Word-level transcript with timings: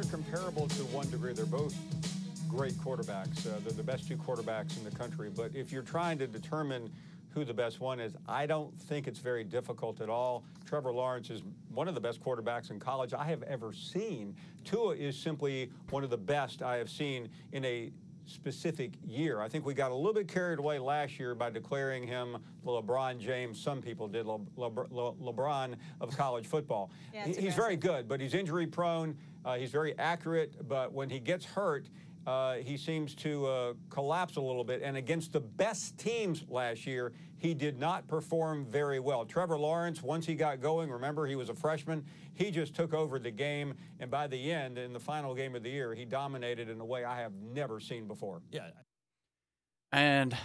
they're 0.00 0.10
comparable 0.12 0.68
to 0.68 0.84
one 0.86 1.10
degree. 1.10 1.32
They're 1.32 1.44
both 1.44 1.74
great 2.48 2.74
quarterbacks. 2.74 3.44
Uh, 3.46 3.58
they're 3.64 3.72
the 3.72 3.82
best 3.82 4.06
two 4.06 4.16
quarterbacks 4.16 4.76
in 4.78 4.84
the 4.84 4.92
country. 4.92 5.28
But 5.28 5.56
if 5.56 5.72
you're 5.72 5.82
trying 5.82 6.18
to 6.18 6.28
determine 6.28 6.88
who 7.30 7.44
the 7.44 7.52
best 7.52 7.80
one 7.80 7.98
is, 7.98 8.16
I 8.28 8.46
don't 8.46 8.72
think 8.82 9.08
it's 9.08 9.18
very 9.18 9.42
difficult 9.42 10.00
at 10.00 10.08
all. 10.08 10.44
Trevor 10.66 10.92
Lawrence 10.92 11.30
is 11.30 11.42
one 11.74 11.88
of 11.88 11.94
the 11.96 12.00
best 12.00 12.22
quarterbacks 12.22 12.70
in 12.70 12.78
college 12.78 13.12
I 13.12 13.24
have 13.24 13.42
ever 13.42 13.72
seen. 13.72 14.36
Tua 14.64 14.94
is 14.94 15.18
simply 15.18 15.68
one 15.90 16.04
of 16.04 16.10
the 16.10 16.16
best 16.16 16.62
I 16.62 16.76
have 16.76 16.88
seen 16.88 17.28
in 17.52 17.64
a 17.64 17.90
specific 18.26 18.90
year. 19.06 19.40
I 19.40 19.48
think 19.48 19.64
we 19.64 19.72
got 19.72 19.90
a 19.90 19.94
little 19.94 20.12
bit 20.12 20.28
carried 20.28 20.58
away 20.58 20.78
last 20.78 21.18
year 21.18 21.34
by 21.34 21.48
declaring 21.48 22.06
him 22.06 22.36
the 22.62 22.70
LeBron 22.70 23.18
James. 23.18 23.58
Some 23.58 23.80
people 23.80 24.06
did 24.06 24.26
Le, 24.26 24.38
Le, 24.58 24.68
Le, 24.90 25.12
LeBron 25.14 25.74
of 26.02 26.14
college 26.14 26.46
football. 26.46 26.90
Yeah, 27.14 27.24
He- 27.26 27.40
he's 27.40 27.54
very 27.54 27.76
good, 27.76 28.06
but 28.06 28.20
he's 28.20 28.34
injury 28.34 28.66
prone. 28.66 29.16
Uh, 29.48 29.56
he's 29.56 29.70
very 29.70 29.98
accurate, 29.98 30.68
but 30.68 30.92
when 30.92 31.08
he 31.08 31.18
gets 31.18 31.42
hurt, 31.42 31.88
uh, 32.26 32.56
he 32.56 32.76
seems 32.76 33.14
to 33.14 33.46
uh, 33.46 33.72
collapse 33.88 34.36
a 34.36 34.40
little 34.42 34.62
bit. 34.62 34.82
And 34.82 34.98
against 34.98 35.32
the 35.32 35.40
best 35.40 35.96
teams 35.96 36.44
last 36.50 36.86
year, 36.86 37.14
he 37.38 37.54
did 37.54 37.78
not 37.78 38.06
perform 38.06 38.66
very 38.66 39.00
well. 39.00 39.24
Trevor 39.24 39.58
Lawrence, 39.58 40.02
once 40.02 40.26
he 40.26 40.34
got 40.34 40.60
going, 40.60 40.90
remember 40.90 41.26
he 41.26 41.34
was 41.34 41.48
a 41.48 41.54
freshman, 41.54 42.04
he 42.34 42.50
just 42.50 42.74
took 42.74 42.92
over 42.92 43.18
the 43.18 43.30
game. 43.30 43.72
And 44.00 44.10
by 44.10 44.26
the 44.26 44.52
end, 44.52 44.76
in 44.76 44.92
the 44.92 45.00
final 45.00 45.34
game 45.34 45.56
of 45.56 45.62
the 45.62 45.70
year, 45.70 45.94
he 45.94 46.04
dominated 46.04 46.68
in 46.68 46.78
a 46.78 46.84
way 46.84 47.06
I 47.06 47.18
have 47.22 47.32
never 47.32 47.80
seen 47.80 48.06
before. 48.06 48.42
Yeah. 48.50 48.68
And 49.92 50.36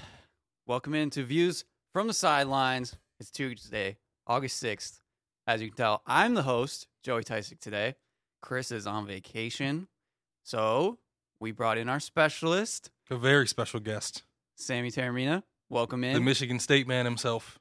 welcome 0.66 0.94
into 0.94 1.26
Views 1.26 1.66
from 1.92 2.08
the 2.08 2.14
Sidelines. 2.14 2.96
It's 3.20 3.30
Tuesday, 3.30 3.98
August 4.26 4.64
6th. 4.64 5.02
As 5.46 5.62
you 5.62 5.68
can 5.68 5.76
tell, 5.76 6.04
I'm 6.08 6.36
the 6.36 6.44
host, 6.44 6.88
Joey 7.04 7.26
Tysick, 7.26 7.60
today. 7.60 7.96
Chris 8.44 8.72
is 8.74 8.86
on 8.86 9.08
vacation. 9.08 9.88
So 10.44 11.00
we 11.40 11.52
brought 11.54 11.78
in 11.78 11.88
our 11.88 12.02
specialist, 12.02 12.92
A 13.10 13.16
very 13.16 13.48
special 13.48 13.80
guest. 13.80 14.24
Sammy 14.58 14.92
Taramina. 14.92 15.44
Welcome 15.70 16.04
in. 16.04 16.14
The. 16.14 16.20
Michigan 16.20 16.60
State 16.60 16.86
man 16.86 17.06
himself. 17.06 17.58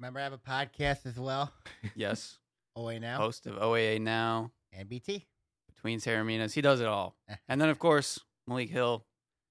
Remember, 0.00 0.18
I 0.18 0.24
have 0.24 0.32
a 0.32 0.38
podcast 0.38 1.06
as 1.06 1.16
well. 1.16 1.52
yes, 1.94 2.38
OA 2.74 2.98
now 2.98 3.18
host 3.18 3.46
of 3.46 3.54
OAA 3.54 4.00
Now, 4.00 4.50
and 4.72 4.88
BT. 4.88 5.26
between 5.72 6.00
Taraminas. 6.00 6.52
He 6.52 6.60
does 6.60 6.80
it 6.80 6.86
all. 6.88 7.14
And 7.48 7.60
then, 7.60 7.68
of 7.68 7.78
course, 7.78 8.18
Malik 8.48 8.68
Hill. 8.68 8.98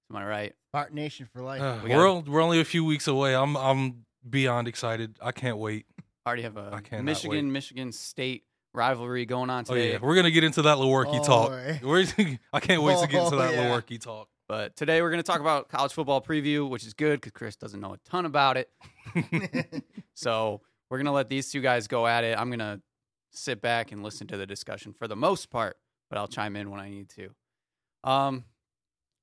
to 0.10 0.14
my 0.14 0.26
right? 0.26 0.54
Spartan 0.72 0.96
Nation 0.96 1.26
for 1.32 1.42
life. 1.42 1.62
Uh, 1.62 1.80
We 1.86 1.92
we're, 1.92 1.96
gotta- 1.96 2.10
on- 2.10 2.26
we're 2.26 2.42
only 2.42 2.60
a 2.60 2.66
few 2.66 2.84
weeks 2.84 3.08
away. 3.08 3.34
I'm 3.34 3.56
I'm 3.56 4.04
beyond 4.30 4.68
excited. 4.68 5.18
I 5.22 5.32
can't 5.32 5.58
wait. 5.58 5.86
I 6.26 6.30
already 6.32 6.44
have 6.44 6.58
a 6.58 6.70
I 6.74 6.82
cannot 6.82 7.06
Michigan 7.06 7.50
Michigan 7.54 7.92
State 7.94 8.44
rivalry 8.76 9.26
going 9.26 9.50
on 9.50 9.66
Oh 9.68 9.74
today. 9.74 9.94
yeah, 9.94 9.98
we're 10.02 10.16
gonna 10.16 10.32
get 10.32 10.44
into 10.44 10.62
that 10.64 10.78
Lewerke 10.78 11.20
Oh, 11.20 11.24
talk. 11.24 11.52
I 12.54 12.60
can't 12.60 12.84
wait 12.84 13.00
to 13.00 13.08
get 13.08 13.24
into 13.24 13.36
Oh, 13.36 13.40
that 13.40 13.54
yeah. 13.54 13.70
Lewerke 13.70 14.00
talk. 14.02 14.30
But 14.48 14.76
today 14.76 15.02
we're 15.02 15.10
going 15.10 15.24
to 15.24 15.26
talk 15.26 15.40
about 15.42 15.70
college 15.70 15.92
football 15.92 16.22
preview, 16.22 16.70
which 16.70 16.86
is 16.86 16.94
good 16.94 17.20
because 17.20 17.32
Chris 17.32 17.56
doesn't 17.56 17.80
know 17.82 17.94
a 17.94 17.98
ton 18.08 18.26
about 18.28 18.58
it. 18.58 18.70
So 20.14 20.62
we're 20.90 20.98
going 20.98 21.08
to 21.08 21.12
let 21.12 21.30
these 21.30 21.52
two 21.52 21.62
guys 21.62 21.88
go 21.88 22.06
at 22.08 22.24
it. 22.24 22.38
I'm 22.38 22.50
going 22.50 22.60
to 22.60 22.80
sit 23.32 23.60
back 23.62 23.92
and 23.92 24.04
listen 24.04 24.28
to 24.28 24.38
the 24.38 24.46
discussion 24.46 24.94
for 24.94 25.08
the 25.08 25.16
most 25.16 25.50
part, 25.50 25.78
but 26.10 26.18
I'll 26.20 26.28
chime 26.28 26.56
in 26.56 26.70
when 26.70 26.80
I 26.80 26.90
need 26.90 27.10
to. 27.10 27.30
Um, 28.04 28.46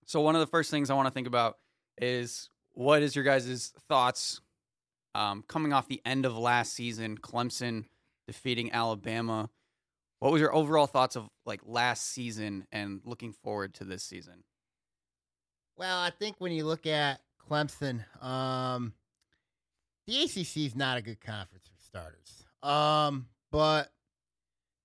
so 0.06 0.20
one 0.20 0.34
of 0.34 0.40
the 0.40 0.46
first 0.48 0.70
things 0.72 0.90
I 0.90 0.94
want 0.94 1.06
to 1.06 1.14
think 1.14 1.28
about 1.28 1.56
is 1.98 2.50
what 2.72 3.00
is 3.02 3.14
your 3.14 3.24
guys' 3.24 3.72
thoughts 3.88 4.40
um, 5.14 5.44
coming 5.46 5.72
off 5.72 5.86
the 5.88 6.02
end 6.04 6.26
of 6.26 6.36
last 6.36 6.72
season, 6.74 7.16
Clemson 7.16 7.84
defeating 8.32 8.72
Alabama. 8.72 9.50
What 10.20 10.32
was 10.32 10.40
your 10.40 10.54
overall 10.54 10.86
thoughts 10.86 11.16
of 11.16 11.28
like 11.44 11.60
last 11.64 12.08
season 12.10 12.66
and 12.72 13.00
looking 13.04 13.32
forward 13.32 13.74
to 13.74 13.84
this 13.84 14.04
season? 14.04 14.44
well, 15.76 15.98
I 15.98 16.10
think 16.10 16.36
when 16.38 16.52
you 16.52 16.64
look 16.64 16.86
at 16.86 17.20
Clemson, 17.48 18.04
um, 18.22 18.92
the 20.06 20.22
ACC 20.22 20.58
is 20.58 20.76
not 20.76 20.98
a 20.98 21.02
good 21.02 21.20
conference 21.20 21.66
for 21.66 21.82
starters. 21.82 22.44
Um, 22.62 23.26
but 23.50 23.90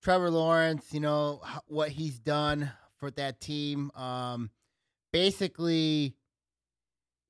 Trevor 0.02 0.30
Lawrence, 0.30 0.86
you 0.92 1.00
know 1.00 1.40
what 1.66 1.90
he's 1.90 2.18
done 2.18 2.70
for 2.98 3.10
that 3.12 3.40
team. 3.40 3.90
Um, 3.94 4.50
basically 5.12 6.14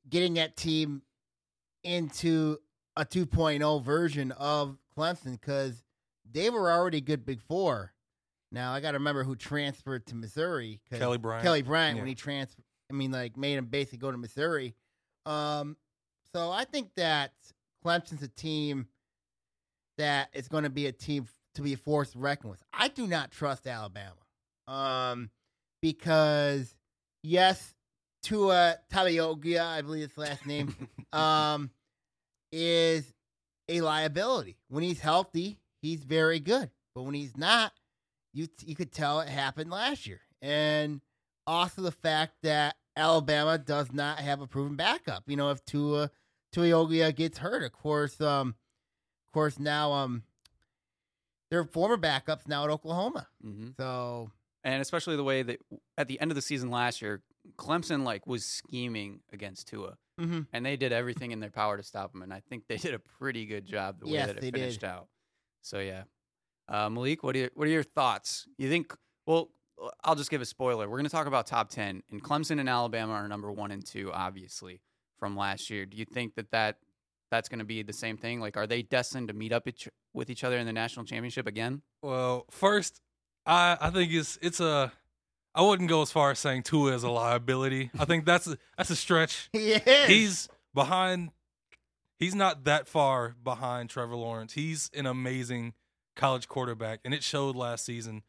getting 0.09 0.35
that 0.35 0.57
team 0.57 1.03
into 1.85 2.59
a 2.97 3.05
2.0 3.05 3.85
version 3.85 4.33
of 4.33 4.79
Clemson 4.97 5.33
because 5.33 5.85
they 6.33 6.51
were 6.51 6.71
already 6.71 7.01
good 7.01 7.25
before. 7.25 7.93
Now 8.51 8.73
I 8.73 8.81
got 8.81 8.93
to 8.93 8.99
remember 8.99 9.25
who 9.25 9.37
transferred 9.37 10.07
to 10.07 10.15
Missouri. 10.15 10.81
Kelly 10.93 11.19
Bryant. 11.19 11.45
Kelly 11.45 11.63
Bryant 11.63 11.97
Yeah. 11.97 12.03
when 12.03 12.09
he 12.09 12.15
transferred. 12.15 12.65
I 12.91 12.95
mean, 12.95 13.11
like 13.11 13.37
made 13.37 13.55
him 13.59 13.67
basically 13.67 13.99
go 13.99 14.11
to 14.11 14.17
Missouri. 14.19 14.75
Um, 15.27 15.77
so 16.35 16.51
I 16.51 16.65
think 16.65 16.91
that 16.97 17.33
Clemson's 17.85 18.23
a 18.23 18.29
team 18.29 18.89
that 19.99 20.31
is 20.33 20.49
going 20.49 20.65
to 20.65 20.71
be 20.71 20.87
a 20.87 20.93
team 20.93 21.27
to 21.55 21.63
be 21.63 21.75
forced 21.75 21.85
force 21.85 22.11
to 22.13 22.19
reckon 22.19 22.51
with. 22.51 22.63
I 22.73 22.89
do 22.89 23.07
not 23.07 23.31
trust 23.31 23.67
Alabama, 23.67 24.15
um, 24.67 25.31
because 25.83 26.75
yes, 27.23 27.75
Tua 28.23 28.77
Tagovailoa, 28.93 29.61
I 29.61 29.83
believe 29.83 30.09
his 30.09 30.19
last 30.19 30.47
name, 30.47 30.75
um, 31.13 31.71
is 32.53 33.13
a 33.69 33.81
liability. 33.81 34.57
When 34.69 34.83
he's 34.85 35.01
healthy, 35.01 35.59
he's 35.81 36.03
very 36.05 36.41
good, 36.41 36.71
but 36.95 37.03
when 37.03 37.15
he's 37.15 37.37
not, 37.37 37.73
you 38.33 38.49
you 38.65 38.75
could 38.75 38.93
tell 38.93 39.21
it 39.21 39.29
happened 39.29 39.71
last 39.71 40.07
year, 40.07 40.21
and 40.43 41.01
also 41.47 41.83
the 41.83 41.93
fact 41.93 42.35
that 42.43 42.77
Alabama 42.97 43.59
does 43.59 43.93
not 43.93 44.19
have 44.19 44.41
a 44.41 44.47
proven 44.47 44.77
backup. 44.77 45.25
You 45.27 45.37
know, 45.37 45.51
if 45.51 45.65
Tua 45.65 46.11
Tuiogia 46.55 47.15
gets 47.15 47.39
hurt, 47.39 47.63
of 47.63 47.73
course, 47.73 48.21
um, 48.21 48.55
of 49.27 49.33
course 49.33 49.59
now 49.59 49.93
um, 49.93 50.23
their 51.51 51.65
former 51.65 51.97
backups 51.97 52.47
now 52.47 52.65
at 52.65 52.71
Oklahoma. 52.71 53.29
Mm-hmm. 53.45 53.69
So 53.77 54.31
and 54.65 54.83
especially 54.83 55.17
the 55.17 55.25
way 55.25 55.43
that 55.43 55.61
at 55.97 56.09
the 56.09 56.21
end 56.21 56.31
of 56.31 56.35
the 56.35 56.43
season 56.43 56.71
last 56.71 57.01
year, 57.01 57.23
Clemson 57.57 58.05
like 58.05 58.27
was 58.27 58.45
scheming 58.45 59.21
against 59.33 59.69
Tua, 59.69 59.97
mhm. 60.21 60.47
and 60.53 60.67
they 60.67 60.77
did 60.77 60.93
everything 60.93 61.31
in 61.31 61.41
their 61.41 61.51
power 61.51 61.77
to 61.77 61.83
stop 61.83 62.15
him. 62.15 62.23
And 62.23 62.33
I 62.33 62.41
think 62.49 62.65
they 62.69 62.77
did 62.79 62.95
a 62.95 62.99
pretty 62.99 63.47
good 63.47 63.65
job 63.65 64.01
the 64.01 64.07
way 64.07 64.13
Yes, 64.13 64.27
that 64.29 64.45
it 64.45 64.53
finished 64.55 64.81
did. 64.81 64.87
out. 64.87 65.09
So 65.63 65.81
yeah, 65.81 66.05
uh, 66.69 66.89
Malik, 66.89 67.23
what 67.23 67.35
are 67.37 67.41
your, 67.41 67.51
what 67.55 67.67
are 67.67 67.71
your 67.71 67.83
thoughts? 67.83 68.47
You 68.57 68.69
think? 68.69 68.95
Well, 69.27 69.51
I'll 70.03 70.15
just 70.15 70.31
give 70.31 70.41
a 70.41 70.47
spoiler. 70.47 70.89
We're 70.89 70.97
going 70.97 71.05
to 71.05 71.11
talk 71.11 71.27
about 71.27 71.47
top 71.47 71.71
ten, 71.71 72.03
and 72.11 72.23
Clemson 72.23 72.61
and 72.61 72.69
Alabama 72.69 73.13
are 73.13 73.29
number 73.29 73.51
one 73.53 73.71
and 73.71 73.85
two, 73.85 74.13
obviously 74.13 74.81
from 75.19 75.37
last 75.37 75.71
year. 75.71 75.85
Do 75.87 75.97
you 75.97 76.05
think 76.05 76.35
that 76.37 76.51
that 76.53 76.79
that's 77.31 77.49
going 77.49 77.59
to 77.59 77.65
be 77.65 77.83
the 77.83 77.93
same 77.93 78.17
thing? 78.17 78.41
Like, 78.41 78.57
are 78.57 78.67
they 78.67 78.83
destined 78.83 79.29
to 79.29 79.35
meet 79.35 79.53
up 79.53 79.69
each, 79.69 79.89
with 80.15 80.31
each 80.31 80.45
other 80.45 80.59
in 80.59 80.67
the 80.67 80.73
national 80.73 81.05
championship 81.05 81.47
again? 81.47 81.83
Well, 82.03 82.47
first, 82.51 83.01
I 83.47 83.77
I 83.81 83.91
think 83.91 84.13
it's 84.13 84.39
it's 84.43 84.61
a. 84.61 84.93
I 85.55 85.63
wouldn't 85.63 85.89
go 85.89 86.03
as 86.03 86.13
far 86.13 86.31
as 86.31 86.39
saying 86.39 86.63
Tua 86.65 86.93
is 86.95 87.03
a 87.03 87.11
liability. 87.11 87.91
I 87.99 88.05
think 88.05 88.25
that's 88.25 88.47
a, 88.47 88.59
that's 88.77 88.91
a 88.91 88.97
stretch. 88.97 89.49
he 89.53 89.73
is. 89.73 90.09
He's 90.09 90.49
behind. 90.75 91.31
He's 92.19 92.35
not 92.35 92.65
that 92.65 92.89
far 92.89 93.37
behind 93.43 93.91
Trevor 93.91 94.17
Lawrence. 94.17 94.55
He's 94.55 94.91
an 94.95 95.07
amazing 95.07 95.75
college 96.17 96.49
quarterback, 96.49 97.01
and 97.05 97.15
it 97.15 97.23
showed 97.23 97.55
last 97.55 97.85
season. 97.85 98.23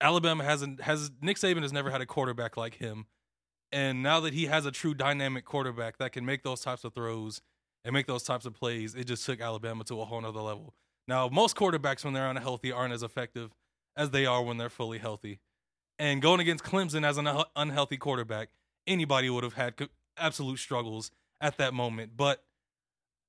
Alabama 0.00 0.42
hasn't 0.42 0.80
has 0.82 1.10
Nick 1.20 1.36
Saban 1.36 1.62
has 1.62 1.72
never 1.72 1.90
had 1.90 2.00
a 2.00 2.06
quarterback 2.06 2.56
like 2.56 2.76
him, 2.76 3.06
and 3.70 4.02
now 4.02 4.20
that 4.20 4.32
he 4.32 4.46
has 4.46 4.64
a 4.64 4.70
true 4.70 4.94
dynamic 4.94 5.44
quarterback 5.44 5.98
that 5.98 6.12
can 6.12 6.24
make 6.24 6.42
those 6.42 6.62
types 6.62 6.84
of 6.84 6.94
throws 6.94 7.42
and 7.84 7.92
make 7.92 8.06
those 8.06 8.22
types 8.22 8.46
of 8.46 8.54
plays, 8.54 8.94
it 8.94 9.04
just 9.04 9.24
took 9.26 9.40
Alabama 9.40 9.84
to 9.84 10.00
a 10.00 10.04
whole 10.04 10.20
nother 10.20 10.40
level. 10.40 10.74
Now, 11.06 11.28
most 11.28 11.56
quarterbacks 11.56 12.04
when 12.04 12.14
they're 12.14 12.30
unhealthy 12.30 12.72
aren't 12.72 12.94
as 12.94 13.02
effective 13.02 13.50
as 13.96 14.10
they 14.10 14.26
are 14.26 14.42
when 14.42 14.56
they're 14.56 14.70
fully 14.70 14.98
healthy. 14.98 15.40
And 15.98 16.22
going 16.22 16.40
against 16.40 16.64
Clemson 16.64 17.04
as 17.04 17.18
an 17.18 17.28
unhealthy 17.56 17.96
quarterback, 17.96 18.48
anybody 18.86 19.28
would 19.28 19.44
have 19.44 19.54
had 19.54 19.74
absolute 20.16 20.58
struggles 20.58 21.10
at 21.40 21.58
that 21.58 21.74
moment. 21.74 22.12
But 22.16 22.42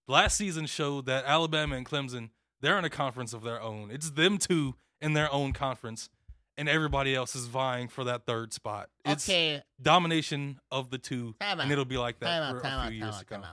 last 0.07 0.38
season 0.38 0.65
showed 0.65 1.06
that 1.06 1.25
Alabama 1.25 1.75
and 1.75 1.86
Clemson, 1.86 2.30
they're 2.62 2.77
in 2.77 2.86
a 2.86 2.89
conference 2.89 3.33
of 3.33 3.44
their 3.44 3.62
own. 3.62 3.92
It's 3.92 4.12
them 4.12 4.38
two 4.38 4.75
in 5.01 5.13
their 5.13 5.31
own 5.33 5.51
conference, 5.53 6.09
and 6.57 6.69
everybody 6.69 7.15
else 7.15 7.36
is 7.36 7.48
vying 7.48 7.88
for 7.88 8.03
that 8.03 8.25
third 8.25 8.53
spot. 8.53 8.89
It's 9.06 9.27
okay. 9.27 9.62
domination 9.81 10.59
of 10.71 10.89
the 10.92 10.98
two, 10.98 11.36
Time 11.39 11.59
and 11.59 11.68
out. 11.68 11.71
it'll 11.71 11.86
be 11.86 11.98
like 11.98 12.19
that 12.19 12.25
Time 12.27 12.53
for 12.59 12.65
out, 12.65 12.88
a 12.88 12.92
few 12.92 13.03
out, 13.03 13.06
years 13.07 13.19
to 13.19 13.25
come. 13.25 13.44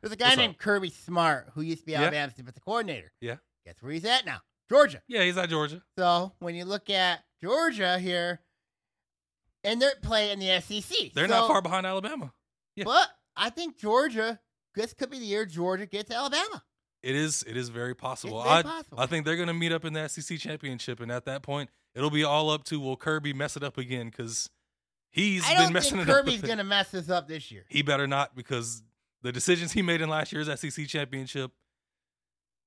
There's 0.00 0.12
a 0.12 0.16
guy 0.16 0.26
What's 0.26 0.36
named 0.38 0.54
up? 0.54 0.58
Kirby 0.58 0.90
Smart 0.90 1.50
who 1.54 1.62
used 1.62 1.80
to 1.80 1.86
be 1.86 1.92
Yeah. 1.92 2.02
Alabama's 2.02 2.34
defensive 2.34 2.64
coordinator. 2.64 3.12
Yeah. 3.20 3.36
Guess 3.64 3.76
where 3.80 3.92
he's 3.92 4.04
at 4.04 4.24
now? 4.26 4.40
Georgia. 4.68 5.00
Yeah, 5.08 5.22
he's 5.22 5.36
at 5.38 5.48
Georgia. 5.48 5.82
So 5.98 6.32
when 6.40 6.54
you 6.54 6.64
look 6.64 6.90
at 6.90 7.20
Georgia 7.42 7.98
here, 7.98 8.40
and 9.64 9.80
they're 9.82 9.94
playing 10.02 10.38
the 10.38 10.60
SEC, 10.60 11.12
They're 11.14 11.26
not 11.28 11.48
far 11.48 11.60
behind 11.62 11.86
Alabama. 11.86 12.32
yeah. 12.76 12.84
But 12.84 13.08
I 13.36 13.50
think 13.50 13.76
Georgia. 13.78 14.40
This 14.76 14.92
could 14.92 15.10
be 15.10 15.18
the 15.18 15.24
year 15.24 15.46
Georgia 15.46 15.86
gets 15.86 16.10
Alabama. 16.10 16.62
It 17.02 17.14
is. 17.14 17.44
It 17.46 17.56
is 17.56 17.70
very 17.70 17.94
possible. 17.94 18.42
Very 18.42 18.56
I 18.56 18.62
possible. 18.62 19.00
I 19.00 19.06
think 19.06 19.24
they're 19.24 19.36
going 19.36 19.48
to 19.48 19.54
meet 19.54 19.72
up 19.72 19.84
in 19.84 19.92
the 19.92 20.08
SEC 20.08 20.38
championship, 20.38 21.00
and 21.00 21.10
at 21.10 21.24
that 21.24 21.42
point, 21.42 21.70
it'll 21.94 22.10
be 22.10 22.24
all 22.24 22.50
up 22.50 22.64
to 22.64 22.78
will 22.78 22.96
Kirby 22.96 23.32
mess 23.32 23.56
it 23.56 23.62
up 23.62 23.78
again 23.78 24.10
because 24.10 24.50
he's 25.10 25.48
I 25.48 25.64
been 25.64 25.72
messing 25.72 25.98
it 25.98 26.06
Kirby's 26.06 26.36
up. 26.36 26.42
with 26.42 26.46
going 26.46 26.58
to 26.58 26.64
mess 26.64 26.90
this 26.90 27.08
up 27.08 27.26
this 27.26 27.50
year. 27.50 27.64
He 27.68 27.82
better 27.82 28.06
not 28.06 28.36
because 28.36 28.82
the 29.22 29.32
decisions 29.32 29.72
he 29.72 29.82
made 29.82 30.00
in 30.00 30.08
last 30.08 30.32
year's 30.32 30.48
SEC 30.60 30.86
championship. 30.86 31.52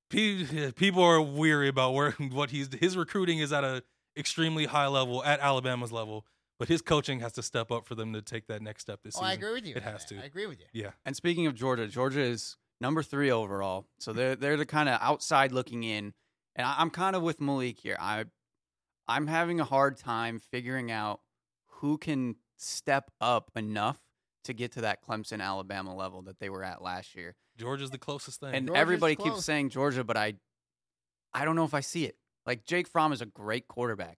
People 0.09 1.03
are 1.03 1.21
weary 1.21 1.67
about 1.67 1.94
where 1.94 2.12
what 2.31 2.50
he's 2.50 2.69
his 2.73 2.97
recruiting 2.97 3.39
is 3.39 3.53
at 3.53 3.63
a 3.63 3.83
extremely 4.17 4.65
high 4.65 4.88
level 4.88 5.23
at 5.23 5.39
Alabama's 5.39 5.91
level, 5.91 6.25
but 6.59 6.67
his 6.67 6.81
coaching 6.81 7.21
has 7.21 7.31
to 7.33 7.41
step 7.41 7.71
up 7.71 7.85
for 7.88 7.95
them 7.95 8.13
to 8.13 8.21
take 8.21 8.45
that 8.47 8.61
next 8.61 8.83
step 8.83 9.00
this 9.03 9.15
Oh, 9.15 9.19
season. 9.21 9.29
I 9.29 9.33
agree 9.33 9.53
with 9.53 9.65
you. 9.65 9.75
It 9.75 9.83
has 9.83 10.06
to. 10.06 10.19
I 10.19 10.25
agree 10.25 10.45
with 10.45 10.59
you. 10.59 10.65
Yeah, 10.73 10.91
And 11.06 11.15
speaking 11.15 11.47
of 11.47 11.56
Georgia, 11.56 11.88
Georgia 11.88 12.21
is 12.21 12.57
number 12.81 13.01
three 13.01 13.31
overall, 13.31 13.88
so 14.00 14.13
they're 14.13 14.35
they're 14.35 14.57
the 14.57 14.65
kind 14.65 14.88
of 14.89 15.00
outside 15.01 15.51
looking 15.51 15.83
in. 15.83 16.13
And 16.56 16.67
I, 16.67 16.75
I'm 16.77 16.89
kind 16.89 17.15
of 17.15 17.23
with 17.23 17.39
Malik 17.41 17.79
here. 17.79 17.97
I 18.00 18.25
I'm 19.07 19.27
having 19.27 19.59
a 19.59 19.65
hard 19.65 19.97
time 19.97 20.39
figuring 20.39 20.91
out 20.91 21.21
who 21.67 21.97
can 21.97 22.35
step 22.57 23.09
up 23.21 23.50
enough 23.55 23.97
to 24.44 24.53
get 24.53 24.71
to 24.73 24.81
that 24.81 25.03
Clemson 25.03 25.41
Alabama 25.41 25.95
level 25.95 26.21
that 26.23 26.39
they 26.39 26.50
were 26.50 26.63
at 26.63 26.81
last 26.81 27.15
year. 27.15 27.35
Georgia's 27.57 27.89
the 27.89 27.97
closest 27.97 28.39
thing. 28.39 28.53
And 28.53 28.67
Georgia's 28.67 28.81
everybody 28.81 29.15
close. 29.15 29.29
keeps 29.35 29.45
saying 29.45 29.69
Georgia, 29.69 30.03
but 30.03 30.17
I 30.17 30.35
I 31.33 31.45
don't 31.45 31.55
know 31.55 31.63
if 31.65 31.73
I 31.73 31.79
see 31.81 32.05
it. 32.05 32.15
Like 32.45 32.65
Jake 32.65 32.88
Fromm 32.88 33.12
is 33.13 33.21
a 33.21 33.25
great 33.25 33.67
quarterback, 33.67 34.17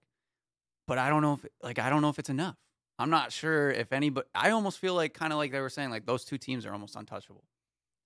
but 0.92 0.98
I 0.98 1.08
don't 1.08 1.22
know 1.22 1.36
if 1.36 1.46
like 1.64 1.80
I 1.80 1.90
don't 1.90 2.02
know 2.02 2.10
if 2.10 2.20
it's 2.20 2.30
enough. 2.30 2.58
I'm 3.00 3.10
not 3.10 3.32
sure 3.32 3.72
if 3.72 3.94
anybody. 3.94 4.28
I 4.36 4.50
almost 4.50 4.78
feel 4.78 4.94
like 4.94 5.14
kind 5.14 5.32
of 5.32 5.40
like 5.40 5.54
they 5.54 5.62
were 5.62 5.70
saying 5.70 5.90
like 5.90 6.06
those 6.06 6.26
two 6.26 6.38
teams 6.38 6.66
are 6.66 6.74
almost 6.74 6.98
untouchable. 6.98 7.46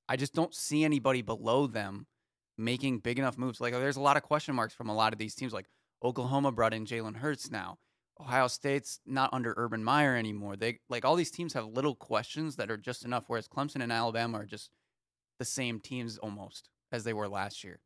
I 0.07 0.17
just 0.17 0.35
don't 0.35 0.53
see 0.53 0.83
anybody 0.83 1.23
below 1.23 1.65
them 1.65 2.05
making 2.59 2.99
big 2.99 3.17
enough 3.17 3.39
moves. 3.39 3.59
Like 3.59 3.73
there's 3.73 3.95
a 3.95 4.01
lot 4.01 4.17
of 4.17 4.21
question 4.21 4.53
marks 4.53 4.75
from 4.75 4.87
a 4.87 4.93
lot 4.93 5.13
of 5.13 5.17
these 5.17 5.33
teams. 5.33 5.51
Like 5.51 5.65
Oklahoma 6.03 6.51
brought 6.51 6.75
in 6.75 6.85
Jalen 6.85 7.15
Hurts 7.15 7.49
now. 7.49 7.79
Ohio 8.21 8.47
State's 8.47 8.99
not 9.03 9.33
under 9.33 9.55
Urban 9.57 9.83
Meyer 9.83 10.15
anymore. 10.15 10.55
They 10.55 10.77
like 10.88 11.05
all 11.05 11.15
these 11.15 11.31
teams 11.31 11.53
have 11.53 11.65
little 11.65 11.95
questions 11.95 12.57
that 12.57 12.69
are 12.69 12.77
just 12.77 13.03
enough. 13.03 13.23
Whereas 13.25 13.47
Clemson 13.47 13.81
and 13.81 13.91
Alabama 13.91 14.41
are 14.41 14.45
just 14.45 14.69
the 15.39 15.45
same 15.45 15.79
teams 15.79 16.19
almost 16.19 16.69
as 16.91 17.03
they 17.03 17.13
were 17.13 17.27
last 17.27 17.63
year, 17.63 17.79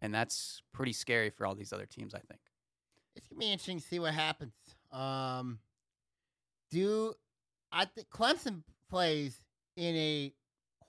and 0.00 0.14
that's 0.14 0.62
pretty 0.72 0.92
scary 0.92 1.30
for 1.30 1.44
all 1.44 1.56
these 1.56 1.72
other 1.72 1.86
teams. 1.86 2.14
I 2.14 2.20
think. 2.20 2.38
It's 3.16 3.26
gonna 3.28 3.38
be 3.40 3.50
interesting 3.52 3.80
to 3.80 3.86
see 3.86 3.98
what 3.98 4.14
happens. 4.14 4.52
Um, 4.90 5.58
do 6.70 7.14
I 7.72 7.84
think 7.84 8.08
Clemson 8.08 8.62
plays 8.90 9.36
in 9.76 9.94
a 9.96 10.32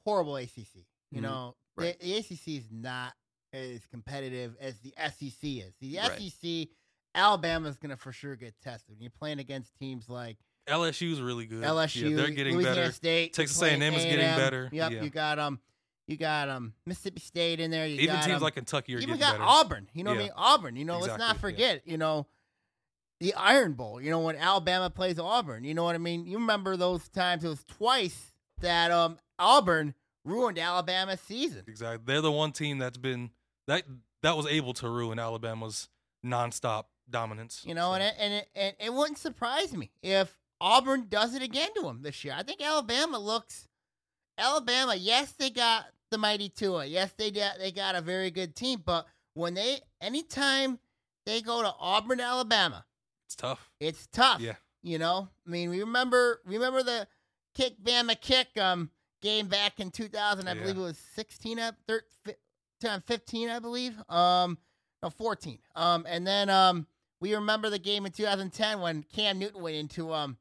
horrible 0.04 0.36
ACC? 0.38 0.86
You 1.12 1.20
Mhm. 1.20 1.24
know, 1.24 1.56
Right. 1.76 2.00
the, 2.00 2.06
the 2.06 2.18
ACC 2.18 2.58
is 2.58 2.72
not 2.72 3.16
as 3.54 3.86
competitive 3.88 4.56
as 4.60 4.80
the 4.80 4.94
SEC 4.98 5.60
is. 5.62 5.74
The 5.80 5.98
Right. 5.98 6.12
SEC, 6.22 6.70
Alabama's 7.14 7.78
gonna 7.78 7.98
for 7.98 8.12
sure 8.12 8.36
get 8.36 8.60
tested. 8.62 8.96
When 8.96 9.02
you're 9.02 9.12
playing 9.12 9.40
against 9.40 9.76
teams 9.76 10.10
like 10.10 10.38
LSU's 10.68 11.22
really 11.22 11.46
good. 11.46 11.64
LSU, 11.64 12.10
yeah, 12.10 12.16
they're 12.16 12.32
getting 12.32 12.56
Louisiana 12.56 12.76
better. 12.82 12.92
State, 12.92 13.34
Texas 13.34 13.58
playing 13.58 13.82
A&M 13.82 13.94
is 13.94 14.04
getting 14.04 14.36
better. 14.36 14.70
Yep, 14.72 14.92
Yeah. 14.92 15.04
you 15.04 15.10
got 15.12 15.38
um, 15.40 15.62
you 16.08 16.18
got 16.18 16.50
um 16.50 16.74
Mississippi 16.86 17.20
State 17.22 17.60
in 17.60 17.72
there. 17.72 17.88
You 17.88 17.96
Even 18.02 18.16
got, 18.16 18.24
teams 18.24 18.36
um, 18.38 18.42
like 18.44 18.56
Kentucky 18.56 18.96
are 18.96 18.98
even 18.98 19.10
getting 19.18 19.22
got 19.22 19.34
better. 19.34 19.44
Auburn. 19.44 19.90
You 19.94 20.04
know 20.04 20.12
what 20.12 20.20
I 20.20 20.24
mean? 20.24 20.32
Auburn. 20.36 20.76
You 20.76 20.86
know, 20.86 21.00
let's 21.00 21.08
not 21.08 21.16
Exactly, 21.36 21.52
yeah. 21.54 21.68
forget. 21.74 21.82
You 21.86 21.98
know, 21.98 22.28
the 23.20 23.34
Iron 23.36 23.74
Bowl. 23.74 24.02
You 24.02 24.12
know 24.12 24.20
when 24.20 24.36
Alabama 24.36 24.90
plays 24.90 25.18
Auburn. 25.20 25.64
You 25.64 25.74
know 25.74 25.84
what 25.84 25.96
I 25.96 26.00
mean? 26.00 26.26
You 26.28 26.38
remember 26.38 26.78
those 26.78 27.08
times? 27.10 27.44
It 27.44 27.50
was 27.50 27.64
twice 27.64 28.32
that 28.62 28.92
um 28.92 29.18
Auburn 29.40 29.94
ruined 30.24 30.60
Alabama's 30.60 31.22
season. 31.22 31.64
Exactly. 31.68 32.04
They're 32.06 32.22
the 32.22 32.32
one 32.32 32.52
team 32.52 32.78
that's 32.78 32.98
been 32.98 33.32
that 33.68 33.84
that 34.22 34.38
was 34.38 34.46
able 34.48 34.74
to 34.76 34.90
ruin 34.90 35.20
Alabama's 35.20 35.90
nonstop 36.26 36.86
dominance. 37.10 37.64
You 37.66 37.76
know, 37.76 37.90
So, 37.90 37.94
and 37.96 38.04
it, 38.04 38.14
and 38.20 38.34
it, 38.34 38.50
and 38.56 38.76
it 38.80 38.94
wouldn't 38.94 39.18
surprise 39.18 39.74
me 39.76 39.92
if 40.02 40.38
Auburn 40.62 41.08
does 41.10 41.36
it 41.36 41.42
again 41.44 41.70
to 41.76 41.82
them 41.84 42.02
this 42.02 42.24
year. 42.24 42.34
I 42.38 42.44
think 42.44 42.62
Alabama 42.62 43.20
looks. 43.20 43.68
Alabama, 44.38 44.96
yes, 44.96 45.32
they 45.32 45.50
got 45.50 45.86
the 46.16 46.20
mighty 46.20 46.48
Tua. 46.50 46.86
Yes, 46.86 47.12
they 47.18 47.30
got 47.30 47.60
they 47.60 47.72
got 47.72 47.96
a 47.96 48.02
very 48.02 48.32
good 48.32 48.56
team. 48.56 48.82
But 48.86 49.06
when 49.34 49.54
they 49.54 49.80
anytime 50.00 50.80
they 51.26 51.42
go 51.42 51.62
to 51.62 51.74
Auburn, 51.80 52.22
Alabama, 52.22 52.86
it's 53.28 53.36
tough. 53.36 53.70
it's 53.82 54.08
tough. 54.08 54.40
Yeah. 54.40 54.56
You 54.82 54.98
know, 54.98 55.28
I 55.46 55.50
mean, 55.50 55.70
we 55.70 55.80
remember 55.82 56.42
remember 56.46 56.84
the 56.84 57.08
kick 57.54 57.82
Bama 57.84 58.20
kick 58.20 58.48
um 58.58 58.90
game 59.22 59.48
back 59.48 59.80
in 59.80 59.92
2000. 59.92 60.48
I 60.48 60.54
Yeah. 60.54 60.62
believe 60.62 60.78
it 60.78 60.82
was 60.82 60.98
16 61.16 61.60
up 61.60 61.76
13, 61.88 63.02
15, 63.06 63.50
I 63.50 63.60
believe. 63.60 63.94
Um, 64.10 64.58
no 65.04 65.10
14. 65.10 65.60
Um, 65.76 66.06
and 66.08 66.26
then 66.26 66.50
um 66.50 66.88
we 67.20 67.34
remember 67.36 67.70
the 67.70 67.80
game 67.80 68.06
in 68.06 68.12
2010 68.14 68.80
when 68.80 69.04
Cam 69.04 69.38
Newton 69.40 69.62
went 69.62 69.76
into 69.76 70.14
um 70.14 70.38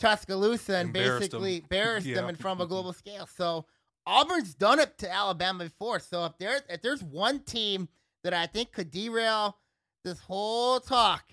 Tuscaloosa 0.00 0.74
and 0.76 0.88
Embarrassed 0.88 1.30
basically 1.30 1.54
them. 1.60 1.62
embarrassed 1.70 2.06
them 2.06 2.24
Yeah. 2.24 2.28
in 2.28 2.36
front 2.36 2.60
of 2.60 2.66
a 2.66 2.68
global 2.68 2.92
scale. 2.92 3.26
So 3.36 3.66
Auburn's 4.08 4.54
done 4.54 4.80
it 4.80 4.96
to 4.98 5.12
Alabama 5.12 5.64
before. 5.64 6.00
So 6.00 6.24
if 6.24 6.38
there 6.38 6.60
if 6.70 6.80
there's 6.80 7.04
one 7.04 7.40
team 7.40 7.88
that 8.24 8.32
I 8.32 8.46
think 8.46 8.72
could 8.72 8.90
derail 8.90 9.58
this 10.02 10.18
whole 10.20 10.80
talk, 10.80 11.30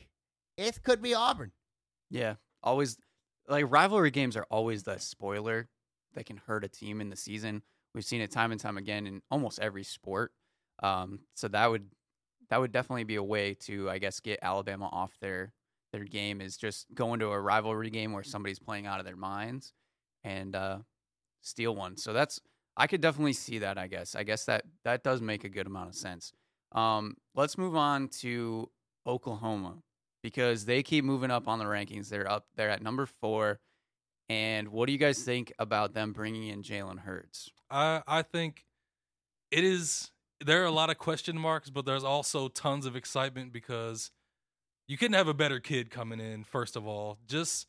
it 0.58 0.84
could 0.84 1.02
be 1.02 1.14
Auburn. 1.14 1.54
Yeah, 2.12 2.36
always 2.62 2.98
like 3.48 3.66
rivalry 3.70 4.12
games 4.12 4.36
are 4.36 4.46
always 4.50 4.84
the 4.84 5.00
spoiler 5.00 5.70
that 6.16 6.26
can 6.26 6.38
hurt 6.38 6.66
a 6.66 6.68
team 6.68 7.00
in 7.00 7.10
the 7.10 7.16
season. 7.16 7.62
We've 7.94 8.06
seen 8.06 8.20
it 8.20 8.32
time 8.32 8.52
and 8.52 8.60
time 8.60 8.78
again 8.78 9.08
in 9.08 9.22
almost 9.32 9.60
every 9.60 9.84
sport. 9.84 10.34
Um, 10.84 11.22
so 11.34 11.48
that 11.48 11.72
would 11.72 11.88
that 12.50 12.60
would 12.60 12.74
definitely 12.74 13.06
be 13.06 13.16
a 13.16 13.24
way 13.24 13.54
to, 13.54 13.90
I 13.90 14.00
guess, 14.00 14.20
get 14.20 14.40
Alabama 14.42 14.90
off 14.92 15.18
their 15.22 15.54
their 15.94 16.04
game 16.04 16.42
is 16.42 16.58
just 16.58 16.94
going 16.94 17.22
to 17.22 17.28
a 17.28 17.40
rivalry 17.40 17.90
game 17.90 18.12
where 18.12 18.24
somebody's 18.24 18.60
playing 18.60 18.86
out 18.86 19.00
of 19.00 19.06
their 19.06 19.16
minds 19.16 19.72
and 20.26 20.54
uh, 20.54 20.80
steal 21.42 21.74
one. 21.74 21.96
So 21.96 22.12
that's 22.12 22.42
I 22.78 22.88
could 22.88 23.02
definitely 23.02 23.34
see 23.34 23.60
that. 23.60 23.78
I 23.78 23.88
guess 23.88 24.16
I 24.16 24.24
guess 24.24 24.46
that 24.46 24.64
that 24.84 25.04
does 25.04 25.22
make 25.22 25.44
a 25.44 25.50
good 25.50 25.68
amount 25.68 25.90
of 25.90 25.96
sense. 25.96 26.34
Um, 26.72 27.16
let's 27.36 27.58
move 27.58 27.76
on 27.76 28.10
to 28.20 28.70
Oklahoma 29.08 29.78
because 30.22 30.66
they 30.66 30.84
keep 30.84 31.06
moving 31.06 31.32
up 31.32 31.48
on 31.48 31.60
the 31.60 31.66
rankings. 31.66 32.10
They're 32.10 32.30
up. 32.30 32.48
They're 32.56 32.70
at 32.70 32.82
number 32.82 33.06
four. 33.06 33.60
And 34.28 34.70
what 34.70 34.88
do 34.88 34.92
you 34.92 34.98
guys 34.98 35.22
think 35.22 35.54
about 35.60 35.94
them 35.94 36.12
bringing 36.12 36.48
in 36.48 36.64
Jalen 36.64 37.00
Hurts? 37.00 37.50
I 37.70 38.02
I 38.08 38.22
think 38.24 38.66
it 39.52 39.64
is. 39.64 40.12
There 40.44 40.62
are 40.62 40.66
a 40.66 40.72
lot 40.72 40.90
of 40.90 40.98
question 40.98 41.38
marks, 41.38 41.70
but 41.70 41.86
there's 41.86 42.04
also 42.04 42.50
tons 42.50 42.86
of 42.86 42.96
excitement 42.96 43.54
because 43.54 44.12
you 44.88 44.98
couldn't 44.98 45.14
have 45.14 45.30
a 45.30 45.34
better 45.34 45.60
kid 45.60 45.90
coming 45.90 46.20
in. 46.20 46.44
First 46.44 46.76
of 46.76 46.86
all, 46.86 47.20
just 47.26 47.68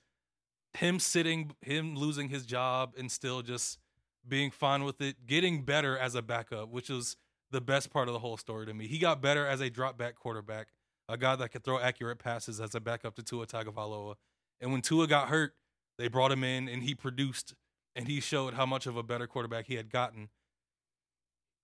him 0.75 0.99
sitting, 0.99 1.53
him 1.61 1.95
losing 1.95 2.29
his 2.29 2.45
job, 2.45 2.95
and 2.99 3.11
still 3.11 3.43
just 3.43 3.79
being 4.29 4.51
fine 4.51 4.85
with 4.85 5.01
it, 5.01 5.27
getting 5.27 5.63
better 5.63 5.97
as 5.97 6.15
a 6.15 6.23
backup, 6.23 6.71
which 6.71 6.91
is 6.91 7.17
the 7.51 7.61
best 7.61 7.91
part 7.91 8.09
of 8.09 8.15
the 8.15 8.19
whole 8.19 8.37
story 8.37 8.67
to 8.67 8.75
me. 8.75 8.87
He 8.87 8.99
got 8.99 9.21
better 9.21 9.47
as 9.47 9.61
a 9.61 9.71
drop 9.71 9.97
back 9.97 10.17
quarterback, 10.17 10.69
a 11.09 11.17
guy 11.17 11.37
that 11.37 11.51
could 11.51 11.65
throw 11.65 11.79
accurate 11.79 12.19
passes 12.19 12.61
as 12.61 12.75
a 12.75 12.81
backup 12.81 13.15
to 13.17 13.23
Tua 13.23 13.47
Tagovailoa. 13.47 14.15
And 14.61 14.73
when 14.73 14.83
Tua 14.83 15.07
got 15.07 15.29
hurt, 15.29 15.55
they 15.99 16.09
brought 16.09 16.33
him 16.33 16.45
in 16.45 16.69
and 16.69 16.83
he 16.83 16.95
produced 16.95 17.55
and 17.95 18.07
he 18.09 18.21
showed 18.21 18.55
how 18.55 18.67
much 18.67 18.87
of 18.87 18.97
a 18.97 19.03
better 19.03 19.27
quarterback 19.27 19.67
he 19.67 19.75
had 19.77 19.91
gotten. 19.91 20.29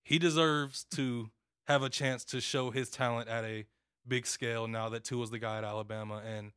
He 0.03 0.17
deserves 0.17 0.85
to 0.95 1.29
have 1.67 1.83
a 1.83 1.89
chance 1.89 2.25
to 2.25 2.41
show 2.41 2.71
his 2.71 2.89
talent 2.89 3.29
at 3.29 3.45
a 3.45 3.65
big 4.07 4.25
scale 4.25 4.67
now 4.67 4.89
that 4.89 5.03
Tua's 5.03 5.29
the 5.29 5.39
guy 5.39 5.59
at 5.59 5.63
Alabama. 5.63 6.21
And 6.25 6.51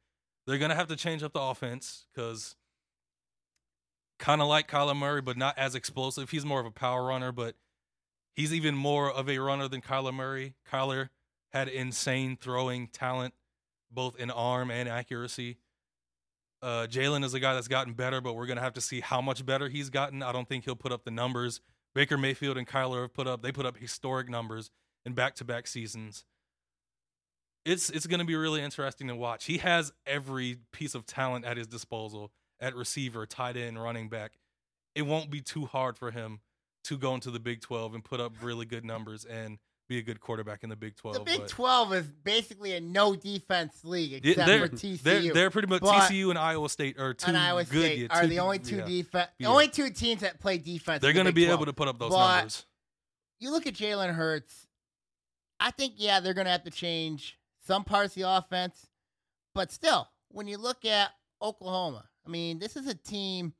they're 0.47 0.59
going 0.59 0.71
to 0.71 0.77
have 0.77 0.89
to 0.89 0.97
change 0.97 1.23
up 1.23 1.33
the 1.33 1.41
offense 1.41 2.07
because 2.15 2.57
kind 4.19 4.41
of 4.41 4.49
like 4.49 4.69
Kyler 4.71 4.97
Murray, 4.97 5.21
but 5.23 5.37
not 5.37 5.57
as 5.59 5.75
explosive. 5.75 6.31
He's 6.31 6.45
more 6.45 6.61
of 6.61 6.67
a 6.67 6.71
power 6.71 7.05
runner, 7.05 7.33
but 7.33 7.57
he's 8.35 8.53
even 8.55 8.75
more 8.75 9.11
of 9.11 9.29
a 9.29 9.39
runner 9.39 9.69
than 9.69 9.81
Kyler 9.81 10.15
Murray. 10.15 10.55
Kyler 10.71 11.11
had 11.53 11.69
insane 11.69 12.37
throwing 12.41 12.89
talent, 12.89 13.35
both 13.91 14.17
in 14.19 14.31
arm 14.31 14.71
and 14.71 14.89
accuracy. 14.89 15.59
Uh, 16.63 16.87
Jalen 16.89 17.25
is 17.25 17.35
a 17.35 17.41
guy 17.41 17.55
that's 17.55 17.69
gotten 17.69 17.93
better, 17.93 18.21
but 18.21 18.35
we're 18.35 18.47
gonna 18.47 18.61
have 18.63 18.75
to 18.75 18.81
see 18.81 19.01
how 19.01 19.21
much 19.21 19.45
better 19.45 19.69
he's 19.69 19.91
gotten. 19.91 20.23
I 20.23 20.33
don't 20.33 20.49
think 20.49 20.65
he'll 20.65 20.75
put 20.75 20.93
up 20.93 21.05
the 21.05 21.11
numbers 21.11 21.61
Baker 21.97 22.19
Mayfield 22.19 22.59
and 22.59 22.67
Kyler 22.67 23.01
have 23.01 23.15
put 23.15 23.27
up. 23.27 23.41
They 23.41 23.51
put 23.51 23.65
up 23.65 23.79
historic 23.79 24.29
numbers 24.29 24.71
in 25.07 25.15
back-to-back 25.15 25.67
seasons. 25.67 26.27
It's 27.65 27.89
it's 27.89 28.07
gonna 28.07 28.27
be 28.27 28.37
really 28.37 28.61
interesting 28.63 29.09
to 29.09 29.17
watch. 29.17 29.47
He 29.47 29.59
has 29.59 29.95
every 30.05 30.59
piece 30.73 30.95
of 30.95 31.07
talent 31.07 31.47
at 31.47 31.57
his 31.57 31.67
disposal 31.67 32.33
at 32.61 32.75
receiver, 32.75 33.27
tight 33.27 33.57
end, 33.57 33.83
running 33.83 34.09
back. 34.09 34.33
It 34.95 35.03
won't 35.03 35.31
be 35.31 35.41
too 35.41 35.67
hard 35.67 35.99
for 35.99 36.11
him 36.11 36.41
to 36.85 36.97
go 36.97 37.15
into 37.15 37.31
the 37.31 37.41
Big 37.41 37.61
12 37.61 37.95
and 37.95 38.05
put 38.05 38.21
up 38.21 38.33
really 38.43 38.65
good 38.65 38.85
numbers 38.85 39.25
and 39.25 39.59
be 39.89 39.99
a 39.99 40.03
good 40.03 40.21
quarterback 40.21 40.63
in 40.65 40.71
the 40.71 40.77
Big 40.77 40.97
12. 40.97 41.15
The 41.17 41.21
Big 41.23 41.41
but- 41.41 41.49
12 41.49 41.95
is 41.95 42.07
basically 42.25 42.75
a 42.75 42.81
no 42.81 43.15
defense 43.15 43.85
league 43.85 44.15
except 44.25 44.47
they're, 44.47 44.67
for 44.67 44.75
TCU. 44.75 45.03
They're, 45.03 45.33
they're 45.35 45.51
pretty 45.51 45.69
much 45.69 45.83
But- 45.83 46.11
TCU 46.11 46.31
and 46.31 46.39
Iowa 46.39 46.69
State 46.69 46.99
are 46.99 47.15
two 47.15 47.33
Iowa 47.33 47.65
good. 47.65 47.81
State 47.81 47.99
yeah, 47.99 48.07
are 48.11 48.23
two- 48.23 48.29
the 48.29 48.39
only 48.41 48.59
two 48.59 48.77
yeah. 48.79 48.87
defense, 48.87 49.31
Yeah. 49.39 49.49
only 49.49 49.69
two 49.69 49.91
teams 49.91 50.23
that 50.23 50.41
play 50.41 50.59
defense. 50.59 51.03
They're 51.03 51.13
going 51.13 51.27
to 51.27 51.33
be 51.33 51.47
able 51.47 51.67
to 51.67 51.73
put 51.73 51.89
up 51.89 51.99
those 51.99 52.11
But- 52.13 52.37
numbers. 52.37 52.65
You 53.39 53.51
look 53.51 53.67
at 53.67 53.75
Jalen 53.75 54.15
Hurts. 54.15 54.67
I 55.61 55.71
think 55.71 55.95
yeah, 55.97 56.21
they're 56.21 56.35
going 56.35 56.47
to 56.47 56.51
have 56.51 56.65
to 56.65 56.71
change 56.71 57.39
some 57.67 57.85
parts 57.85 58.17
of 58.17 58.23
the 58.23 58.29
offense, 58.31 58.87
but 59.55 59.71
still, 59.73 60.09
when 60.29 60.47
you 60.49 60.57
look 60.59 60.85
at 60.85 61.11
Oklahoma, 61.43 62.09
I 62.27 62.31
mean, 62.31 62.59
this 62.59 62.77
is 62.77 62.87
a 62.87 62.95
team 62.95 63.53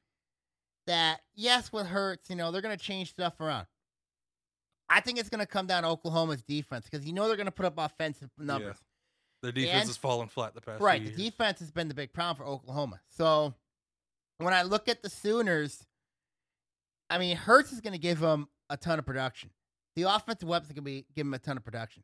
that, 0.87 1.21
yes, 1.35 1.73
with 1.73 1.87
Hurts, 1.87 2.29
you 2.31 2.37
know, 2.37 2.51
they're 2.51 2.63
going 2.63 2.77
to 2.77 2.83
change 2.83 3.11
stuff 3.11 3.41
around. 3.41 3.67
I 4.89 5.01
think 5.01 5.19
it's 5.19 5.29
going 5.29 5.41
to 5.41 5.47
come 5.47 5.67
down 5.67 5.83
to 5.83 5.89
Oklahoma's 5.89 6.43
defense 6.43 6.87
because 6.91 7.07
you 7.07 7.13
know 7.13 7.27
they're 7.27 7.37
going 7.37 7.47
to 7.47 7.53
put 7.53 7.67
up 7.67 7.75
offensive 7.77 8.31
numbers. 8.39 8.77
Their 9.43 9.53
defense 9.53 9.81
And- 9.81 9.89
has 9.89 9.97
fallen 9.97 10.29
flat 10.29 10.55
the 10.55 10.61
past 10.61 10.81
Right. 10.81 11.03
The 11.03 11.09
years. 11.11 11.17
defense 11.31 11.59
has 11.61 11.71
been 11.71 11.89
the 11.89 11.95
big 11.95 12.13
problem 12.13 12.37
for 12.37 12.45
Oklahoma. 12.51 13.01
So 13.09 13.55
when 14.39 14.55
I 14.55 14.63
look 14.63 14.89
at 14.89 15.03
the 15.03 15.11
Sooners, 15.11 15.85
I 17.11 17.19
mean, 17.19 17.37
Hurts 17.37 17.73
is 17.73 17.81
going 17.81 17.93
to 17.93 17.99
give 17.99 18.21
them 18.21 18.49
a 18.71 18.77
ton 18.77 18.99
of 18.99 19.07
production. 19.07 19.51
The 19.97 20.03
offensive 20.03 20.49
weapons 20.49 20.71
are 20.71 20.75
going 20.75 20.85
to 20.85 20.91
be 20.91 21.07
give 21.15 21.27
them 21.27 21.35
a 21.35 21.39
ton 21.39 21.57
of 21.57 21.65
production. 21.65 22.03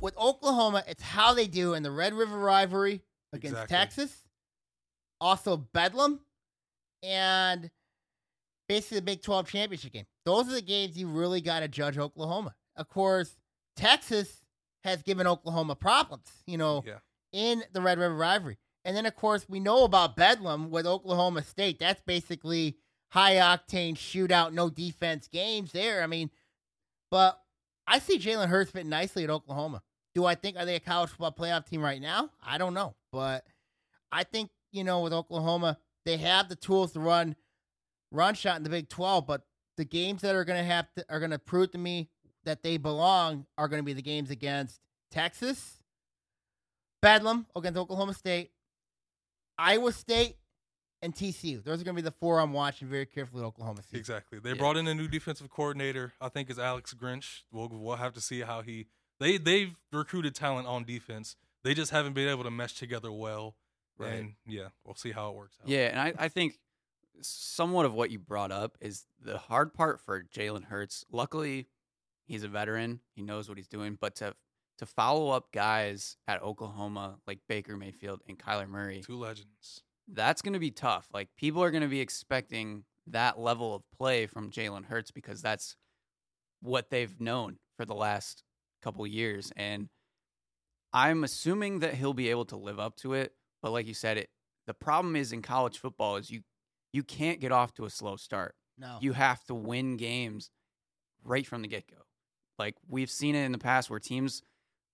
With 0.00 0.16
Oklahoma, 0.18 0.84
it's 0.86 1.02
how 1.02 1.32
they 1.32 1.46
do 1.46 1.72
in 1.74 1.82
the 1.82 1.90
Red 1.90 2.12
River 2.12 2.38
rivalry 2.38 3.02
against 3.32 3.54
Exactly. 3.54 3.76
Texas, 3.76 4.25
also 5.20 5.56
Bedlam, 5.56 6.20
and 7.02 7.70
basically 8.68 8.98
the 8.98 9.02
Big 9.02 9.22
12 9.22 9.48
championship 9.48 9.92
game. 9.92 10.06
Those 10.24 10.48
are 10.48 10.52
the 10.54 10.62
games 10.62 10.96
you 10.96 11.08
really 11.08 11.40
got 11.40 11.60
to 11.60 11.68
judge 11.68 11.98
Oklahoma. 11.98 12.54
Of 12.76 12.88
course, 12.88 13.36
Texas 13.76 14.42
has 14.84 15.02
given 15.02 15.26
Oklahoma 15.26 15.74
problems, 15.76 16.28
you 16.46 16.58
know, 16.58 16.82
Yeah. 16.86 16.98
in 17.32 17.64
the 17.72 17.80
Red 17.80 17.98
River 17.98 18.14
rivalry. 18.14 18.58
And 18.84 18.96
then, 18.96 19.06
of 19.06 19.16
course, 19.16 19.48
we 19.48 19.58
know 19.60 19.84
about 19.84 20.14
Bedlam 20.16 20.70
with 20.70 20.86
Oklahoma 20.86 21.42
State. 21.42 21.78
That's 21.78 22.00
basically 22.02 22.78
high 23.10 23.34
octane 23.34 23.94
shootout, 23.94 24.52
no 24.52 24.70
defense 24.70 25.26
games 25.28 25.72
there. 25.72 26.02
I 26.02 26.06
mean, 26.06 26.30
but 27.10 27.40
I 27.86 27.98
see 27.98 28.18
Jalen 28.18 28.48
Hurts 28.48 28.70
fit 28.72 28.86
nicely 28.86 29.24
at 29.24 29.30
Oklahoma. 29.30 29.82
Do 30.14 30.24
I 30.24 30.34
think 30.34 30.56
are 30.56 30.64
they 30.64 30.76
a 30.76 30.80
college 30.80 31.10
football 31.10 31.32
playoff 31.32 31.66
team 31.66 31.82
right 31.82 32.00
now? 32.00 32.30
I 32.42 32.58
don't 32.58 32.74
know, 32.74 32.94
but 33.12 33.44
I 34.12 34.22
think 34.24 34.50
you 34.76 34.84
know 34.84 35.00
with 35.00 35.12
Oklahoma 35.12 35.78
they 36.04 36.16
have 36.18 36.48
the 36.48 36.54
tools 36.56 36.92
to 36.92 37.00
run 37.00 37.34
run 38.12 38.34
shot 38.34 38.56
in 38.56 38.62
the 38.62 38.70
Big 38.70 38.88
Twelve. 38.88 39.26
But 39.26 39.42
the 39.76 39.84
games 39.84 40.22
that 40.22 40.34
are 40.34 40.44
going 40.44 40.58
to 40.58 40.64
have 40.64 40.86
to 40.96 41.04
are 41.08 41.18
going 41.18 41.32
to 41.32 41.38
prove 41.38 41.72
to 41.72 41.78
me 41.78 42.08
that 42.44 42.62
they 42.62 42.76
belong 42.76 43.46
are 43.58 43.66
going 43.68 43.80
to 43.82 43.84
be 43.84 43.92
the 43.92 44.02
games 44.02 44.30
against 44.30 44.78
Texas, 45.10 45.80
Bedlam 47.02 47.46
against 47.56 47.78
Oklahoma 47.78 48.14
State, 48.14 48.50
Iowa 49.58 49.92
State, 49.92 50.36
and 51.02 51.14
TCU. 51.14 51.62
Those 51.62 51.80
are 51.80 51.84
going 51.84 51.96
to 51.96 52.02
be 52.02 52.06
the 52.06 52.10
four 52.12 52.40
I'm 52.40 52.52
watching 52.52 52.88
very 52.88 53.06
carefully. 53.06 53.42
Oklahoma 53.42 53.82
State. 53.82 53.98
Exactly. 53.98 54.38
They 54.38 54.50
Yeah. 54.50 54.56
brought 54.56 54.76
in 54.76 54.86
a 54.86 54.94
new 54.94 55.08
defensive 55.08 55.50
coordinator. 55.50 56.12
I 56.20 56.28
think 56.28 56.50
is 56.50 56.58
Alex 56.58 56.94
Grinch. 56.94 57.42
We'll 57.50 57.68
we'll 57.68 57.96
have 57.96 58.12
to 58.14 58.20
see 58.20 58.40
how 58.40 58.62
he. 58.62 58.86
They 59.20 59.38
they've 59.38 59.74
recruited 59.92 60.34
talent 60.34 60.66
on 60.66 60.84
defense. 60.84 61.36
They 61.64 61.74
just 61.74 61.90
haven't 61.90 62.12
been 62.12 62.28
able 62.28 62.44
to 62.44 62.50
mesh 62.50 62.74
together 62.74 63.10
well. 63.10 63.56
Right. 63.98 64.12
And 64.14 64.32
yeah, 64.46 64.68
we'll 64.84 64.94
see 64.94 65.12
how 65.12 65.30
it 65.30 65.36
works 65.36 65.56
out. 65.62 65.68
Yeah, 65.68 65.88
and 65.88 65.98
I, 66.00 66.12
I 66.18 66.28
think 66.28 66.58
somewhat 67.22 67.86
of 67.86 67.94
what 67.94 68.10
you 68.10 68.18
brought 68.18 68.52
up 68.52 68.76
is 68.80 69.06
the 69.22 69.38
hard 69.38 69.72
part 69.72 70.00
for 70.00 70.22
Jalen 70.22 70.64
Hurts. 70.64 71.04
Luckily, 71.10 71.68
he's 72.26 72.44
a 72.44 72.48
veteran; 72.48 73.00
he 73.14 73.22
knows 73.22 73.48
what 73.48 73.56
he's 73.58 73.68
doing. 73.68 73.96
But 74.00 74.16
to 74.16 74.34
to 74.78 74.86
follow 74.86 75.30
up 75.30 75.52
guys 75.52 76.16
at 76.28 76.42
Oklahoma 76.42 77.16
like 77.26 77.40
Baker 77.48 77.76
Mayfield 77.76 78.20
and 78.28 78.38
Kyler 78.38 78.68
Murray, 78.68 79.02
Two 79.04 79.16
legends. 79.18 79.82
that's 80.06 80.42
going 80.42 80.52
to 80.52 80.58
be 80.60 80.70
tough. 80.70 81.08
Like 81.14 81.28
people 81.36 81.62
are 81.62 81.70
going 81.70 81.82
to 81.82 81.88
be 81.88 82.00
expecting 82.00 82.84
that 83.06 83.38
level 83.38 83.74
of 83.74 83.82
play 83.96 84.26
from 84.26 84.50
Jalen 84.50 84.84
Hurts 84.86 85.10
because 85.10 85.40
that's 85.40 85.76
what 86.60 86.90
they've 86.90 87.18
known 87.20 87.58
for 87.76 87.84
the 87.84 87.94
last 87.94 88.42
couple 88.82 89.06
years, 89.06 89.52
and 89.56 89.88
I'm 90.92 91.24
assuming 91.24 91.80
that 91.80 91.94
he'll 91.94 92.14
be 92.14 92.30
able 92.30 92.44
to 92.46 92.56
live 92.56 92.78
up 92.78 92.96
to 92.96 93.14
it. 93.14 93.32
But 93.66 93.72
like 93.72 93.88
you 93.88 93.94
said, 93.94 94.16
it 94.16 94.30
the 94.68 94.74
problem 94.74 95.16
is 95.16 95.32
in 95.32 95.42
college 95.42 95.78
football 95.78 96.14
is 96.18 96.30
you 96.30 96.42
you 96.92 97.02
can't 97.02 97.40
get 97.40 97.50
off 97.50 97.74
to 97.74 97.84
a 97.84 97.90
slow 97.90 98.14
start. 98.14 98.54
No, 98.78 98.98
You 99.00 99.12
have 99.12 99.42
to 99.46 99.56
win 99.56 99.96
games 99.96 100.52
right 101.24 101.44
from 101.44 101.62
the 101.62 101.66
get 101.68 101.88
go. 101.90 101.96
Like 102.60 102.76
we've 102.86 103.10
seen 103.10 103.34
it 103.34 103.42
in 103.42 103.50
the 103.50 103.58
past 103.58 103.90
where 103.90 103.98
teams 103.98 104.40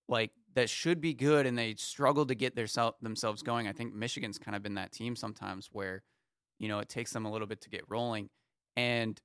like 0.09 0.31
that 0.55 0.71
should 0.71 1.02
be 1.02 1.12
good 1.12 1.45
and 1.45 1.59
they 1.59 1.75
struggle 1.75 2.25
to 2.25 2.35
get 2.35 2.57
their 2.57 2.67
sel- 2.67 2.97
themselves 3.02 3.43
going. 3.43 3.69
I 3.69 3.73
think 3.73 3.93
Michigan's 3.93 4.38
kind 4.38 4.57
of 4.57 4.62
been 4.62 4.76
that 4.76 4.91
team 4.91 5.17
sometimes 5.17 5.69
where 5.71 6.02
you 6.59 6.69
know 6.69 6.79
it 6.79 6.88
takes 6.88 7.12
them 7.12 7.26
a 7.26 7.31
little 7.31 7.47
bit 7.47 7.61
to 7.61 7.69
get 7.69 7.83
rolling 7.91 8.31
and 8.75 9.21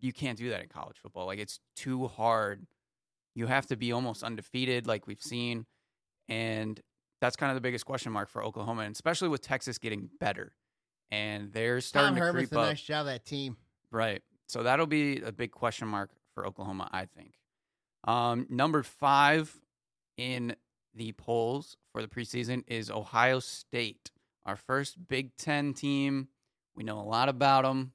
you 0.00 0.14
can't 0.14 0.38
do 0.38 0.48
that 0.48 0.62
in 0.62 0.68
college 0.70 0.96
football. 0.96 1.26
Like 1.26 1.40
it's 1.40 1.60
too 1.76 2.06
hard. 2.08 2.66
You 3.34 3.48
have 3.48 3.66
to 3.66 3.76
be 3.76 3.92
almost 3.92 4.22
undefeated 4.22 4.86
like 4.86 5.06
we've 5.06 5.20
seen 5.20 5.66
and 6.26 6.80
that's 7.20 7.36
kind 7.36 7.50
of 7.50 7.54
the 7.56 7.60
biggest 7.60 7.84
question 7.86 8.12
mark 8.12 8.28
for 8.28 8.44
Oklahoma 8.44 8.82
and 8.82 8.94
especially 8.94 9.28
with 9.28 9.40
Texas 9.42 9.78
getting 9.78 10.08
better. 10.20 10.52
And 11.10 11.52
they're 11.52 11.80
starting 11.80 12.10
Tom 12.10 12.14
to 12.16 12.20
Herman's 12.20 12.48
creep 12.48 12.58
a 12.58 12.60
up. 12.60 12.68
nice 12.68 12.82
job 12.82 13.06
that 13.06 13.24
team. 13.24 13.56
Right. 13.90 14.22
So 14.46 14.62
that'll 14.62 14.86
be 14.86 15.20
a 15.20 15.32
big 15.32 15.52
question 15.52 15.88
mark 15.88 16.10
for 16.34 16.46
Oklahoma, 16.46 16.88
I 16.92 17.06
think. 17.06 17.34
Um, 18.04 18.46
number 18.48 18.82
five 18.82 19.54
in 20.16 20.54
the 20.94 21.12
polls 21.12 21.76
for 21.92 22.02
the 22.02 22.08
preseason 22.08 22.64
is 22.66 22.90
Ohio 22.90 23.40
State, 23.40 24.10
our 24.44 24.56
first 24.56 25.08
Big 25.08 25.36
Ten 25.36 25.74
team. 25.74 26.28
We 26.74 26.84
know 26.84 27.00
a 27.00 27.02
lot 27.02 27.28
about 27.28 27.64
them. 27.64 27.92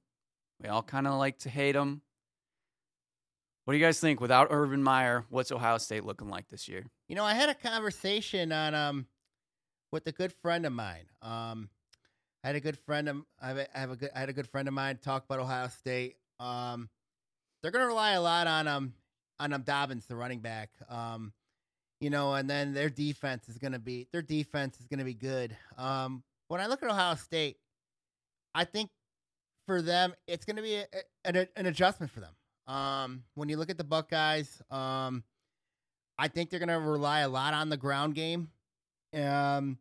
We 0.61 0.69
all 0.69 0.83
kind 0.83 1.07
of 1.07 1.13
like 1.15 1.39
to 1.39 1.49
hate 1.49 1.73
them. 1.73 2.01
What 3.65 3.73
do 3.73 3.77
you 3.77 3.85
guys 3.85 3.99
think? 3.99 4.19
Without 4.19 4.47
Urban 4.49 4.83
Meyer, 4.83 5.25
what's 5.29 5.51
Ohio 5.51 5.77
State 5.77 6.03
looking 6.05 6.29
like 6.29 6.49
this 6.49 6.67
year? 6.67 6.83
You 7.07 7.15
know, 7.15 7.23
I 7.23 7.33
had 7.33 7.49
a 7.49 7.55
conversation 7.55 8.51
on 8.51 8.75
um 8.75 9.07
with 9.93 10.07
a 10.07 10.11
good 10.11 10.33
friend 10.41 10.65
of 10.65 10.73
mine. 10.73 11.05
Um, 11.21 11.69
I 12.43 12.47
had 12.47 12.55
a 12.55 12.59
good 12.59 12.77
friend 12.79 13.07
of 13.07 13.17
I 13.39 13.47
have 13.49 13.57
a, 13.57 13.77
I 13.77 13.79
have 13.79 13.91
a 13.91 13.95
good 13.95 14.09
I 14.13 14.19
had 14.19 14.29
a 14.29 14.33
good 14.33 14.49
friend 14.49 14.67
of 14.67 14.73
mine 14.73 14.97
talk 15.01 15.23
about 15.23 15.39
Ohio 15.39 15.67
State. 15.69 16.15
Um, 16.39 16.89
they're 17.61 17.71
gonna 17.71 17.87
rely 17.87 18.13
a 18.13 18.21
lot 18.21 18.47
on 18.47 18.67
um 18.67 18.93
on 19.39 19.53
um 19.53 19.61
Dobbins, 19.61 20.07
the 20.07 20.15
running 20.15 20.39
back. 20.39 20.71
Um, 20.89 21.31
you 22.01 22.09
know, 22.09 22.33
and 22.33 22.49
then 22.49 22.73
their 22.73 22.89
defense 22.89 23.47
is 23.47 23.59
gonna 23.59 23.79
be 23.79 24.07
their 24.11 24.23
defense 24.23 24.79
is 24.79 24.87
gonna 24.87 25.05
be 25.05 25.13
good. 25.13 25.55
Um, 25.77 26.23
when 26.47 26.59
I 26.59 26.65
look 26.65 26.81
at 26.81 26.89
Ohio 26.89 27.15
State, 27.15 27.57
I 28.55 28.65
think 28.65 28.89
for 29.67 29.81
them 29.81 30.15
it's 30.27 30.43
gonna 30.43 30.63
be 30.63 30.75
a, 30.75 30.85
an, 31.23 31.47
an 31.55 31.67
adjustment 31.67 32.11
for 32.11 32.19
them. 32.19 32.75
Um, 32.75 33.23
when 33.35 33.47
you 33.47 33.57
look 33.57 33.69
at 33.69 33.77
the 33.77 33.85
Buckeyes, 33.85 34.59
um. 34.71 35.23
I 36.15 36.27
think 36.27 36.51
they're 36.51 36.59
going 36.59 36.69
to 36.69 36.79
rely 36.79 37.21
a 37.21 37.27
lot 37.27 37.55
on 37.55 37.69
the 37.69 37.75
ground 37.75 38.13
game. 38.13 38.49
Um, 39.13 39.77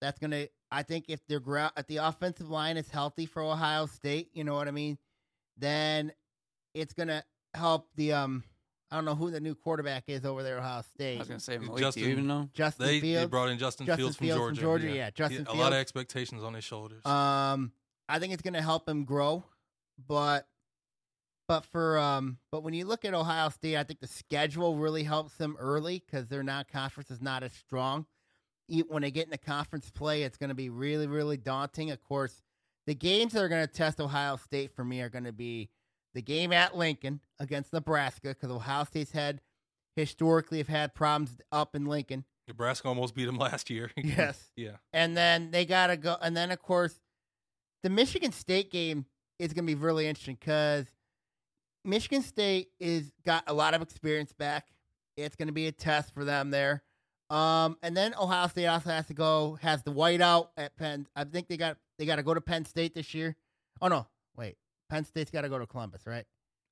that's 0.00 0.18
going 0.18 0.32
to. 0.32 0.48
I 0.70 0.82
think 0.82 1.06
if 1.08 1.24
their 1.26 1.40
ground, 1.40 1.72
if 1.76 1.86
the 1.86 1.98
offensive 1.98 2.50
line 2.50 2.76
is 2.76 2.90
healthy 2.90 3.26
for 3.26 3.42
Ohio 3.42 3.86
State, 3.86 4.30
you 4.34 4.44
know 4.44 4.54
what 4.54 4.68
I 4.68 4.72
mean, 4.72 4.98
then 5.56 6.12
it's 6.74 6.92
going 6.94 7.08
to 7.08 7.24
help 7.54 7.88
the. 7.96 8.12
Um, 8.12 8.44
I 8.90 8.94
don't 8.94 9.04
know 9.04 9.16
who 9.16 9.30
the 9.30 9.40
new 9.40 9.54
quarterback 9.54 10.04
is 10.06 10.24
over 10.24 10.44
there, 10.44 10.58
at 10.58 10.62
Ohio 10.62 10.82
I 11.00 11.18
was 11.18 11.28
going 11.28 11.38
to 11.38 11.40
say, 11.40 11.58
Malik, 11.58 11.76
do 11.76 11.80
Justin- 11.82 12.02
you 12.04 12.08
even 12.10 12.26
know? 12.28 12.48
Justin 12.54 12.86
They, 12.86 13.00
Fields. 13.00 13.22
they 13.22 13.26
brought 13.26 13.48
in 13.48 13.58
Justin, 13.58 13.86
Justin 13.86 14.04
Fields 14.04 14.16
from 14.16 14.26
Fields 14.26 14.38
from 14.38 14.54
Georgia. 14.54 14.82
Georgia, 14.84 14.96
yeah, 14.96 15.10
Justin 15.10 15.44
He- 15.44 15.58
a 15.58 15.60
lot 15.60 15.72
of 15.72 15.78
expectations 15.78 16.44
on 16.44 16.54
his 16.54 16.62
shoulders. 16.62 17.04
Um, 17.04 17.72
I 18.08 18.20
think 18.20 18.32
it's 18.32 18.42
going 18.42 18.54
to 18.54 18.62
help 18.62 18.88
him 18.88 19.04
grow, 19.04 19.42
but 20.06 20.46
but 21.48 21.64
for 21.64 21.98
um, 21.98 22.38
but 22.52 22.62
when 22.62 22.74
you 22.74 22.84
look 22.84 23.04
at 23.04 23.14
Ohio 23.14 23.48
State, 23.48 23.76
I 23.76 23.82
think 23.82 24.00
the 24.00 24.06
schedule 24.06 24.76
really 24.76 25.02
helps 25.02 25.34
them 25.36 25.56
early 25.58 26.02
because 26.04 26.28
their 26.28 26.42
non-conference 26.42 27.10
is 27.10 27.20
not 27.20 27.42
as 27.42 27.52
strong. 27.52 28.06
When 28.68 29.02
they 29.02 29.10
get 29.10 29.26
into 29.26 29.38
conference 29.38 29.90
play, 29.90 30.22
it's 30.22 30.36
going 30.36 30.48
to 30.48 30.54
be 30.54 30.68
really 30.70 31.06
really 31.06 31.36
daunting. 31.36 31.90
Of 31.90 32.02
course, 32.02 32.42
the 32.86 32.94
games 32.94 33.32
that 33.32 33.42
are 33.42 33.48
going 33.48 33.66
to 33.66 33.72
test 33.72 34.00
Ohio 34.00 34.36
State 34.36 34.74
for 34.74 34.84
me 34.84 35.00
are 35.00 35.08
going 35.08 35.24
to 35.24 35.32
be 35.32 35.70
the 36.14 36.22
game 36.22 36.52
at 36.52 36.76
Lincoln 36.76 37.20
against 37.38 37.72
Nebraska 37.72 38.28
because 38.28 38.50
Ohio 38.50 38.84
State's 38.84 39.12
had 39.12 39.40
historically 39.96 40.58
have 40.58 40.68
had 40.68 40.94
problems 40.94 41.36
up 41.52 41.74
in 41.74 41.86
Lincoln. 41.86 42.24
Nebraska 42.48 42.88
almost 42.88 43.14
beat 43.14 43.24
them 43.26 43.38
last 43.38 43.70
year. 43.70 43.90
Yes. 43.96 44.50
yeah. 44.56 44.76
And 44.92 45.16
then 45.16 45.50
they 45.50 45.64
got 45.64 45.88
to 45.88 45.96
go. 45.96 46.16
And 46.20 46.36
then, 46.36 46.50
of 46.50 46.60
course, 46.62 47.00
the 47.82 47.90
Michigan 47.90 48.32
State 48.32 48.70
game 48.70 49.06
is 49.38 49.52
going 49.52 49.66
to 49.66 49.74
be 49.74 49.80
really 49.80 50.06
interesting 50.06 50.36
because 50.38 50.86
Michigan 51.84 52.22
State 52.22 52.68
is 52.80 53.12
got 53.24 53.44
a 53.46 53.52
lot 53.52 53.74
of 53.74 53.82
experience 53.82 54.32
back. 54.32 54.68
It's 55.16 55.36
going 55.36 55.48
to 55.48 55.52
be 55.54 55.66
a 55.66 55.72
test 55.72 56.12
for 56.14 56.24
them 56.24 56.50
there. 56.50 56.82
Um, 57.28 57.76
and 57.82 57.96
then 57.96 58.14
Ohio 58.14 58.46
State 58.48 58.66
also 58.66 58.90
has 58.90 59.06
to 59.08 59.14
go 59.14 59.58
has 59.60 59.82
the 59.82 59.92
whiteout 59.92 60.48
at 60.56 60.76
Penn. 60.76 61.06
I 61.16 61.24
think 61.24 61.48
they 61.48 61.56
got 61.56 61.76
they 61.98 62.06
got 62.06 62.16
to 62.16 62.22
go 62.22 62.34
to 62.34 62.40
Penn 62.40 62.64
State 62.64 62.94
this 62.94 63.14
year. 63.14 63.34
Oh 63.80 63.88
no, 63.88 64.06
wait, 64.36 64.56
Penn 64.88 65.04
State's 65.04 65.30
got 65.30 65.42
to 65.42 65.48
go 65.48 65.58
to 65.58 65.66
Columbus, 65.66 66.06
right? 66.06 66.24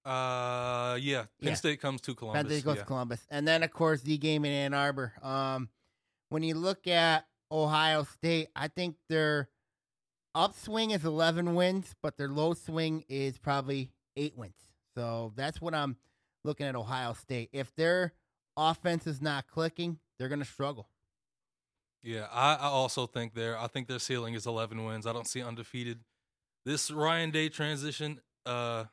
Uh, 0.05 0.97
yeah. 1.01 1.23
Penn 1.41 1.51
Yeah. 1.51 1.55
State 1.55 1.81
comes 1.81 2.01
to 2.03 2.15
Columbus. 2.15 2.43
Penn 2.43 2.51
State 2.51 2.65
goes 2.65 2.77
yeah. 2.77 2.83
to 2.83 2.87
Columbus, 2.87 3.27
and 3.31 3.49
then 3.49 3.63
of 3.63 3.73
course 3.73 4.03
the 4.03 4.17
game 4.17 4.45
in 4.45 4.53
Ann 4.53 4.75
Arbor. 4.75 5.15
Um, 5.23 5.69
when 6.29 6.43
you 6.43 6.55
look 6.55 6.87
at 6.87 7.27
Ohio 7.51 8.05
State, 8.05 8.49
I 8.55 8.69
think 8.69 8.97
their 9.09 9.49
upswing 10.35 10.93
is 10.93 11.05
eleven 11.05 11.55
wins, 11.55 11.95
but 12.03 12.17
their 12.17 12.29
low 12.29 12.55
swing 12.55 13.05
is 13.09 13.39
probably 13.39 13.91
eight 14.17 14.37
wins. 14.37 14.55
So 14.95 15.33
that's 15.35 15.61
what 15.61 15.75
I'm 15.75 15.97
looking 16.45 16.67
at 16.67 16.77
Ohio 16.77 17.15
State. 17.15 17.49
If 17.53 17.75
their 17.75 18.13
offense 18.57 19.07
is 19.07 19.21
not 19.21 19.49
clicking, 19.49 19.99
they're 20.19 20.29
going 20.29 20.41
to 20.41 20.47
struggle. 20.47 20.89
Yeah, 22.03 22.27
I, 22.31 22.55
I 22.55 22.67
also 22.67 23.07
think 23.07 23.35
their 23.35 23.59
I 23.59 23.67
think 23.67 23.89
their 23.89 23.99
ceiling 23.99 24.35
is 24.35 24.47
11 24.47 24.85
wins. 24.85 25.07
I 25.07 25.13
don't 25.13 25.27
see 25.27 25.43
undefeated. 25.43 26.01
This 26.67 26.91
Ryan 26.91 27.31
Day 27.31 27.49
transition, 27.49 28.21
uh, 28.45 28.85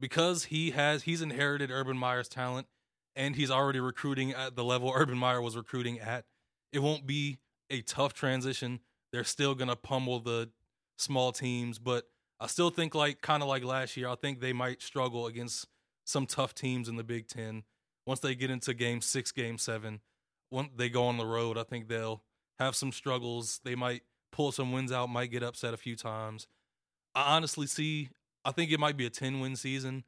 because 0.00 0.44
he 0.44 0.72
has 0.72 1.04
he's 1.04 1.22
inherited 1.22 1.70
Urban 1.70 1.96
Meyer's 1.96 2.28
talent, 2.28 2.66
and 3.14 3.36
he's 3.36 3.50
already 3.50 3.78
recruiting 3.80 4.32
at 4.32 4.56
the 4.56 4.64
level 4.64 4.92
Urban 4.94 5.16
Meyer 5.16 5.40
was 5.40 5.56
recruiting 5.56 6.00
at. 6.00 6.24
It 6.72 6.80
won't 6.80 7.06
be 7.06 7.38
a 7.70 7.82
tough 7.82 8.14
transition. 8.14 8.80
They're 9.12 9.24
still 9.24 9.54
gonna 9.54 9.76
pummel 9.76 10.18
the 10.18 10.50
small 10.98 11.30
teams, 11.30 11.78
but 11.78 12.04
I 12.40 12.48
still 12.48 12.70
think 12.70 12.96
like 12.96 13.20
kind 13.20 13.42
of 13.42 13.48
like 13.48 13.64
last 13.64 13.96
year. 13.96 14.08
I 14.08 14.16
think 14.16 14.40
they 14.40 14.52
might 14.52 14.82
struggle 14.82 15.26
against 15.26 15.68
some 16.04 16.26
tough 16.26 16.54
teams 16.54 16.88
in 16.88 16.96
the 16.96 17.04
Big 17.04 17.28
Ten 17.28 17.62
once 18.06 18.20
they 18.20 18.34
get 18.34 18.50
into 18.50 18.74
Game 18.74 19.00
Six, 19.00 19.30
Game 19.30 19.56
Seven. 19.56 20.00
When 20.54 20.70
they 20.76 20.88
go 20.88 21.04
on 21.04 21.16
the 21.18 21.26
road, 21.26 21.58
I 21.58 21.64
think 21.64 21.88
they'll 21.88 22.22
have 22.58 22.76
some 22.76 22.92
struggles. 22.92 23.60
They 23.64 23.74
might 23.74 24.02
pull 24.30 24.52
some 24.52 24.72
wins 24.72 24.92
out, 24.92 25.08
might 25.08 25.30
get 25.30 25.42
upset 25.42 25.74
a 25.74 25.76
few 25.76 25.96
times. 25.96 26.46
I 27.14 27.34
honestly 27.36 27.66
see. 27.66 28.10
I 28.44 28.52
think 28.52 28.70
it 28.70 28.78
might 28.78 28.96
be 28.96 29.06
a 29.06 29.10
ten 29.10 29.40
win 29.40 29.56
season. 29.56 30.04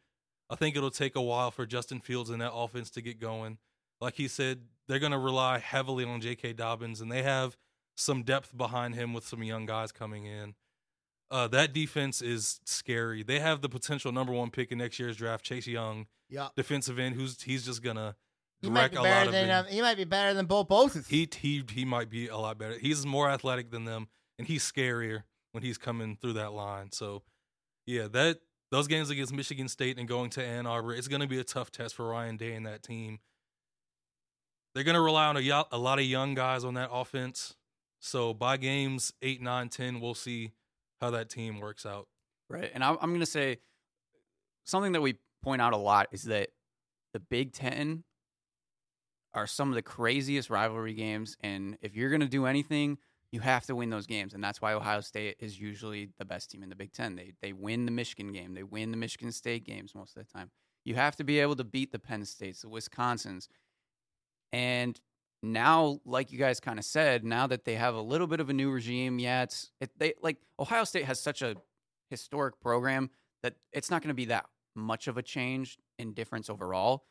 I 0.49 0.55
think 0.55 0.76
it'll 0.76 0.91
take 0.93 1.17
a 1.17 1.21
while 1.23 1.50
for 1.50 1.67
Justin 1.67 2.00
Fields 2.00 2.31
and 2.31 2.41
that 2.41 2.53
offense 2.53 2.91
to 2.91 3.03
get 3.03 3.19
going. 3.21 3.59
Like 4.00 4.15
he 4.15 4.29
said, 4.29 4.61
they're 4.87 4.99
going 5.00 5.12
to 5.12 5.19
rely 5.19 5.59
heavily 5.59 6.05
on 6.05 6.21
J.K. 6.21 6.53
Dobbins, 6.53 7.00
and 7.00 7.11
they 7.11 7.23
have 7.25 7.57
some 7.97 8.23
depth 8.23 8.57
behind 8.57 8.95
him 8.95 9.12
with 9.15 9.26
some 9.26 9.43
young 9.43 9.67
guys 9.67 9.91
coming 9.91 10.26
in. 10.26 10.55
Uh, 11.31 11.49
that 11.49 11.73
defense 11.73 12.23
is 12.23 12.61
scary. 12.65 13.23
They 13.25 13.41
have 13.41 13.61
the 13.62 13.69
potential 13.69 14.12
number 14.12 14.33
one 14.33 14.50
pick 14.50 14.71
in 14.71 14.79
next 14.79 14.99
year's 15.00 15.17
draft, 15.17 15.45
Chase 15.45 15.67
Young, 15.67 16.07
Yeah. 16.29 16.49
defensive 16.55 16.99
end, 17.00 17.17
who's 17.17 17.43
he's 17.43 17.65
just 17.65 17.83
gonna 17.83 18.15
He 18.66 18.70
might 18.70 18.90
be 18.90 18.96
a 18.99 19.02
better 19.02 19.18
lot 19.18 19.26
of 19.26 19.32
than 19.32 19.49
them. 19.49 19.64
um, 19.66 19.73
he 19.73 19.80
might 19.80 19.96
be 19.96 20.04
better 20.04 20.35
than 20.35 20.46
Bo 20.46 20.64
Bosis. 20.64 21.08
He 21.08 21.28
he 21.40 21.64
he 21.70 21.85
might 21.85 22.11
be 22.11 22.28
a 22.28 22.37
lot 22.37 22.58
better. 22.58 22.78
He's 22.78 23.04
more 23.06 23.30
athletic 23.30 23.70
than 23.70 23.85
them, 23.85 24.08
and 24.38 24.46
he's 24.46 24.70
scarier 24.70 25.23
when 25.52 25.62
he's 25.62 25.78
coming 25.78 26.16
through 26.20 26.35
that 26.35 26.52
line. 26.52 26.92
So, 26.92 27.23
yeah, 27.87 28.08
that 28.08 28.40
those 28.70 28.87
games 28.87 29.11
against 29.11 29.32
Michigan 29.32 29.68
State 29.68 29.99
and 29.99 30.08
going 30.08 30.30
to 30.30 30.44
Ann 30.44 30.66
Arbor, 30.66 30.94
it's 30.94 31.08
going 31.08 31.23
to 31.23 31.28
be 31.28 31.38
a 31.38 31.44
tough 31.44 31.70
test 31.70 31.94
for 31.94 32.08
Ryan 32.08 32.37
Day 32.37 32.52
and 32.54 32.66
that 32.66 32.82
team. 32.82 33.20
They're 34.75 34.85
going 34.85 34.94
to 34.96 35.00
rely 35.00 35.26
on 35.26 35.37
a, 35.37 35.64
a 35.73 35.78
lot 35.78 35.99
of 35.99 36.04
young 36.04 36.35
guys 36.35 36.62
on 36.62 36.75
that 36.75 36.90
offense. 36.92 37.54
So 38.00 38.35
by 38.35 38.58
games 38.58 39.12
eight, 39.23 39.40
nine, 39.40 39.70
ten, 39.70 40.00
we'll 40.00 40.14
see 40.14 40.52
how 41.00 41.11
that 41.11 41.30
team 41.30 41.61
works 41.61 41.87
out. 41.87 42.08
Right. 42.50 42.70
And 42.75 42.85
I'm, 42.85 42.99
I'm 43.00 43.11
going 43.11 43.20
to 43.20 43.26
say 43.26 43.58
something 44.64 44.92
that 44.92 45.00
we 45.00 45.16
point 45.42 45.62
out 45.62 45.73
a 45.73 45.78
lot 45.78 46.08
is 46.12 46.25
that 46.25 46.50
the 47.14 47.20
Big 47.20 47.52
Ten 47.52 48.04
are 49.37 49.47
some 49.47 49.69
of 49.69 49.75
the 49.75 49.83
craziest 49.83 50.49
rivalry 50.49 50.95
games. 50.95 51.37
And 51.43 51.76
if 51.82 51.95
you're 51.95 52.08
going 52.08 52.23
to 52.23 52.26
do 52.26 52.47
anything, 52.47 52.97
you 53.30 53.41
have 53.41 53.67
to 53.67 53.76
win 53.76 53.91
those 53.91 54.06
games. 54.06 54.32
And 54.32 54.43
that's 54.43 54.63
why 54.63 54.73
Ohio 54.73 55.02
State 55.02 55.37
is 55.39 55.60
usually 55.60 56.08
the 56.19 56.25
best 56.25 56.50
team 56.50 56.63
in 56.63 56.71
the 56.71 56.75
Big 56.75 56.93
Ten. 56.93 57.17
They, 57.17 57.34
they 57.43 57.52
win 57.52 57.84
the 57.84 57.93
Michigan 57.93 58.32
game, 58.32 58.54
they 58.54 58.63
win 58.63 58.91
the 58.91 58.97
Michigan 58.97 59.30
State 59.30 59.65
games 59.65 59.95
most 59.95 60.17
of 60.17 60.26
the 60.26 60.32
time. 60.32 60.50
You 60.84 60.95
have 60.95 61.17
to 61.17 61.25
be 61.25 61.39
able 61.41 61.54
to 61.56 61.65
beat 61.65 61.93
the 61.93 61.99
Penn 61.99 62.25
States, 62.25 62.63
the 62.63 62.69
Wisconsins. 62.69 63.49
And 64.52 64.99
now, 65.43 66.00
like 66.06 66.32
you 66.32 66.39
guys 66.39 66.60
kind 66.60 66.78
of 66.78 66.84
said, 66.84 67.25
now 67.25 67.47
that 67.49 67.65
they 67.65 67.75
have 67.75 67.95
a 67.95 68.00
little 68.00 68.26
bit 68.26 68.41
of 68.41 68.49
a 68.49 68.54
new 68.54 68.71
regime, 68.71 69.19
yeah, 69.19 69.43
it's 69.43 69.71
it, 69.80 69.91
they 69.99 70.15
like 70.23 70.39
Ohio 70.58 70.84
State 70.84 71.04
has 71.04 71.21
such 71.21 71.43
a 71.43 71.56
historic 72.08 72.58
program 72.60 73.10
that 73.43 73.54
it's 73.73 73.91
not 73.91 74.00
going 74.00 74.08
to 74.08 74.15
be 74.15 74.26
that 74.26 74.47
much 74.75 75.08
of 75.08 75.19
a 75.19 75.23
change 75.23 75.78
in 75.99 76.15
difference 76.15 76.49
overall, 76.49 77.04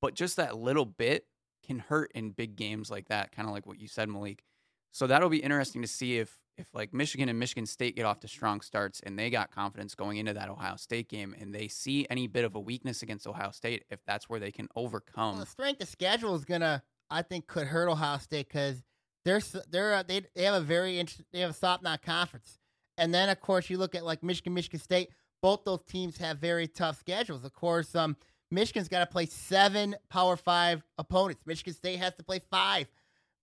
but 0.00 0.14
just 0.14 0.36
that 0.36 0.56
little 0.56 0.86
bit 0.86 1.26
can 1.62 1.78
hurt 1.78 2.10
in 2.14 2.30
big 2.30 2.56
games 2.56 2.90
like 2.90 3.08
that, 3.08 3.32
kind 3.32 3.48
of 3.48 3.54
like 3.54 3.66
what 3.66 3.80
you 3.80 3.88
said, 3.88 4.08
Malik. 4.08 4.42
So 4.90 5.06
that'll 5.06 5.28
be 5.28 5.38
interesting 5.38 5.82
to 5.82 5.88
see 5.88 6.18
if 6.18 6.38
if 6.56 6.66
like 6.74 6.92
Michigan 6.92 7.28
and 7.28 7.38
Michigan 7.38 7.66
State 7.66 7.94
get 7.94 8.04
off 8.04 8.20
to 8.20 8.28
strong 8.28 8.60
starts 8.60 9.00
and 9.04 9.16
they 9.16 9.30
got 9.30 9.52
confidence 9.52 9.94
going 9.94 10.16
into 10.16 10.34
that 10.34 10.48
Ohio 10.48 10.74
State 10.76 11.08
game 11.08 11.34
and 11.38 11.54
they 11.54 11.68
see 11.68 12.04
any 12.10 12.26
bit 12.26 12.44
of 12.44 12.56
a 12.56 12.60
weakness 12.60 13.02
against 13.02 13.26
Ohio 13.28 13.52
State, 13.52 13.84
if 13.90 14.00
that's 14.04 14.28
where 14.28 14.40
they 14.40 14.50
can 14.50 14.68
overcome. 14.74 15.36
Well, 15.36 15.44
the 15.44 15.50
strength 15.50 15.80
of 15.80 15.88
schedule 15.88 16.34
is 16.34 16.44
gonna, 16.44 16.82
I 17.10 17.22
think, 17.22 17.46
could 17.46 17.68
hurt 17.68 17.88
Ohio 17.88 18.18
State 18.18 18.48
because 18.48 18.82
they're 19.24 19.40
they're 19.70 19.94
uh, 19.94 20.02
they 20.02 20.22
they 20.34 20.44
have 20.44 20.54
a 20.54 20.60
very 20.60 20.98
interest, 20.98 21.22
they 21.32 21.40
have 21.40 21.50
a 21.50 21.54
soft 21.54 21.82
knock 21.82 22.02
conference, 22.02 22.58
and 22.96 23.14
then 23.14 23.28
of 23.28 23.40
course 23.40 23.70
you 23.70 23.78
look 23.78 23.94
at 23.94 24.04
like 24.04 24.22
Michigan, 24.22 24.54
Michigan 24.54 24.80
State. 24.80 25.10
Both 25.40 25.64
those 25.64 25.84
teams 25.84 26.18
have 26.18 26.38
very 26.38 26.66
tough 26.66 26.98
schedules. 26.98 27.44
Of 27.44 27.52
course, 27.52 27.94
um, 27.94 28.16
Michigan's 28.50 28.88
got 28.88 29.00
to 29.00 29.06
play 29.06 29.26
seven 29.26 29.96
Power 30.08 30.36
Five 30.36 30.82
opponents. 30.96 31.42
Michigan 31.46 31.74
State 31.74 31.98
has 31.98 32.14
to 32.14 32.22
play 32.22 32.40
five 32.50 32.86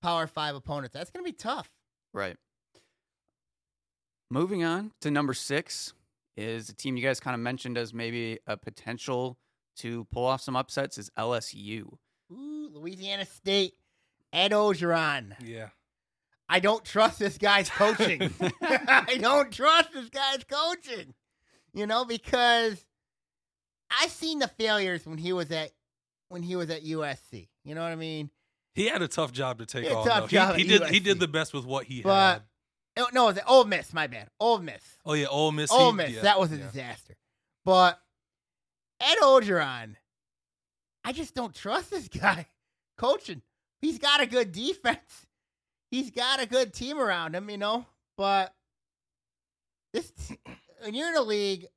Power 0.02 0.28
Five 0.28 0.56
opponents. 0.56 0.94
That's 0.94 1.12
gonna 1.12 1.24
be 1.24 1.32
tough. 1.32 1.70
Right. 2.14 2.38
Moving 4.32 4.64
on 4.64 4.92
to 5.02 5.12
number 5.12 5.34
six 5.34 5.94
is 6.36 6.70
a 6.70 6.74
team 6.74 6.98
you 6.98 7.04
guys 7.04 7.20
kind 7.20 7.36
of 7.36 7.40
mentioned 7.40 7.78
as 7.78 7.94
maybe 7.94 8.40
a 8.48 8.58
potential 8.58 9.38
to 9.78 10.06
pull 10.06 10.26
off 10.26 10.42
some 10.42 10.56
upsets 10.56 10.98
is 10.98 11.10
LSU. 11.18 11.98
Ooh, 12.32 12.70
Louisiana 12.72 13.26
State, 13.26 13.74
Ed 14.34 14.52
Orgeron. 14.52 15.34
Yeah. 15.44 15.70
I 16.48 16.60
don't 16.60 16.84
trust 16.84 17.20
this 17.20 17.38
guy's 17.38 17.70
coaching. 17.70 18.34
I 18.62 19.18
don't 19.20 19.52
trust 19.52 19.94
this 19.94 20.10
guy's 20.10 20.44
coaching. 20.44 21.14
You 21.74 21.86
know, 21.86 22.06
because 22.06 22.86
I 23.90 24.08
seen 24.08 24.40
the 24.40 24.48
failures 24.48 25.06
when 25.06 25.18
he 25.18 25.34
was 25.34 25.52
at 25.52 25.72
when 26.30 26.44
he 26.44 26.56
was 26.56 26.70
at 26.70 26.84
USC. 26.84 27.48
You 27.64 27.76
know 27.76 27.82
what 27.84 27.92
I 27.92 27.96
mean? 27.96 28.30
He 28.74 28.88
had 28.88 29.02
a 29.02 29.08
tough 29.08 29.32
job 29.32 29.60
to 29.60 29.66
take 29.66 29.90
on. 29.94 30.06
tough 30.06 30.22
though. 30.22 30.28
job 30.28 30.56
He, 30.56 30.64
he 30.64 30.68
did 30.70 30.84
he 30.88 31.00
did 31.00 31.20
the 31.20 31.28
best 31.28 31.54
with 31.54 31.66
what 31.66 31.86
he 31.86 32.02
But- 32.02 32.34
had. 32.34 32.42
Oh, 32.98 33.08
no, 33.12 33.28
it 33.28 33.36
was 33.36 33.44
Ole 33.46 33.66
Miss. 33.66 33.92
My 33.94 34.08
bad. 34.08 34.30
Ole 34.40 34.60
Miss. 34.60 34.82
Oh 35.06 35.14
yeah, 35.14 35.26
Ole 35.28 35.52
Miss. 35.52 35.70
Ole 35.70 35.92
he- 35.92 35.98
Miss. 35.98 36.12
yeah, 36.12 36.22
that 36.22 36.40
was 36.40 36.52
a 36.54 36.58
yeah. 36.58 36.66
disaster. 36.68 37.16
But 37.66 38.00
Ed 39.02 39.18
Orgeron, 39.22 39.96
I 41.04 41.12
just 41.12 41.36
don't 41.36 41.54
trust 41.54 41.92
this 41.92 42.08
guy 42.22 42.46
coaching. 42.98 43.42
He's 43.82 44.00
got 44.00 44.22
a 44.22 44.26
good 44.26 44.52
defense. 44.54 45.26
He's 45.92 46.10
got 46.10 46.42
a 46.42 46.46
good 46.46 46.74
team 46.74 46.98
around 46.98 47.36
him, 47.36 47.50
you 47.50 47.58
know. 47.58 47.86
But 48.18 48.54
this, 49.94 50.12
when 50.82 50.94
you're 50.94 51.10
in 51.10 51.18
a 51.18 51.22
league 51.22 51.68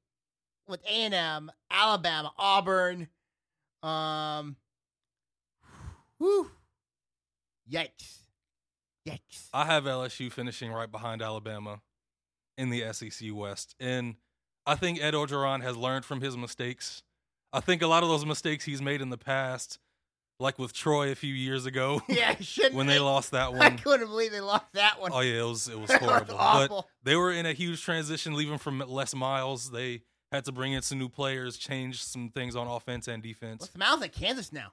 with 0.69 0.81
A 0.85 0.91
and 0.91 1.15
M, 1.15 1.53
Alabama, 1.71 2.33
Auburn, 2.39 3.09
um, 3.83 4.57
whew, 6.19 6.51
yikes, 7.71 8.19
yikes. 9.09 9.49
I 9.53 9.65
have 9.65 9.85
LSU 9.85 10.31
finishing 10.33 10.71
right 10.73 10.91
behind 10.91 11.23
Alabama 11.23 11.81
in 12.57 12.71
the 12.71 12.93
SEC 12.93 13.29
West. 13.33 13.75
And 13.81 14.17
I 14.67 14.75
think 14.75 15.01
Ed 15.03 15.15
Orgeron 15.15 15.63
has 15.63 15.77
learned 15.77 16.05
from 16.05 16.21
his 16.21 16.37
mistakes. 16.37 17.03
I 17.53 17.61
think 17.61 17.81
a 17.83 17.87
lot 17.87 18.03
of 18.03 18.09
those 18.09 18.27
mistakes 18.27 18.65
he's 18.65 18.83
made 18.83 19.01
in 19.01 19.09
the 19.11 19.17
past, 19.17 19.79
like 20.39 20.59
with 20.59 20.75
Troy 20.75 21.11
a 21.11 21.15
few 21.15 21.33
years 21.33 21.65
ago 21.67 22.03
yeah, 22.09 22.35
shouldn't 22.41 22.75
when 22.75 22.87
they 22.87 22.99
lost 22.99 23.31
that 23.31 23.53
one. 23.53 23.63
I 23.63 23.71
couldn't 23.71 24.09
believe 24.09 24.33
they 24.33 24.41
lost 24.41 24.67
that 24.75 25.01
one. 25.01 25.13
Oh 25.15 25.21
yeah, 25.21 25.41
it 25.41 25.45
was 25.45 25.69
it 25.69 25.79
was 25.79 25.89
That 25.91 26.03
was 26.03 26.11
horrible. 26.11 26.69
but 26.69 26.87
they 27.05 27.17
were 27.17 27.33
in 27.33 27.47
a 27.47 27.53
huge 27.55 27.83
transition 27.83 28.35
leaving 28.35 28.59
from 28.59 28.83
Les 28.87 29.15
Miles. 29.15 29.71
They 29.71 30.03
had 30.33 30.45
to 30.45 30.53
bring 30.53 30.73
in 30.73 30.83
some 30.83 30.99
new 30.99 31.09
players, 31.09 31.57
change 31.57 32.03
some 32.03 32.31
things 32.31 32.55
on 32.57 32.67
offense 32.67 33.09
and 33.09 33.23
defense. 33.23 33.61
Well, 33.61 33.71
Smiles 33.75 34.03
at 34.03 34.13
Kansas 34.13 34.53
now. 34.53 34.73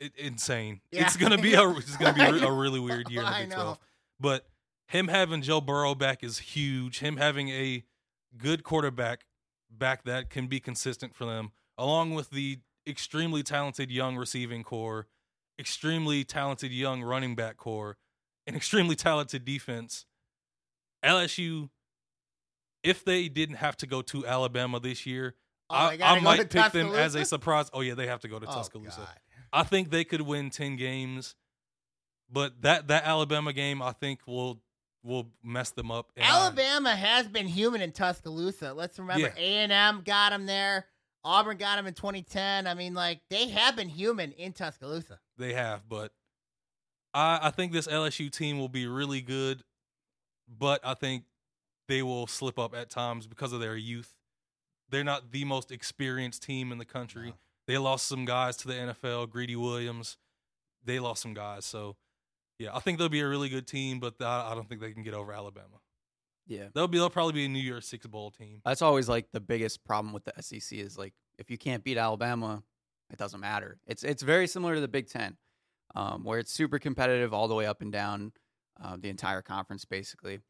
it, 0.00 0.12
insane. 0.16 0.80
Yeah. 0.90 1.02
It's 1.02 1.16
gonna 1.16 1.38
be 1.38 1.54
a 1.54 1.68
it's 1.70 1.96
gonna 1.96 2.14
be 2.14 2.44
a, 2.44 2.52
really 2.52 2.80
weird 2.80 3.10
year 3.10 3.22
in 3.22 3.26
the 3.26 3.38
Big. 3.40 3.50
Twelve. 3.50 3.78
But 4.20 4.46
him 4.88 5.08
having 5.08 5.42
Joe 5.42 5.60
Burrow 5.60 5.94
back 5.94 6.22
is 6.24 6.38
huge. 6.38 7.00
Him 7.00 7.16
having 7.16 7.48
a 7.50 7.84
good 8.36 8.64
quarterback 8.64 9.26
back 9.70 10.04
that 10.04 10.30
can 10.30 10.46
be 10.46 10.60
consistent 10.60 11.14
for 11.14 11.24
them, 11.24 11.52
along 11.76 12.14
with 12.14 12.30
the 12.30 12.58
extremely 12.86 13.42
talented 13.42 13.90
young 13.90 14.16
receiving 14.16 14.62
core, 14.64 15.06
extremely 15.58 16.24
talented 16.24 16.72
young 16.72 17.02
running 17.02 17.34
back 17.34 17.56
core, 17.56 17.96
and 18.46 18.56
extremely 18.56 18.96
talented 18.96 19.44
defense. 19.44 20.06
LSU, 21.04 21.68
if 22.82 23.04
they 23.04 23.28
didn't 23.28 23.56
have 23.56 23.76
to 23.78 23.86
go 23.86 24.02
to 24.02 24.26
Alabama 24.26 24.80
this 24.80 25.06
year, 25.06 25.34
Oh, 25.70 25.74
I, 25.74 25.98
I 26.00 26.20
might 26.20 26.48
pick 26.48 26.72
them 26.72 26.94
as 26.94 27.14
a 27.14 27.24
surprise. 27.26 27.68
Oh 27.74 27.82
yeah, 27.82 27.92
they 27.94 28.06
have 28.06 28.20
to 28.20 28.28
go 28.28 28.38
to 28.38 28.46
Oh, 28.46 28.52
Tuscaloosa. 28.54 28.96
God. 29.00 29.08
I 29.52 29.62
think 29.64 29.90
they 29.90 30.02
could 30.04 30.22
win 30.22 30.48
ten 30.48 30.76
games, 30.76 31.34
but 32.30 32.62
that 32.62 32.88
that 32.88 33.04
Alabama 33.04 33.52
game 33.52 33.82
I 33.82 33.92
think 33.92 34.20
will 34.26 34.62
will 35.04 35.28
mess 35.44 35.70
them 35.70 35.90
up. 35.90 36.10
and 36.16 36.24
I- 36.24 36.28
Alabama 36.46 36.96
has 36.96 37.28
been 37.28 37.46
human 37.46 37.82
in 37.82 37.92
Tuscaloosa. 37.92 38.72
Let's 38.72 38.98
remember 38.98 39.26
Yeah. 39.36 39.42
A 39.42 39.56
and 39.58 39.72
M 39.72 40.02
got 40.04 40.30
them 40.30 40.46
there. 40.46 40.86
Auburn 41.24 41.58
got 41.58 41.76
them 41.76 41.86
in 41.86 41.92
2010. 41.94 42.66
I 42.66 42.72
mean, 42.74 42.94
like 42.94 43.20
they 43.28 43.48
have 43.48 43.76
been 43.76 43.88
human 43.90 44.32
in 44.32 44.52
Tuscaloosa. 44.54 45.20
they 45.36 45.52
have, 45.52 45.86
but 45.88 46.12
I 47.12 47.40
I 47.42 47.50
think 47.50 47.72
this 47.72 47.86
LSU 47.86 48.30
team 48.30 48.58
will 48.58 48.68
be 48.70 48.86
really 48.86 49.20
good, 49.20 49.62
but 50.48 50.80
I 50.82 50.94
think 50.94 51.24
they 51.88 52.02
will 52.02 52.26
slip 52.26 52.58
up 52.58 52.74
at 52.74 52.90
times 52.90 53.26
because 53.26 53.52
of 53.52 53.60
their 53.60 53.76
youth. 53.76 54.14
They're 54.90 55.04
not 55.04 55.32
the 55.32 55.44
most 55.44 55.70
experienced 55.70 56.42
team 56.42 56.72
in 56.72 56.78
the 56.78 56.84
country. 56.84 57.28
No. 57.28 57.34
They 57.66 57.78
lost 57.78 58.06
some 58.06 58.24
guys 58.24 58.56
to 58.58 58.68
the 58.68 58.74
NFL. 58.74 59.28
Greedy 59.28 59.56
Williams, 59.56 60.16
they 60.84 60.98
lost 60.98 61.22
some 61.22 61.34
guys, 61.34 61.66
so 61.66 61.96
Yeah, 62.58 62.74
I 62.74 62.80
think 62.80 62.98
they'll 62.98 63.08
be 63.08 63.20
a 63.20 63.28
really 63.28 63.48
good 63.48 63.66
team, 63.66 64.00
but 64.00 64.14
I 64.20 64.54
don't 64.54 64.68
think 64.68 64.80
they 64.80 64.92
can 64.92 65.02
get 65.02 65.14
over 65.14 65.32
Alabama. 65.32 65.80
Yeah. 66.46 66.68
They'll 66.74 66.88
be 66.88 66.98
they'll 66.98 67.10
probably 67.10 67.34
be 67.34 67.44
a 67.44 67.48
New 67.48 67.60
Year's 67.60 67.86
Six 67.86 68.06
bowl 68.06 68.30
team. 68.30 68.62
That's 68.64 68.82
always 68.82 69.08
like 69.08 69.30
the 69.32 69.40
biggest 69.40 69.84
problem 69.84 70.12
with 70.14 70.24
the 70.24 70.32
SEC 70.40 70.78
is 70.78 70.96
like 70.96 71.12
if 71.38 71.50
you 71.50 71.58
can't 71.58 71.84
beat 71.84 71.98
Alabama, 71.98 72.62
it 73.10 73.18
doesn't 73.18 73.40
matter. 73.40 73.78
It's 73.86 74.02
it's 74.02 74.22
very 74.22 74.46
similar 74.46 74.74
to 74.74 74.80
the 74.80 74.88
Big 74.88 75.08
Ten, 75.08 75.36
um, 75.94 76.24
where 76.24 76.38
it's 76.38 76.52
super 76.52 76.78
competitive 76.78 77.34
all 77.34 77.48
the 77.48 77.54
way 77.54 77.66
up 77.66 77.82
and 77.82 77.92
down 77.92 78.32
uh, 78.82 78.96
the 78.98 79.10
entire 79.10 79.42
conference, 79.42 79.84
basically. 79.84 80.40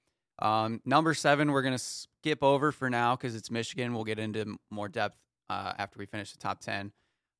Um, 0.40 0.80
number 0.84 1.14
seven, 1.14 1.52
we're 1.52 1.62
gonna 1.62 1.78
skip 1.78 2.42
over 2.42 2.72
for 2.72 2.88
now 2.90 3.16
because 3.16 3.34
it's 3.34 3.50
Michigan. 3.50 3.94
We'll 3.94 4.04
get 4.04 4.18
into 4.18 4.56
more 4.70 4.88
depth 4.88 5.18
uh, 5.50 5.72
after 5.78 5.98
we 5.98 6.06
finish 6.06 6.32
the 6.32 6.38
top 6.38 6.60
ten. 6.60 6.92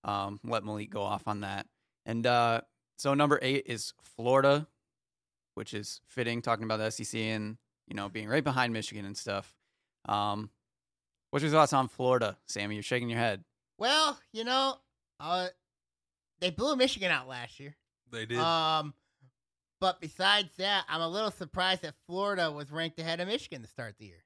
Um, 0.05 0.41
let 0.45 0.65
Malik 0.65 0.91
go 0.91 1.03
off 1.03 1.27
on 1.27 1.41
that. 1.41 1.67
And 2.07 2.27
uh, 2.27 2.63
so 2.97 3.15
number 3.15 3.39
eight 3.43 3.65
is 3.67 3.93
Florida, 4.03 4.67
which 5.55 5.75
is 5.75 6.01
fitting, 6.09 6.43
talking 6.43 6.65
about 6.65 6.79
the 6.79 6.91
SEC 6.91 7.19
and 7.21 7.57
you 7.87 7.95
know 7.95 8.09
being 8.09 8.29
right 8.29 8.45
behind 8.45 8.73
Michigan 8.73 9.05
and 9.05 9.17
stuff. 9.17 9.55
Um, 10.07 10.51
what's 11.31 11.43
your 11.43 11.53
thoughts 11.53 11.73
on 11.73 11.89
Florida, 11.89 12.37
Sammy? 12.47 12.75
You're 12.75 12.83
shaking 12.83 13.11
your 13.11 13.19
head. 13.19 13.45
Well, 13.79 14.19
you 14.33 14.45
know, 14.45 14.77
uh, 15.21 15.49
they 16.41 16.51
blew 16.51 16.75
Michigan 16.77 17.11
out 17.11 17.29
last 17.29 17.61
year. 17.61 17.77
They 18.11 18.27
did. 18.27 18.39
Um, 18.39 18.95
but 19.81 20.01
besides 20.01 20.51
that, 20.59 20.85
I'm 20.89 21.01
a 21.01 21.09
little 21.09 21.31
surprised 21.31 21.83
that 21.83 21.95
Florida 22.07 22.51
was 22.51 22.71
ranked 22.71 22.99
ahead 22.99 23.21
of 23.21 23.29
Michigan 23.29 23.63
to 23.63 23.69
start 23.69 23.97
the 23.99 24.07
year. 24.07 24.25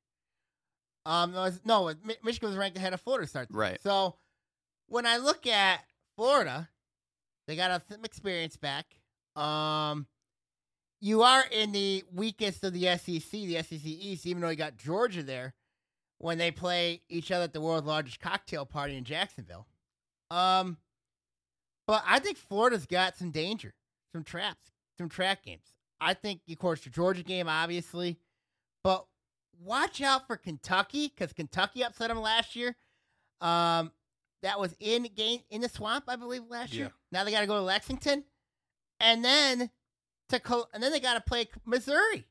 Um, 1.04 1.32
no, 1.32 1.50
no, 1.64 1.92
Michigan 2.22 2.48
was 2.48 2.58
ranked 2.58 2.76
ahead 2.76 2.94
of 2.94 3.00
Florida 3.00 3.26
to 3.26 3.30
start. 3.30 3.48
The 3.48 3.54
year. 3.54 3.60
Right. 3.60 3.80
So 3.82 4.16
when 4.88 5.06
I 5.06 5.16
look 5.16 5.46
at 5.46 5.80
Florida, 6.16 6.68
they 7.46 7.56
got 7.56 7.82
some 7.88 8.04
experience 8.04 8.56
back. 8.56 8.86
Um, 9.36 10.06
you 11.00 11.22
are 11.22 11.44
in 11.50 11.72
the 11.72 12.04
weakest 12.14 12.62
of 12.62 12.72
the 12.72 12.84
SEC, 12.96 13.30
the 13.30 13.62
SEC 13.62 13.84
East, 13.84 14.26
even 14.26 14.42
though 14.42 14.50
you 14.50 14.56
got 14.56 14.76
Georgia 14.76 15.22
there 15.22 15.54
when 16.18 16.38
they 16.38 16.52
play 16.52 17.02
each 17.08 17.32
other 17.32 17.44
at 17.44 17.52
the 17.52 17.60
world's 17.60 17.86
largest 17.86 18.20
cocktail 18.20 18.64
party 18.64 18.96
in 18.96 19.02
Jacksonville. 19.02 19.66
Um, 20.30 20.76
but 21.86 22.04
I 22.06 22.20
think 22.20 22.38
Florida's 22.38 22.86
got 22.86 23.16
some 23.16 23.32
danger, 23.32 23.74
some 24.12 24.22
traps, 24.22 24.70
some 25.02 25.08
trap 25.08 25.42
games. 25.44 25.72
I 26.00 26.14
think, 26.14 26.40
of 26.50 26.58
course, 26.58 26.80
the 26.80 26.90
Georgia 26.90 27.22
game, 27.22 27.48
obviously, 27.48 28.18
but 28.82 29.06
watch 29.60 30.00
out 30.00 30.26
for 30.26 30.36
Kentucky 30.36 31.08
because 31.08 31.32
Kentucky 31.32 31.84
upset 31.84 32.08
them 32.08 32.20
last 32.20 32.56
year. 32.56 32.76
Um, 33.40 33.92
that 34.42 34.58
was 34.58 34.74
in 34.80 35.08
game 35.14 35.40
in 35.50 35.60
the 35.60 35.68
swamp, 35.68 36.04
I 36.08 36.16
believe, 36.16 36.42
last 36.48 36.72
year. 36.74 36.90
Now 37.12 37.24
they 37.24 37.30
got 37.30 37.40
to 37.40 37.46
go 37.46 37.54
to 37.56 37.62
Lexington, 37.62 38.24
and 38.98 39.24
then 39.24 39.70
to 40.30 40.40
Col- 40.40 40.68
and 40.72 40.82
then 40.82 40.90
they 40.90 41.00
got 41.00 41.14
to 41.14 41.20
play 41.20 41.48
Missouri. 41.64 42.26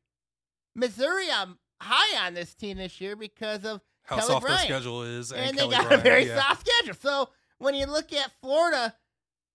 Missouri, 0.76 1.28
I'm 1.32 1.58
high 1.82 2.26
on 2.26 2.34
this 2.34 2.54
team 2.54 2.78
this 2.78 3.00
year 3.00 3.16
because 3.16 3.66
of 3.66 3.82
How 4.04 4.18
Kelly 4.18 4.28
soft 4.28 4.46
Bryant. 4.46 4.68
their 4.68 4.78
schedule 4.78 5.04
is, 5.04 5.32
and, 5.32 5.42
and, 5.42 5.58
Kelly 5.58 5.70
they 5.70 5.76
got 5.76 5.86
Bryant, 5.86 6.02
a 6.02 6.04
very 6.04 6.28
yeah. 6.28 6.40
soft 6.40 6.68
schedule. 6.68 6.96
So 7.02 7.30
when 7.60 7.76
you 7.76 7.86
look 7.86 8.12
at 8.12 8.32
Florida, 8.42 8.94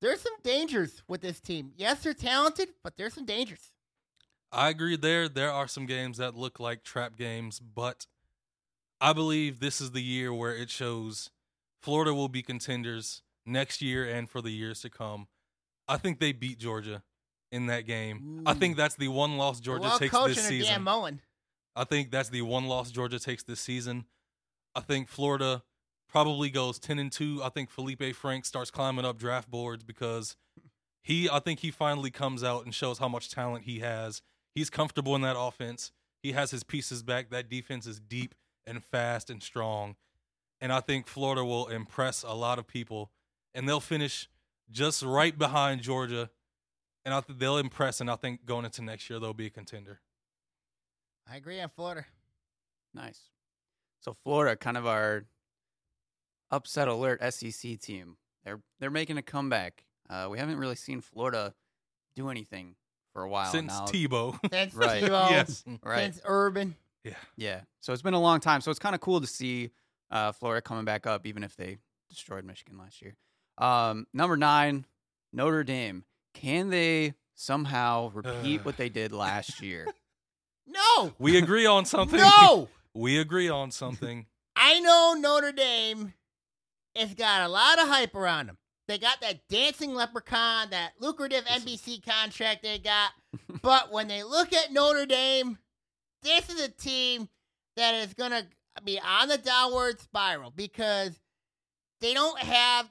there's 0.01 0.21
some 0.21 0.35
dangers 0.43 1.03
with 1.09 1.21
this 1.21 1.41
team. 1.41 1.73
Yes, 1.77 2.03
they're 2.03 2.15
talented, 2.15 2.69
but 2.83 2.97
there's 2.97 3.15
some 3.15 3.25
dangers. 3.25 3.73
I 4.53 4.69
agree 4.69 4.97
there. 4.97 5.29
There 5.29 5.51
are 5.51 5.69
some 5.69 5.87
games 5.87 6.19
that 6.19 6.35
look 6.35 6.61
like 6.61 6.83
trap 6.83 7.17
games, 7.17 7.59
but 7.61 8.07
I 9.01 9.13
believe 9.13 9.61
this 9.61 9.81
is 9.81 9.91
the 9.91 10.03
year 10.03 10.33
where 10.33 10.55
it 10.55 10.71
shows 10.71 11.31
Florida 11.83 12.15
will 12.15 12.29
be 12.29 12.43
contenders 12.43 13.23
next 13.45 13.83
year 13.83 14.05
and 14.05 14.29
for 14.29 14.41
the 14.41 14.51
years 14.51 14.81
to 14.83 14.91
come. 14.91 15.29
I 15.89 15.97
think 15.99 16.21
they 16.21 16.33
beat 16.33 16.59
Georgia 16.59 17.03
in 17.53 17.67
that 17.67 17.87
game. 17.87 18.43
I 18.47 18.55
think 18.55 18.77
that's 18.77 18.97
the 18.97 19.09
one 19.09 19.37
loss 19.37 19.61
Georgia 19.61 19.83
well 19.83 19.99
takes 19.99 20.13
this 20.13 20.43
season. 20.43 20.89
I 21.77 21.85
think 21.85 22.11
that's 22.11 22.29
the 22.31 22.43
one 22.43 22.65
loss 22.65 22.91
Georgia 22.91 23.19
takes 23.19 23.43
this 23.43 23.61
season. 23.61 24.07
I 24.75 24.81
think 24.81 25.09
Florida 25.09 25.63
probably 26.09 26.51
goes 26.51 26.79
10 26.79 26.99
and 26.99 27.13
2. 27.13 27.43
I 27.43 27.49
think 27.49 27.71
Feleipe 27.71 28.15
Frank 28.15 28.45
starts 28.45 28.71
climbing 28.71 29.05
up 29.05 29.19
draft 29.19 29.51
boards 29.51 29.85
because 29.85 30.37
he 31.03 31.29
I 31.31 31.41
think 31.41 31.61
he 31.61 31.71
finally 31.71 32.11
comes 32.11 32.43
out 32.43 32.65
and 32.65 32.75
shows 32.75 32.99
how 32.99 33.09
much 33.09 33.31
talent 33.31 33.65
he 33.65 33.81
has. 33.81 34.23
He's 34.55 34.71
comfortable 34.71 35.15
in 35.15 35.21
that 35.23 35.37
offense. 35.39 35.93
He 36.23 36.33
has 36.33 36.51
his 36.51 36.65
pieces 36.65 37.03
back. 37.03 37.31
That 37.31 37.49
defense 37.49 37.87
is 37.87 38.01
deep 38.01 38.35
and 38.67 38.83
fast 38.83 39.31
and 39.31 39.43
strong. 39.43 39.97
And 40.61 40.73
I 40.73 40.81
think 40.81 41.07
Florida 41.07 41.45
will 41.45 41.67
impress 41.69 42.23
a 42.23 42.33
lot 42.33 42.59
of 42.59 42.67
people 42.67 43.11
and 43.55 43.69
they'll 43.69 43.81
finish 43.81 44.29
just 44.71 45.03
right 45.03 45.37
behind 45.37 45.83
Georgia. 45.83 46.31
And 47.05 47.15
I 47.15 47.21
think 47.21 47.39
they'll 47.39 47.59
impress 47.59 48.01
and 48.01 48.11
I 48.11 48.17
think 48.17 48.45
going 48.45 48.65
into 48.65 48.83
next 48.83 49.09
year 49.09 49.21
they'll 49.21 49.35
be 49.35 49.47
a 49.47 49.51
contender. 49.51 50.01
I 51.31 51.37
agree 51.37 51.61
on 51.61 51.69
Florida. 51.69 52.07
Nice. 52.95 53.21
So 54.01 54.17
Florida, 54.25 54.57
kind 54.57 54.77
of 54.77 54.87
our 54.87 55.25
upset 56.51 56.89
alert 56.89 57.21
SEC 57.33 57.79
team. 57.81 58.17
They're 58.45 58.61
they're 58.81 58.91
making 58.91 59.19
a 59.19 59.23
comeback. 59.23 59.85
Uh, 60.09 60.29
we 60.31 60.39
haven't 60.39 60.59
really 60.59 60.77
seen 60.77 61.01
Florida 61.01 61.55
do 62.15 62.29
anything 62.31 62.77
for 63.13 63.23
a 63.23 63.29
while 63.29 63.51
Since 63.51 63.73
now. 63.73 63.87
Tebow. 63.87 64.39
Since 64.53 64.75
Right. 64.75 65.03
Tebow, 65.03 65.31
yes. 65.31 65.65
right. 65.83 66.05
since 66.05 66.21
Urban. 66.25 66.77
Yeah. 67.03 67.15
Yeah. 67.37 67.61
So 67.81 67.93
it's 67.93 68.03
been 68.03 68.15
a 68.15 68.21
long 68.21 68.41
time. 68.41 68.61
So 68.61 68.71
it's 68.71 68.79
kind 68.79 68.95
of 68.95 69.01
cool 69.01 69.21
to 69.21 69.27
see 69.27 69.71
uh, 70.11 70.33
Florida 70.33 70.61
coming 70.63 70.85
back 70.85 71.07
up, 71.07 71.27
even 71.27 71.43
if 71.43 71.57
they 71.57 71.79
destroyed 72.09 72.45
Michigan 72.45 72.79
last 72.79 73.03
year. 73.03 73.15
Um, 73.59 74.07
number 74.15 74.37
nine, 74.37 74.85
Notre 75.33 75.65
Dame. 75.65 76.05
Can 76.35 76.69
they 76.71 77.15
somehow 77.35 78.11
repeat 78.15 78.65
what 78.65 78.77
they 78.77 78.89
did 78.89 79.13
last 79.13 79.61
year? 79.63 79.87
No, 80.69 81.13
We 81.19 81.39
agree 81.39 81.65
on 81.65 81.85
something. 81.85 82.19
no. 82.19 82.69
We 82.95 83.19
agree 83.21 83.49
on 83.49 83.71
something. 83.71 84.27
I 84.57 84.81
know 84.81 85.15
Notre 85.19 85.53
Dame 85.53 86.13
has 86.97 87.15
got 87.15 87.43
a 87.43 87.49
lot 87.49 87.81
of 87.81 87.89
hype 87.89 88.15
around 88.15 88.47
them. 88.47 88.59
They 88.89 88.99
got 88.99 89.21
that 89.21 89.49
dancing 89.49 89.95
leprechaun, 89.95 90.71
that 90.71 90.93
lucrative 91.01 91.45
NBC 91.45 92.05
contract 92.05 92.63
they 92.63 92.79
got. 92.79 93.11
but 93.63 93.93
when 93.93 94.09
they 94.09 94.23
look 94.23 94.53
at 94.53 94.73
Notre 94.73 95.07
Dame, 95.07 95.59
this 96.23 96.49
is 96.49 96.61
a 96.61 96.69
team 96.69 97.29
that 97.77 97.95
is 97.95 98.15
going 98.15 98.31
to 98.31 98.47
be 98.85 99.01
on 99.01 99.29
the 99.29 99.39
downward 99.39 100.01
spiral 100.01 100.53
because 100.55 101.19
they 102.01 102.15
don't 102.15 102.39
have 102.39 102.89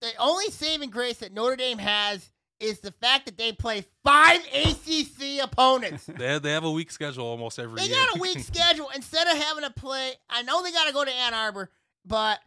the 0.00 0.10
only 0.18 0.50
saving 0.50 0.90
grace 0.90 1.18
that 1.18 1.32
Notre 1.32 1.56
Dame 1.56 1.78
has 1.78 2.30
is 2.60 2.80
the 2.80 2.92
fact 2.92 3.26
that 3.26 3.36
they 3.36 3.52
play 3.52 3.84
five 4.02 4.40
ACC 4.54 5.42
opponents. 5.42 6.08
They 6.16 6.26
have, 6.26 6.42
they 6.42 6.52
have 6.52 6.64
a 6.64 6.70
weak 6.70 6.90
schedule 6.90 7.26
almost 7.26 7.58
every 7.58 7.76
They 7.76 7.86
year. 7.88 7.96
They 7.96 8.06
got 8.06 8.16
a 8.16 8.20
weak 8.20 8.38
schedule. 8.40 8.90
Instead 8.94 9.26
of 9.26 9.36
having 9.36 9.64
to 9.64 9.70
play, 9.70 10.12
I 10.30 10.42
know 10.42 10.62
they 10.62 10.72
got 10.72 10.86
to 10.86 10.92
go 10.92 11.04
to 11.04 11.10
Ann 11.10 11.34
Arbor, 11.34 11.70
but 12.06 12.38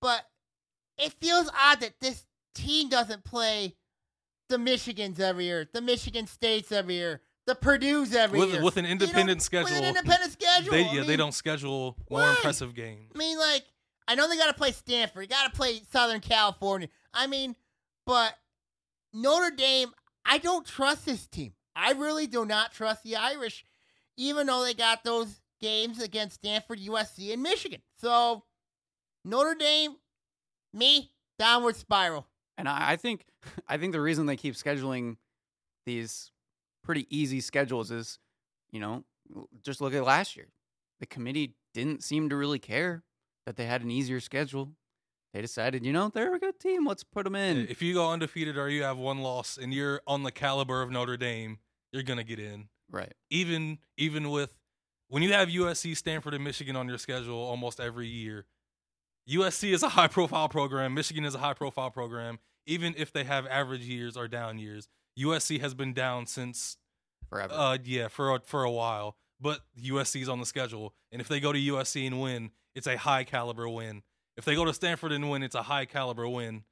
but 0.00 0.22
it 0.98 1.12
feels 1.12 1.50
odd 1.60 1.80
that 1.80 1.94
this 2.00 2.24
team 2.54 2.88
doesn't 2.88 3.24
play 3.24 3.74
the 4.48 4.56
Michigans 4.56 5.20
every 5.20 5.46
year, 5.46 5.68
the 5.72 5.80
Michigan 5.80 6.26
States 6.26 6.70
every 6.70 6.94
year, 6.94 7.20
the 7.46 7.54
Purdue's 7.54 8.14
every 8.14 8.38
with, 8.38 8.52
year. 8.52 8.62
with 8.62 8.76
an 8.76 8.86
independent 8.86 9.38
With 9.38 9.42
schedule. 9.42 9.76
an 9.76 9.84
independent 9.84 10.32
schedule. 10.32 10.70
They, 10.72 10.84
I 10.84 10.92
yeah, 10.92 11.02
they 11.04 11.16
don't 11.16 11.34
schedule 11.34 11.96
more 12.10 12.20
why? 12.20 12.30
impressive 12.30 12.74
games. 12.74 13.10
I 13.14 13.18
mean, 13.18 13.38
like, 13.38 13.64
I 14.06 14.14
know 14.14 14.28
they 14.28 14.36
got 14.36 14.48
to 14.48 14.54
play 14.54 14.72
Stanford, 14.72 15.28
got 15.28 15.50
to 15.50 15.56
play 15.56 15.80
Southern 15.90 16.20
California. 16.20 16.88
I 17.12 17.26
mean, 17.26 17.56
but 18.06 18.34
Notre 19.12 19.54
Dame, 19.54 19.90
I 20.24 20.38
don't 20.38 20.66
trust 20.66 21.06
this 21.06 21.26
team. 21.26 21.52
I 21.76 21.92
really 21.92 22.26
do 22.26 22.44
not 22.44 22.72
trust 22.72 23.02
the 23.02 23.16
Irish, 23.16 23.64
even 24.16 24.46
though 24.46 24.62
they 24.62 24.74
got 24.74 25.04
those 25.04 25.40
games 25.60 26.00
against 26.00 26.36
Stanford, 26.36 26.78
USC, 26.80 27.32
and 27.32 27.42
Michigan. 27.42 27.80
So, 28.00 28.44
Notre 29.24 29.54
Dame, 29.54 29.96
me, 30.74 31.12
downward 31.38 31.76
spiral. 31.76 32.26
And 32.58 32.68
I, 32.68 32.92
I 32.92 32.96
think 32.96 33.24
I 33.68 33.76
think 33.78 33.92
the 33.92 34.00
reason 34.00 34.26
they 34.26 34.36
keep 34.36 34.54
scheduling 34.54 35.16
these 35.86 36.30
pretty 36.82 37.06
easy 37.10 37.40
schedules 37.40 37.90
is, 37.90 38.18
you 38.70 38.80
know, 38.80 39.04
just 39.62 39.80
look 39.80 39.94
at 39.94 40.04
last 40.04 40.36
year. 40.36 40.48
The 41.00 41.06
committee 41.06 41.54
didn't 41.72 42.02
seem 42.02 42.28
to 42.28 42.36
really 42.36 42.58
care 42.58 43.02
that 43.46 43.56
they 43.56 43.66
had 43.66 43.82
an 43.82 43.90
easier 43.90 44.20
schedule. 44.20 44.70
They 45.32 45.40
decided, 45.40 45.84
you 45.84 45.92
know, 45.92 46.10
they're 46.14 46.34
a 46.34 46.38
good 46.38 46.60
team. 46.60 46.86
Let's 46.86 47.02
put 47.02 47.24
them 47.24 47.34
in. 47.34 47.66
If 47.68 47.82
you 47.82 47.92
go 47.92 48.10
undefeated 48.12 48.56
or 48.56 48.68
you 48.68 48.84
have 48.84 48.98
one 48.98 49.18
loss 49.18 49.58
and 49.60 49.74
you're 49.74 50.00
on 50.06 50.22
the 50.22 50.30
caliber 50.30 50.80
of 50.80 50.90
Notre 50.90 51.16
Dame, 51.16 51.58
you're 51.92 52.04
gonna 52.04 52.24
get 52.24 52.38
in. 52.38 52.68
right. 52.90 53.12
Even 53.30 53.78
even 53.96 54.30
with 54.30 54.54
when 55.08 55.22
you 55.22 55.32
have 55.32 55.48
USC, 55.48 55.96
Stanford, 55.96 56.34
and 56.34 56.44
Michigan 56.44 56.76
on 56.76 56.88
your 56.88 56.98
schedule 56.98 57.36
almost 57.38 57.80
every 57.80 58.06
year, 58.06 58.46
USC 59.28 59.72
is 59.72 59.82
a 59.82 59.88
high 59.90 60.08
profile 60.08 60.48
program. 60.48 60.94
Michigan 60.94 61.24
is 61.24 61.34
a 61.34 61.38
high 61.38 61.54
profile 61.54 61.90
program. 61.90 62.38
Even 62.66 62.94
if 62.96 63.12
they 63.12 63.24
have 63.24 63.46
average 63.46 63.82
years 63.82 64.16
or 64.16 64.26
down 64.26 64.58
years, 64.58 64.88
USC 65.18 65.60
has 65.60 65.74
been 65.74 65.92
down 65.92 66.26
since 66.26 66.78
Forever. 67.28 67.54
Uh, 67.54 67.78
yeah, 67.84 68.08
for 68.08 68.36
a, 68.36 68.40
for 68.40 68.64
a 68.64 68.70
while. 68.70 69.16
But 69.40 69.60
USC's 69.82 70.28
on 70.28 70.38
the 70.38 70.46
schedule, 70.46 70.94
and 71.10 71.20
if 71.20 71.28
they 71.28 71.40
go 71.40 71.52
to 71.52 71.58
USC 71.58 72.06
and 72.06 72.20
win, 72.20 72.50
it's 72.74 72.86
a 72.86 72.96
high 72.96 73.24
caliber 73.24 73.68
win. 73.68 74.02
If 74.36 74.44
they 74.44 74.54
go 74.54 74.64
to 74.64 74.72
Stanford 74.72 75.12
and 75.12 75.28
win, 75.28 75.42
it's 75.42 75.54
a 75.54 75.62
high 75.62 75.84
caliber 75.84 76.28
win. 76.28 76.64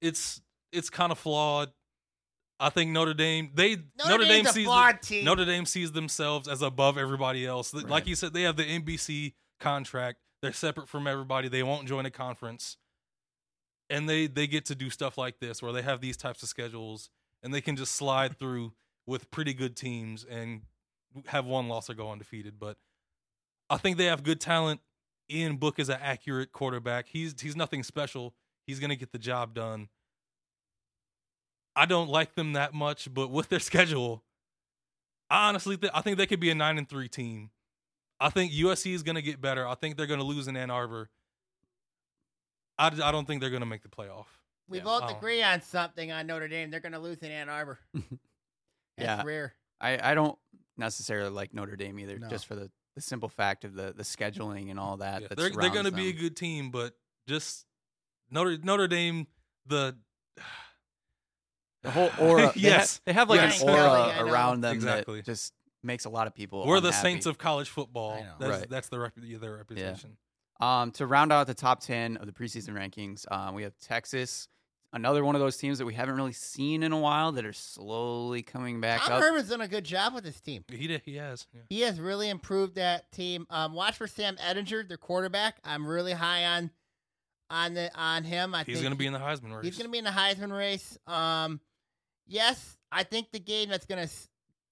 It's 0.00 0.40
it's 0.72 0.90
kind 0.90 1.12
of 1.12 1.18
flawed. 1.18 1.72
I 2.58 2.70
think 2.70 2.92
Notre 2.92 3.14
Dame 3.14 3.50
they 3.54 3.76
Notre, 3.98 4.08
Notre, 4.08 4.24
Dame 4.24 4.46
sees 4.46 4.64
flawed 4.64 5.02
team. 5.02 5.24
Notre 5.24 5.44
Dame 5.44 5.66
sees 5.66 5.92
themselves 5.92 6.48
as 6.48 6.62
above 6.62 6.96
everybody 6.96 7.44
else. 7.44 7.74
Like 7.74 8.06
you 8.06 8.14
said, 8.14 8.32
they 8.32 8.42
have 8.42 8.56
the 8.56 8.64
NBC 8.64 9.34
contract. 9.60 10.18
They're 10.42 10.52
separate 10.52 10.88
from 10.88 11.06
everybody. 11.06 11.48
They 11.48 11.62
won't 11.62 11.88
join 11.88 12.06
a 12.06 12.10
conference, 12.10 12.76
and 13.88 14.08
they 14.08 14.26
they 14.26 14.46
get 14.46 14.64
to 14.66 14.74
do 14.74 14.90
stuff 14.90 15.16
like 15.18 15.38
this 15.40 15.62
where 15.62 15.72
they 15.72 15.82
have 15.82 16.00
these 16.00 16.16
types 16.16 16.42
of 16.42 16.48
schedules 16.48 17.10
and 17.42 17.54
they 17.54 17.60
can 17.60 17.76
just 17.76 17.94
slide 17.94 18.38
through 18.38 18.72
with 19.06 19.30
pretty 19.30 19.54
good 19.54 19.76
teams 19.76 20.24
and 20.28 20.62
have 21.26 21.46
one 21.46 21.68
loss 21.68 21.88
or 21.88 21.94
go 21.94 22.10
undefeated. 22.10 22.58
But 22.58 22.76
I 23.70 23.76
think 23.76 23.96
they 23.96 24.06
have 24.06 24.22
good 24.22 24.40
talent. 24.40 24.80
Ian 25.30 25.56
Book 25.56 25.78
is 25.78 25.88
an 25.88 25.98
accurate 26.00 26.52
quarterback. 26.52 27.06
He's 27.08 27.34
he's 27.40 27.56
nothing 27.56 27.82
special. 27.82 28.34
He's 28.66 28.80
gonna 28.80 28.96
get 28.96 29.12
the 29.12 29.18
job 29.18 29.54
done. 29.54 29.88
I 31.74 31.86
don't 31.86 32.08
like 32.08 32.34
them 32.34 32.54
that 32.54 32.74
much, 32.74 33.12
but 33.12 33.30
with 33.30 33.48
their 33.48 33.60
schedule, 33.60 34.24
I 35.30 35.48
honestly 35.48 35.76
th- 35.76 35.92
I 35.94 36.00
think 36.00 36.18
they 36.18 36.26
could 36.26 36.40
be 36.40 36.50
a 36.50 36.54
nine 36.54 36.78
and 36.78 36.88
three 36.88 37.08
team. 37.08 37.50
I 38.20 38.30
think 38.30 38.52
USC 38.52 38.94
is 38.94 39.02
going 39.02 39.16
to 39.16 39.22
get 39.22 39.40
better. 39.40 39.66
I 39.66 39.74
think 39.74 39.96
they're 39.96 40.06
going 40.06 40.20
to 40.20 40.26
lose 40.26 40.48
in 40.48 40.56
Ann 40.56 40.70
Arbor. 40.70 41.10
I, 42.78 42.86
I 42.88 43.12
don't 43.12 43.26
think 43.26 43.40
they're 43.40 43.50
going 43.50 43.60
to 43.60 43.66
make 43.66 43.82
the 43.82 43.88
playoff. 43.88 44.26
we 44.68 44.78
Yeah. 44.78 44.84
both 44.84 45.10
agree 45.10 45.42
on 45.42 45.60
something 45.62 46.10
on 46.12 46.26
Notre 46.26 46.48
Dame. 46.48 46.70
They're 46.70 46.80
going 46.80 46.92
to 46.92 46.98
lose 46.98 47.18
in 47.18 47.30
Ann 47.30 47.48
Arbor. 47.48 47.78
That's 47.94 48.04
Yeah. 48.98 49.22
rare. 49.24 49.54
I, 49.80 50.12
I 50.12 50.14
don't 50.14 50.38
necessarily 50.76 51.30
like 51.30 51.52
Notre 51.54 51.76
Dame 51.76 51.98
either, 52.00 52.18
No. 52.18 52.28
just 52.28 52.46
for 52.46 52.54
the, 52.54 52.70
the 52.94 53.00
simple 53.02 53.28
fact 53.28 53.64
of 53.64 53.74
the, 53.74 53.92
the 53.94 54.02
scheduling 54.02 54.70
and 54.70 54.80
all 54.80 54.96
that. 54.98 55.22
Yeah, 55.22 55.28
that 55.28 55.36
they're 55.36 55.50
they're 55.50 55.70
going 55.70 55.84
to 55.84 55.92
be 55.92 56.08
a 56.08 56.12
good 56.14 56.36
team, 56.36 56.70
but 56.70 56.94
just 57.28 57.66
Notre 58.30 58.56
Notre 58.62 58.88
Dame 58.88 59.26
the 59.66 59.96
the 61.82 61.90
whole 61.90 62.10
aura. 62.18 62.52
they 62.54 62.60
yes, 62.62 63.00
they 63.04 63.12
have 63.12 63.28
like 63.28 63.40
Yes. 63.40 63.62
an 63.62 63.68
aura 63.68 64.12
Kelly, 64.14 64.30
around 64.30 64.62
them 64.62 64.74
Exactly. 64.74 65.16
that 65.16 65.26
just 65.26 65.52
makes 65.86 66.04
a 66.04 66.10
lot 66.10 66.26
of 66.26 66.34
people. 66.34 66.66
we're 66.66 66.80
the 66.80 66.92
saints 66.92 67.24
of 67.26 67.38
college 67.38 67.68
football. 67.70 68.14
I 68.14 68.20
know. 68.22 68.34
That's, 68.38 68.58
Right. 68.60 68.70
that's 68.70 68.88
the 68.88 68.98
rep- 68.98 69.14
their 69.16 69.56
reputation. 69.56 70.16
Um, 70.60 70.90
to 70.92 71.06
round 71.06 71.32
out 71.32 71.46
the 71.46 71.54
top 71.54 71.80
10 71.80 72.16
of 72.16 72.26
the 72.26 72.32
preseason 72.32 72.70
rankings, 72.70 73.30
um, 73.30 73.54
we 73.54 73.62
have 73.62 73.76
Texas, 73.78 74.48
another 74.92 75.22
one 75.22 75.34
of 75.34 75.40
those 75.40 75.58
teams 75.58 75.76
that 75.78 75.84
we 75.84 75.92
haven't 75.92 76.16
really 76.16 76.32
seen 76.32 76.82
in 76.82 76.92
a 76.92 76.98
while 76.98 77.32
that 77.32 77.44
are 77.44 77.52
slowly 77.52 78.42
coming 78.42 78.80
back 78.80 79.02
Tom 79.02 79.12
up. 79.14 79.22
Herman's 79.22 79.50
done 79.50 79.60
a 79.60 79.68
good 79.68 79.84
job 79.84 80.14
with 80.14 80.24
his 80.24 80.40
team. 80.40 80.64
He 80.68 80.86
did, 80.86 81.02
he 81.04 81.16
has. 81.16 81.46
Yeah. 81.52 81.60
He 81.68 81.80
has 81.82 82.00
really 82.00 82.30
improved 82.30 82.76
that 82.76 83.12
team. 83.12 83.46
Um, 83.50 83.74
watch 83.74 83.96
for 83.96 84.06
Sam 84.06 84.36
Ehlinger, 84.36 84.88
their 84.88 84.96
quarterback. 84.96 85.58
I'm 85.62 85.86
really 85.86 86.12
high 86.12 86.44
on 86.46 86.70
on 87.50 87.74
the 87.74 87.90
on 87.94 88.24
him. 88.24 88.54
I 88.54 88.64
He's 88.64 88.76
think 88.76 88.80
going 88.82 88.92
to 88.92 88.98
be 88.98 89.06
in 89.06 89.12
the 89.12 89.18
Heisman 89.20 89.54
race. 89.54 89.64
He's 89.64 89.76
going 89.78 89.86
to 89.88 89.92
be 89.92 89.98
in 89.98 90.04
the 90.04 90.10
Heisman 90.10 90.56
race. 90.56 90.96
Um, 91.06 91.60
yes, 92.26 92.76
I 92.90 93.02
think 93.02 93.30
the 93.30 93.38
game 93.40 93.68
that's 93.68 93.86
going 93.86 94.04
to 94.08 94.12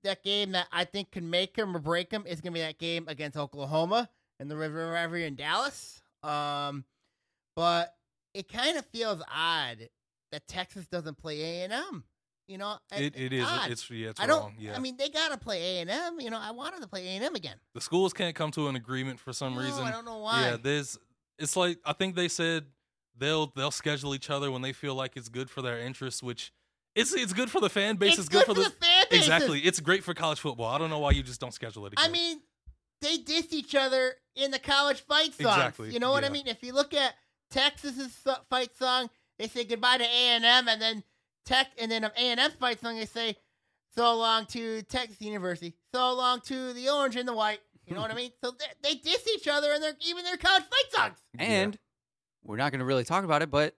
that 0.04 0.22
game 0.22 0.52
that 0.52 0.68
I 0.72 0.84
think 0.84 1.10
can 1.10 1.28
make 1.28 1.56
him 1.56 1.76
or 1.76 1.80
break 1.80 2.10
him 2.10 2.24
is 2.26 2.40
going 2.40 2.52
to 2.52 2.58
be 2.58 2.60
that 2.64 2.78
game 2.78 3.04
against 3.08 3.36
Oklahoma 3.36 4.08
in 4.40 4.48
the 4.48 4.56
River 4.56 4.90
Rivalry 4.90 5.24
in 5.26 5.34
Dallas. 5.34 6.00
Um, 6.22 6.84
but 7.56 7.94
it 8.32 8.48
kind 8.48 8.78
of 8.78 8.86
feels 8.86 9.22
odd 9.32 9.88
that 10.32 10.48
Texas 10.48 10.86
doesn't 10.86 11.18
play 11.18 11.40
A 11.40 11.64
and 11.64 11.72
M. 11.72 12.04
You 12.48 12.58
know, 12.58 12.76
It, 12.94 13.16
it 13.16 13.32
is. 13.32 13.44
odd. 13.46 13.70
It's 13.70 13.90
yeah. 13.90 14.10
It's 14.10 14.20
I 14.20 14.26
don't. 14.26 14.40
wrong. 14.40 14.54
Yeah. 14.58 14.76
I 14.76 14.78
mean, 14.78 14.96
they 14.98 15.08
got 15.08 15.30
to 15.32 15.38
play 15.38 15.78
A 15.78 15.80
and 15.82 15.90
M. 15.90 16.20
You 16.20 16.30
know, 16.30 16.38
I 16.40 16.50
wanted 16.50 16.82
to 16.82 16.88
play 16.88 17.06
A 17.06 17.10
and 17.12 17.24
M 17.24 17.34
again. 17.34 17.56
the 17.74 17.80
schools 17.80 18.12
can't 18.12 18.34
come 18.36 18.50
to 18.52 18.68
an 18.68 18.76
agreement 18.76 19.18
for 19.20 19.32
some 19.32 19.54
No, 19.54 19.60
reason. 19.62 19.84
I 19.84 19.90
don't 19.90 20.04
know 20.04 20.18
why. 20.18 20.42
Yeah, 20.42 20.56
there's. 20.62 20.98
It's 21.38 21.56
like 21.56 21.78
I 21.84 21.92
think 21.94 22.16
they 22.16 22.28
said 22.28 22.66
they'll 23.16 23.46
they'll 23.56 23.70
schedule 23.70 24.14
each 24.14 24.28
other 24.30 24.50
when 24.50 24.60
they 24.62 24.72
feel 24.72 24.94
like 24.94 25.16
it's 25.16 25.28
good 25.28 25.48
for 25.48 25.62
their 25.62 25.78
interests, 25.80 26.22
which 26.22 26.52
it's 26.94 27.12
it's 27.14 27.32
good 27.32 27.50
for 27.50 27.60
the 27.60 27.68
fan 27.70 27.96
base. 27.96 28.12
it's, 28.12 28.20
It's, 28.20 28.28
good, 28.28 28.44
for 28.46 28.54
the, 28.54 28.70
fan 28.70 29.04
base. 29.10 29.20
exactly. 29.20 29.60
It's 29.60 29.80
great 29.80 30.04
for 30.04 30.14
college 30.14 30.40
football. 30.40 30.66
I 30.66 30.78
don't 30.78 30.90
know 30.90 30.98
why 31.00 31.10
you 31.12 31.22
just 31.22 31.40
don't 31.40 31.52
schedule 31.54 31.86
it. 31.86 31.92
Again. 31.94 32.04
I 32.04 32.08
mean, 32.08 32.40
they 33.00 33.16
diss 33.18 33.52
each 33.52 33.74
other 33.74 34.14
in 34.36 34.50
the 34.50 34.58
college 34.58 35.00
fight 35.00 35.34
songs. 35.34 35.56
Exactly, 35.56 35.90
You 35.92 35.98
know 36.00 36.10
what 36.10 36.24
I 36.24 36.28
mean? 36.28 36.46
If 36.46 36.62
you 36.62 36.72
look 36.72 36.94
at 36.94 37.14
Texas's 37.50 38.16
fight 38.50 38.74
song, 38.76 39.10
they 39.38 39.48
say 39.48 39.64
goodbye 39.64 39.98
to 39.98 40.04
A 40.04 40.06
and 40.06 40.44
M, 40.44 40.68
and 40.68 40.80
then 40.80 41.02
Tech, 41.46 41.68
and 41.78 41.90
then 41.90 42.04
A 42.04 42.10
and 42.16 42.40
M's 42.40 42.54
fight 42.54 42.80
song, 42.80 42.96
they 42.96 43.06
say 43.06 43.36
so 43.94 44.16
long 44.16 44.46
to 44.46 44.82
Texas 44.82 45.20
University, 45.20 45.74
so 45.94 46.14
long 46.14 46.40
to 46.42 46.72
the 46.72 46.88
orange 46.88 47.16
and 47.16 47.28
the 47.28 47.34
white. 47.34 47.60
You 47.86 47.94
know 47.94 48.00
what 48.00 48.10
I 48.10 48.14
mean? 48.16 48.30
So 48.42 48.52
they, 48.52 48.88
they 48.90 48.94
diss 48.96 49.26
each 49.34 49.46
other, 49.46 49.72
and 49.72 49.82
they're 49.82 49.94
even 50.08 50.24
their 50.24 50.36
college 50.36 50.64
fight 50.64 50.92
songs. 50.92 51.18
And 51.38 51.78
we're 52.42 52.56
not 52.56 52.72
going 52.72 52.80
to 52.80 52.84
really 52.86 53.04
talk 53.04 53.24
about 53.24 53.42
it, 53.42 53.50
but 53.50 53.76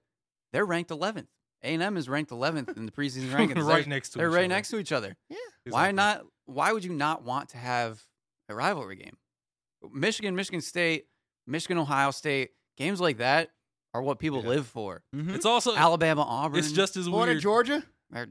they're 0.53 0.65
ranked 0.65 0.91
11th. 0.91 1.27
A&M 1.67 1.97
is 1.97 2.09
ranked 2.09 2.31
11th 2.31 2.77
in 2.77 2.87
the 2.87 2.93
preseason 2.93 3.29
rankings. 3.31 3.57
right 3.67 3.83
They're- 3.85 3.87
next 3.89 4.11
to 4.11 4.19
They're 4.19 4.29
each 4.29 4.35
right 4.35 4.41
other. 4.45 4.49
next 4.49 4.69
to 4.71 4.79
each 4.79 4.93
other. 4.93 5.17
Yeah. 5.29 5.37
Why 5.69 5.91
not? 5.93 6.25
Why 6.47 6.73
would 6.73 6.85
you 6.85 6.93
not 6.93 7.25
want 7.25 7.49
to 7.51 7.57
have 7.59 8.01
a 8.49 8.55
rivalry 8.55 8.97
game? 8.97 9.17
Michigan, 9.93 10.35
Michigan 10.37 10.61
State, 10.61 11.07
Michigan, 11.47 11.79
Ohio 11.79 12.11
State, 12.13 12.51
games 12.77 13.01
like 13.01 13.19
that 13.19 13.51
are 13.95 14.03
what 14.03 14.19
people 14.19 14.43
Yeah. 14.43 14.49
live 14.51 14.67
for. 14.67 15.03
Mm-hmm. 15.15 15.35
It's 15.35 15.47
also 15.47 15.75
Alabama, 15.75 16.23
Auburn. 16.23 16.59
it's 16.59 16.73
just 16.73 16.97
as 16.97 17.07
Florida, 17.07 17.33
weird. 17.33 17.43
Georgia. 17.43 17.83
are- 18.15 18.29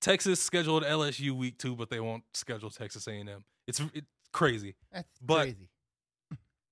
Texas 0.00 0.40
scheduled 0.40 0.82
LSU 0.82 1.32
week 1.32 1.58
two, 1.58 1.76
but 1.76 1.90
they 1.90 2.00
won't 2.00 2.24
schedule 2.34 2.70
Texas 2.70 3.06
A 3.06 3.12
and 3.12 3.28
M. 3.28 3.44
It's 3.68 3.80
it's 3.94 4.06
crazy. 4.32 4.74
That's 4.92 5.08
But- 5.20 5.42
crazy. 5.42 5.68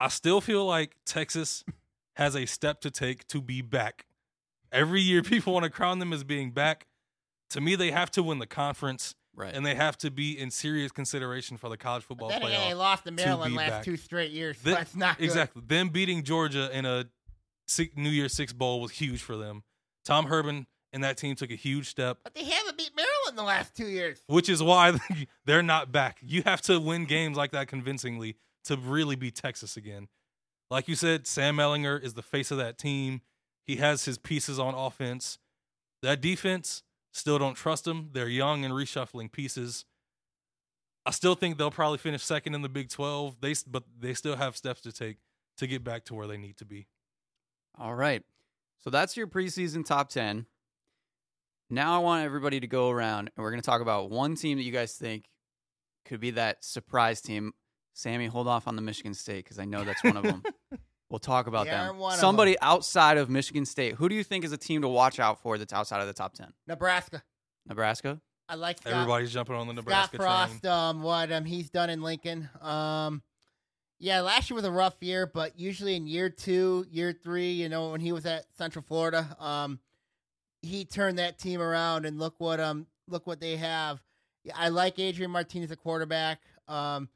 I 0.00 0.08
still 0.08 0.40
feel 0.40 0.64
like 0.64 0.96
Texas 1.04 1.64
has 2.16 2.34
a 2.36 2.46
step 2.46 2.80
to 2.82 2.90
take 2.90 3.26
to 3.28 3.40
be 3.42 3.62
back. 3.62 4.06
Every 4.72 5.00
year, 5.00 5.22
people 5.24 5.52
want 5.52 5.64
to 5.64 5.70
crown 5.70 5.98
them 5.98 6.12
as 6.12 6.24
being 6.24 6.50
back. 6.50 6.86
To 7.50 7.60
me, 7.60 7.74
they 7.76 7.90
have 7.90 8.10
to 8.12 8.22
win 8.22 8.38
the 8.40 8.46
conference, 8.46 9.14
right. 9.34 9.54
and 9.54 9.64
they 9.64 9.74
have 9.74 9.96
to 9.98 10.10
be 10.10 10.38
in 10.38 10.50
serious 10.50 10.92
consideration 10.92 11.56
for 11.56 11.70
the 11.70 11.76
college 11.78 12.02
football 12.04 12.28
Then 12.28 12.42
again, 12.42 12.68
they 12.68 12.74
lost 12.74 13.04
to 13.06 13.10
Maryland 13.10 13.52
be 13.52 13.56
last 13.58 13.70
back. 13.70 13.84
two 13.84 13.96
straight 13.96 14.32
years. 14.32 14.58
So 14.58 14.64
Th- 14.64 14.76
that's 14.76 14.94
not 14.94 15.16
good. 15.18 15.24
Exactly. 15.24 15.62
Them 15.66 15.88
beating 15.88 16.22
Georgia 16.24 16.68
in 16.76 16.84
a 16.84 17.06
New 17.96 18.10
Year's 18.10 18.34
Six 18.34 18.52
bowl 18.52 18.80
was 18.80 18.92
huge 18.92 19.22
for 19.22 19.36
them. 19.36 19.62
Tom 20.04 20.26
Herman 20.26 20.66
and 20.92 21.04
that 21.04 21.16
team 21.16 21.34
took 21.36 21.50
a 21.50 21.54
huge 21.54 21.88
step, 21.88 22.18
But 22.24 22.34
they 22.34 22.44
haven't 22.44 22.76
beat 22.78 22.90
Maryland 22.96 23.36
the 23.36 23.42
last 23.42 23.74
two 23.74 23.86
years. 23.88 24.22
which 24.26 24.48
is 24.48 24.62
why 24.62 24.98
they're 25.46 25.62
not 25.62 25.92
back. 25.92 26.18
You 26.22 26.42
have 26.44 26.60
to 26.62 26.78
win 26.80 27.04
games 27.04 27.36
like 27.36 27.52
that 27.52 27.68
convincingly 27.68 28.36
to 28.64 28.76
really 28.76 29.16
beat 29.16 29.34
Texas 29.36 29.76
again. 29.76 30.08
Like 30.70 30.88
you 30.88 30.94
said, 30.94 31.26
Sam 31.26 31.56
Ehlinger 31.56 32.02
is 32.02 32.14
the 32.14 32.22
face 32.22 32.50
of 32.50 32.58
that 32.58 32.76
team. 32.78 33.22
He 33.68 33.76
has 33.76 34.06
his 34.06 34.16
pieces 34.16 34.58
on 34.58 34.74
offense. 34.74 35.36
That 36.02 36.22
defense, 36.22 36.82
still 37.12 37.38
don't 37.38 37.54
trust 37.54 37.84
them. 37.84 38.08
They're 38.14 38.26
young 38.26 38.64
and 38.64 38.72
reshuffling 38.72 39.30
pieces. 39.30 39.84
I 41.04 41.10
still 41.10 41.34
think 41.34 41.58
they'll 41.58 41.70
probably 41.70 41.98
finish 41.98 42.24
second 42.24 42.54
in 42.54 42.62
the 42.62 42.70
Big 42.70 42.88
12. 42.88 43.42
They 43.42 43.54
but 43.66 43.84
they 44.00 44.14
still 44.14 44.36
have 44.36 44.56
steps 44.56 44.80
to 44.82 44.92
take 44.92 45.18
to 45.58 45.66
get 45.66 45.84
back 45.84 46.06
to 46.06 46.14
where 46.14 46.26
they 46.26 46.38
need 46.38 46.56
to 46.56 46.64
be. 46.64 46.86
All 47.78 47.94
right. 47.94 48.22
So 48.78 48.88
that's 48.88 49.18
your 49.18 49.26
preseason 49.26 49.84
top 49.84 50.08
10. 50.08 50.46
Now 51.68 51.94
I 51.94 51.98
want 51.98 52.24
everybody 52.24 52.60
to 52.60 52.66
go 52.66 52.88
around 52.88 53.30
and 53.36 53.44
we're 53.44 53.50
going 53.50 53.60
to 53.60 53.66
talk 53.66 53.82
about 53.82 54.10
one 54.10 54.34
team 54.34 54.56
that 54.56 54.64
you 54.64 54.72
guys 54.72 54.94
think 54.94 55.26
could 56.06 56.20
be 56.20 56.30
that 56.32 56.64
surprise 56.64 57.20
team. 57.20 57.52
Sammy, 57.92 58.28
hold 58.28 58.48
off 58.48 58.66
on 58.66 58.76
the 58.76 58.82
Michigan 58.82 59.12
State 59.12 59.44
because 59.44 59.58
I 59.58 59.66
know 59.66 59.84
that's 59.84 60.02
one 60.02 60.16
of 60.16 60.22
them. 60.22 60.42
we'll 61.10 61.18
talk 61.18 61.46
about 61.46 61.64
They 61.64 61.70
them. 61.70 61.96
aren't 62.00 62.14
of 62.14 62.20
Somebody 62.20 62.52
them. 62.52 62.58
outside 62.62 63.16
of 63.18 63.28
Michigan 63.30 63.64
State. 63.64 63.94
Who 63.96 64.08
do 64.08 64.14
you 64.14 64.24
think 64.24 64.44
is 64.44 64.52
a 64.52 64.56
team 64.58 64.82
to 64.82 64.88
watch 64.88 65.18
out 65.18 65.40
for 65.42 65.58
that's 65.58 65.72
outside 65.72 66.00
of 66.00 66.06
the 66.06 66.12
top 66.12 66.34
10? 66.34 66.52
Nebraska. 66.66 67.22
Nebraska? 67.66 68.20
I 68.48 68.54
like 68.54 68.78
Scott. 68.78 68.92
Everybody's 68.94 69.32
jumping 69.32 69.56
on 69.56 69.66
the 69.66 69.74
Nebraska 69.74 70.16
Scott 70.16 70.20
Nebraska 70.20 70.50
Frost, 70.50 70.62
train. 70.62 70.72
um, 70.72 71.02
what 71.02 71.30
um 71.32 71.44
he's 71.44 71.68
done 71.70 71.90
in 71.90 72.00
Lincoln. 72.00 72.48
Um, 72.62 73.22
yeah, 74.00 74.20
last 74.20 74.48
year 74.48 74.54
was 74.54 74.64
a 74.64 74.70
rough 74.70 74.96
year, 75.02 75.26
but 75.26 75.58
usually 75.58 75.96
in 75.96 76.06
year 76.06 76.30
two, 76.30 76.86
year 76.90 77.12
three, 77.12 77.50
you 77.50 77.68
know, 77.68 77.90
when 77.90 78.00
he 78.00 78.12
was 78.12 78.24
at 78.26 78.44
Central 78.56 78.82
Florida, 78.86 79.36
um, 79.40 79.80
he 80.62 80.84
turned 80.84 81.18
that 81.18 81.38
team 81.38 81.60
around, 81.60 82.06
and 82.06 82.18
look 82.18 82.36
what 82.38 82.58
um 82.58 82.86
look 83.06 83.26
what 83.26 83.38
they 83.40 83.56
have. 83.56 84.00
I 84.54 84.70
like 84.70 84.98
Adrian 84.98 85.30
Martinez 85.30 85.70
at 85.70 85.78
quarterback. 85.78 86.40
Um, 86.68 87.08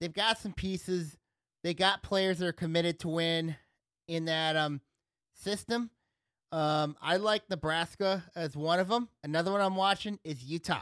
they've 0.00 0.12
got 0.12 0.38
some 0.38 0.52
pieces. 0.54 1.16
They 1.64 1.74
got 1.74 2.02
players 2.02 2.38
that 2.38 2.46
are 2.46 2.52
committed 2.52 2.98
to 3.00 3.08
win 3.08 3.56
in 4.06 4.26
that 4.26 4.56
um 4.56 4.80
system. 5.34 5.90
Um, 6.50 6.96
I 7.02 7.16
like 7.18 7.48
Nebraska 7.50 8.24
as 8.34 8.56
one 8.56 8.80
of 8.80 8.88
them. 8.88 9.08
Another 9.22 9.52
one 9.52 9.60
I'm 9.60 9.76
watching 9.76 10.18
is 10.24 10.42
Utah, 10.44 10.80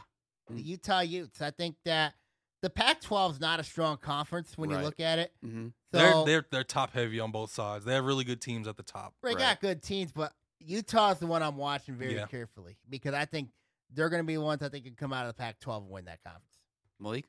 the 0.48 0.54
Mm. 0.62 0.64
Utah 0.64 1.00
Utes. 1.00 1.42
I 1.42 1.50
think 1.50 1.76
that 1.84 2.14
the 2.62 2.70
Pac-12 2.70 3.32
is 3.32 3.40
not 3.40 3.58
a 3.58 3.64
strong 3.64 3.96
conference 3.96 4.56
when 4.56 4.70
you 4.70 4.78
look 4.78 5.00
at 5.00 5.18
it. 5.18 5.32
Mm-hmm. 5.44 5.68
So 5.92 5.98
they're 5.98 6.24
they're 6.24 6.46
they're 6.52 6.64
top 6.64 6.92
heavy 6.92 7.18
on 7.20 7.32
both 7.32 7.50
sides. 7.50 7.84
They 7.84 7.94
have 7.94 8.04
really 8.04 8.24
good 8.24 8.40
teams 8.40 8.68
at 8.68 8.76
the 8.76 8.82
top. 8.84 9.14
they 9.22 9.30
right. 9.30 9.38
got 9.38 9.60
good 9.60 9.82
teams, 9.82 10.12
but 10.12 10.32
Utah's 10.60 11.18
the 11.18 11.26
one 11.26 11.42
I'm 11.42 11.56
watching 11.56 11.96
very 11.96 12.14
Yeah. 12.14 12.26
carefully 12.26 12.76
because 12.88 13.14
I 13.14 13.24
think 13.24 13.50
they're 13.92 14.08
going 14.08 14.22
to 14.22 14.26
be 14.26 14.34
the 14.34 14.40
ones 14.40 14.62
I 14.62 14.68
think 14.68 14.84
can 14.84 14.94
come 14.94 15.12
out 15.12 15.26
of 15.26 15.36
the 15.36 15.40
Pac-12 15.40 15.82
and 15.82 15.90
win 15.90 16.04
that 16.06 16.22
conference. 16.22 16.44
Malik? 17.00 17.24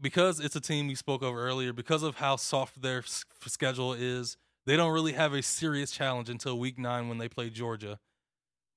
Because 0.00 0.40
it's 0.40 0.56
a 0.56 0.60
team 0.60 0.88
we 0.88 0.94
spoke 0.94 1.22
of 1.22 1.34
earlier, 1.34 1.72
because 1.72 2.02
of 2.02 2.16
how 2.16 2.36
soft 2.36 2.82
their 2.82 2.98
s- 2.98 3.24
schedule 3.46 3.92
is, 3.92 4.36
they 4.66 4.76
don't 4.76 4.92
really 4.92 5.12
have 5.12 5.32
a 5.32 5.42
serious 5.42 5.90
challenge 5.90 6.28
until 6.28 6.58
week 6.58 6.78
nine 6.78 7.08
when 7.08 7.18
they 7.18 7.28
play 7.28 7.50
Georgia, 7.50 7.98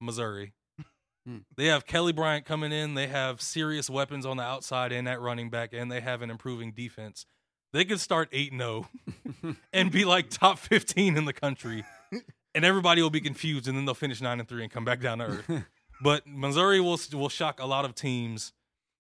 Missouri. 0.01 0.53
Hmm. 1.27 1.39
They 1.57 1.65
have 1.65 1.85
Kelly 1.85 2.13
Bryant 2.13 2.45
coming 2.45 2.71
in. 2.71 2.93
They 2.93 3.07
have 3.07 3.41
serious 3.41 3.89
weapons 3.89 4.25
on 4.25 4.37
the 4.37 4.43
outside 4.43 4.93
and 4.93 5.07
at 5.07 5.19
running 5.19 5.49
back, 5.49 5.73
and 5.73 5.91
they 5.91 5.99
have 5.99 6.21
an 6.21 6.29
improving 6.31 6.71
defense. 6.71 7.25
They 7.73 7.83
could 7.83 7.99
start 7.99 8.29
8 8.31 8.53
0 8.53 8.87
and 9.73 9.91
be 9.91 10.05
like 10.05 10.29
top 10.29 10.59
15 10.59 11.17
in 11.17 11.25
the 11.25 11.33
country, 11.33 11.83
and 12.55 12.63
everybody 12.63 13.01
will 13.01 13.09
be 13.09 13.19
confused, 13.19 13.67
and 13.67 13.77
then 13.77 13.83
they'll 13.83 13.93
finish 13.95 14.21
9 14.21 14.39
and 14.39 14.47
3 14.47 14.63
and 14.63 14.71
come 14.71 14.85
back 14.85 15.01
down 15.01 15.17
to 15.17 15.25
earth. 15.25 15.63
but 16.01 16.25
Missouri 16.25 16.79
will, 16.79 16.97
will 17.13 17.29
shock 17.29 17.59
a 17.59 17.65
lot 17.65 17.83
of 17.83 17.95
teams 17.95 18.53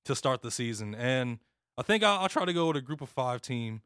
to 0.03 0.13
start 0.13 0.41
the 0.41 0.51
season. 0.51 0.93
And 0.95 1.39
I 1.79 1.81
think 1.81 2.03
I'll, 2.03 2.19
I'll 2.19 2.29
try 2.29 2.43
to 2.43 2.51
go 2.51 2.67
with 2.67 2.75
a 2.75 2.81
group 2.81 2.99
of 2.99 3.07
five 3.07 3.41
team. 3.41 3.81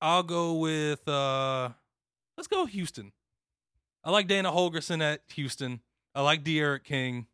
I'll 0.00 0.24
go 0.24 0.54
with, 0.54 1.06
uh, 1.06 1.68
let's 2.36 2.48
go 2.48 2.66
Houston. 2.66 3.12
I 4.02 4.10
like 4.10 4.26
Dana 4.26 4.50
Holgorsen 4.50 5.00
at 5.00 5.20
Houston. 5.34 5.80
I 6.12 6.22
like 6.22 6.42
D'Eriq 6.42 6.82
King. 6.82 7.28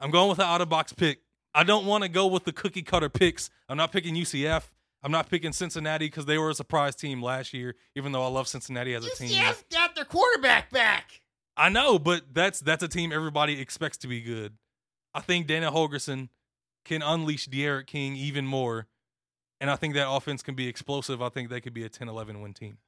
I'm 0.00 0.10
going 0.10 0.30
with 0.30 0.38
the 0.38 0.44
out 0.44 0.62
of 0.62 0.70
box 0.70 0.94
pick. 0.94 1.20
I 1.54 1.64
don't 1.64 1.84
want 1.84 2.02
to 2.02 2.08
go 2.08 2.28
with 2.28 2.44
the 2.44 2.52
cookie 2.52 2.82
cutter 2.82 3.10
picks. 3.10 3.50
I'm 3.68 3.76
not 3.76 3.92
picking 3.92 4.14
UCF. 4.14 4.62
I'm 5.02 5.12
not 5.12 5.28
picking 5.28 5.52
Cincinnati 5.52 6.06
because 6.06 6.24
they 6.24 6.38
were 6.38 6.48
a 6.48 6.54
surprise 6.54 6.94
team 6.94 7.22
last 7.22 7.52
year, 7.52 7.74
even 7.94 8.12
though 8.12 8.22
I 8.22 8.28
love 8.28 8.48
Cincinnati 8.48 8.94
as 8.94 9.04
a 9.04 9.10
team. 9.10 9.28
UCF 9.28 9.64
got 9.70 9.94
their 9.94 10.04
quarterback 10.06 10.70
back. 10.70 11.20
I 11.58 11.68
know, 11.68 11.98
but 11.98 12.22
that's 12.32 12.60
that's 12.60 12.82
a 12.82 12.88
team 12.88 13.12
everybody 13.12 13.60
expects 13.60 13.98
to 13.98 14.08
be 14.08 14.22
good. 14.22 14.54
I 15.12 15.20
think 15.20 15.46
Dana 15.46 15.70
Holgorsen 15.70 16.28
can 16.84 17.02
unleash 17.02 17.46
D'Eriq 17.46 17.86
King 17.86 18.16
even 18.16 18.46
more. 18.46 18.86
And 19.60 19.70
I 19.70 19.76
think 19.76 19.94
that 19.94 20.10
offense 20.10 20.42
can 20.42 20.54
be 20.54 20.66
explosive. 20.68 21.20
I 21.20 21.28
think 21.28 21.50
they 21.50 21.60
could 21.60 21.74
be 21.74 21.84
a 21.84 21.88
10-11 21.90 22.40
win 22.42 22.54
team. 22.54 22.78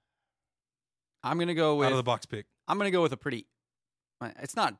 I'm 1.23 1.39
gonna 1.39 1.55
go 1.55 1.77
with 1.77 1.87
Out 1.87 1.93
of 1.93 1.99
the 1.99 2.03
box 2.03 2.27
pick. 2.27 2.47
I'm 2.67 2.79
gonna 2.79 2.91
go 2.91 3.03
with 3.03 3.13
a 3.13 3.17
pretty. 3.17 3.47
uh, 4.21 4.31
It's 4.41 4.57
not 4.57 4.77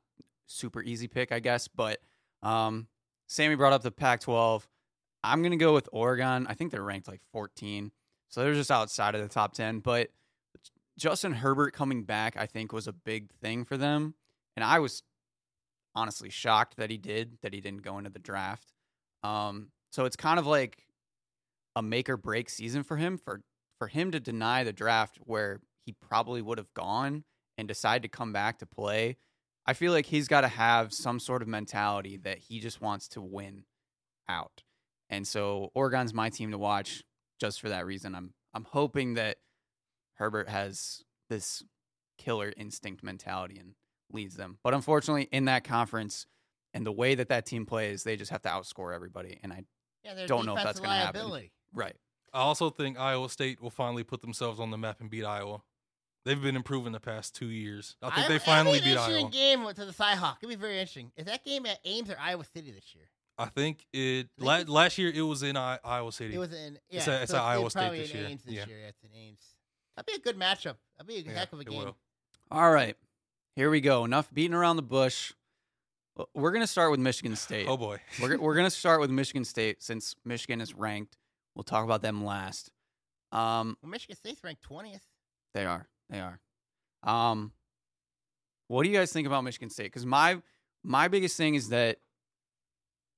super 0.47 0.83
easy 0.83 1.07
pick, 1.07 1.31
I 1.33 1.39
guess, 1.39 1.69
but 1.69 2.01
um, 2.43 2.89
Sammy 3.29 3.55
brought 3.55 3.73
up 3.73 3.83
the 3.83 3.91
Pac-12. 3.93 4.67
I'm 5.23 5.43
gonna 5.43 5.57
go 5.57 5.73
with 5.75 5.89
Oregon. 5.93 6.47
I 6.49 6.55
think 6.55 6.73
they're 6.73 6.83
ranked 6.83 7.07
like 7.09 7.21
14, 7.33 7.93
so 8.29 8.43
they're 8.43 8.55
just 8.55 8.71
outside 8.73 9.15
of 9.15 9.21
the 9.21 9.29
top 9.29 9.53
10. 9.53 9.81
But 9.81 10.09
Justin 10.99 11.33
Herbert 11.35 11.73
coming 11.75 12.03
back, 12.05 12.37
I 12.37 12.47
think, 12.47 12.73
was 12.73 12.89
a 12.89 12.93
big 12.93 13.31
thing 13.41 13.65
for 13.65 13.77
them, 13.77 14.15
and 14.57 14.65
I 14.65 14.79
was 14.81 15.03
honestly 15.95 16.31
shocked 16.31 16.77
that 16.79 16.91
he 16.91 16.97
did 16.97 17.39
that 17.43 17.53
he 17.55 17.61
didn't 17.61 17.83
go 17.83 17.99
into 17.99 18.11
the 18.11 18.19
draft. 18.19 18.73
Um, 19.23 19.69
so 19.91 20.05
it's 20.05 20.17
kind 20.17 20.39
of 20.39 20.47
like 20.47 20.87
a 21.77 21.83
make 21.83 22.09
or 22.09 22.17
break 22.17 22.51
season 22.51 22.83
for 22.83 22.97
him 22.97 23.19
for 23.19 23.43
for 23.79 23.89
him 23.89 24.11
to 24.13 24.21
deny 24.21 24.63
the 24.63 24.73
draft 24.73 25.19
where 25.23 25.61
he 25.85 25.93
probably 25.93 26.41
would 26.41 26.59
have 26.59 26.73
gone 26.75 27.25
and 27.59 27.67
decide 27.67 28.03
to 28.03 28.09
come 28.09 28.33
back 28.33 28.59
to 28.59 28.67
play. 28.67 29.17
I 29.67 29.73
feel 29.73 29.93
like 29.93 30.07
he's 30.07 30.29
got 30.29 30.43
to 30.43 30.49
have 30.49 30.93
some 30.93 31.19
sort 31.21 31.43
of 31.43 31.49
mentality 31.49 32.17
that 32.19 32.39
he 32.39 32.61
just 32.61 32.81
wants 32.81 33.09
to 33.09 33.21
win 33.21 33.65
out. 34.29 34.63
And 35.11 35.27
so 35.27 35.71
Oregon's 35.75 36.15
my 36.15 36.31
team 36.31 36.51
to 36.53 36.59
watch 36.59 37.03
just 37.41 37.61
for 37.61 37.69
that 37.69 37.87
reason. 37.87 38.15
I'm 38.15 38.35
I'm 38.55 38.65
hoping 38.65 39.15
that 39.15 39.39
Herbert 40.15 40.49
has 40.49 41.03
this 41.29 41.65
killer 42.19 42.53
instinct 42.57 43.03
mentality 43.03 43.59
and 43.59 43.75
leads 44.13 44.37
them. 44.37 44.59
But 44.63 44.75
unfortunately, 44.75 45.29
in 45.33 45.47
that 45.47 45.65
conference 45.65 46.27
and 46.75 46.87
the 46.87 46.93
way 46.93 47.15
that 47.15 47.29
that 47.29 47.47
team 47.47 47.67
plays, 47.67 48.03
they 48.05 48.17
just 48.17 48.31
have 48.31 48.43
to 48.43 48.49
outscore 48.49 48.95
everybody. 48.95 49.39
And 49.43 49.53
I 49.53 49.65
Yeah, 50.05 50.27
Don't 50.27 50.47
know 50.47 50.57
if 50.57 50.65
that's 50.65 50.81
gonna 50.81 50.95
happen. 50.95 51.51
right. 51.73 51.97
I 52.35 52.39
also 52.41 52.71
think 52.71 52.99
Iowa 52.99 53.29
State 53.29 53.61
will 53.61 53.71
finally 53.71 54.03
put 54.05 54.21
themselves 54.23 54.59
on 54.59 54.71
the 54.71 54.79
map 54.79 55.01
and 55.01 55.11
beat 55.11 55.25
Iowa. 55.25 55.63
They've 56.25 56.41
been 56.41 56.57
improving 56.57 56.93
the 56.93 57.01
past 57.01 57.35
two 57.35 57.49
years. 57.49 57.97
I 58.01 58.11
think 58.11 58.25
I- 58.27 58.29
they 58.29 58.39
finally 58.39 58.79
be 58.81 58.93
an 58.93 58.97
beat 58.97 59.01
interesting 59.13 59.17
Iowa. 59.27 59.31
game 59.67 59.75
to 59.75 59.85
the 59.85 59.93
Cyhawk. 59.93 60.37
It'll 60.41 60.49
be 60.49 60.55
very 60.55 60.79
interesting. 60.79 61.13
Is 61.17 61.27
that 61.27 61.45
game 61.45 61.67
at 61.67 61.81
Ames 61.85 62.09
or 62.11 62.17
Iowa 62.19 62.45
City 62.45 62.71
this 62.71 62.95
year? 62.95 63.11
I 63.39 63.47
think 63.47 63.87
it 63.93 64.29
think 64.39 64.47
la- 64.47 64.65
last 64.73 64.99
year 64.99 65.11
it 65.15 65.23
was 65.23 65.43
in 65.43 65.57
I- 65.57 65.79
Iowa 65.85 66.13
City. 66.13 66.35
It 66.35 66.39
was 66.39 66.53
in 66.53 66.79
yeah. 66.91 66.99
It's 66.99 67.09
at- 67.09 67.23
it's 67.23 67.31
so 67.33 67.39
at 67.39 67.43
Iowa 67.43 67.67
it's 67.67 67.73
State 67.75 67.81
probably 67.81 67.99
this 68.01 68.11
in 68.13 68.17
year. 68.19 68.27
Ames 68.29 68.45
this 68.45 68.55
Yeah. 68.55 68.67
year. 68.67 68.79
Yeah, 68.81 68.87
it's 68.89 69.03
in 69.03 69.15
Ames. 69.15 69.55
That'd 69.97 70.07
be 70.07 70.13
a 70.15 70.19
good 70.21 70.37
matchup. 70.37 70.77
That'd 70.97 71.07
be 71.09 71.17
a 71.17 71.21
Yeah, 71.21 71.39
heck 71.39 71.53
of 71.53 71.61
a 71.61 71.65
game. 71.65 71.79
will. 71.85 71.97
All 72.51 72.71
right. 72.71 72.97
Here 73.57 73.69
we 73.71 73.81
go. 73.81 74.05
Enough 74.05 74.33
beating 74.33 74.55
around 74.55 74.77
the 74.77 74.83
bush. 74.83 75.33
Uh, 76.19 76.25
We're 76.35 76.51
going 76.53 76.63
to 76.63 76.67
start 76.67 76.91
with 76.91 77.01
Michigan 77.01 77.37
State. 77.37 77.67
Oh 77.69 77.77
boy. 77.77 77.99
we're 78.21 78.39
we're 78.39 78.55
going 78.55 78.67
to 78.67 78.71
start 78.71 79.01
with 79.01 79.11
Michigan 79.11 79.45
State 79.45 79.83
since 79.83 80.15
Michigan 80.25 80.61
is 80.61 80.75
ranked. 80.75 81.17
We'll 81.55 81.65
talk 81.65 81.85
about 81.85 82.03
them 82.03 82.25
last. 82.25 82.71
Um, 83.31 83.77
Well, 83.83 83.91
Michigan 83.91 84.17
State's 84.17 84.43
ranked 84.45 84.63
twentieth. 84.63 85.03
they 85.55 85.65
are. 85.65 85.89
They 86.11 86.21
are. 86.21 86.41
Um, 87.03 87.53
what 88.69 88.83
do 88.85 88.91
you 88.91 88.97
guys 88.97 89.13
think 89.13 89.27
about 89.27 89.43
Michigan 89.45 89.71
State? 89.71 89.85
Because 89.87 90.07
my 90.07 90.41
my 90.85 91.09
biggest 91.09 91.37
thing 91.37 91.55
is 91.55 91.71
that 91.71 91.99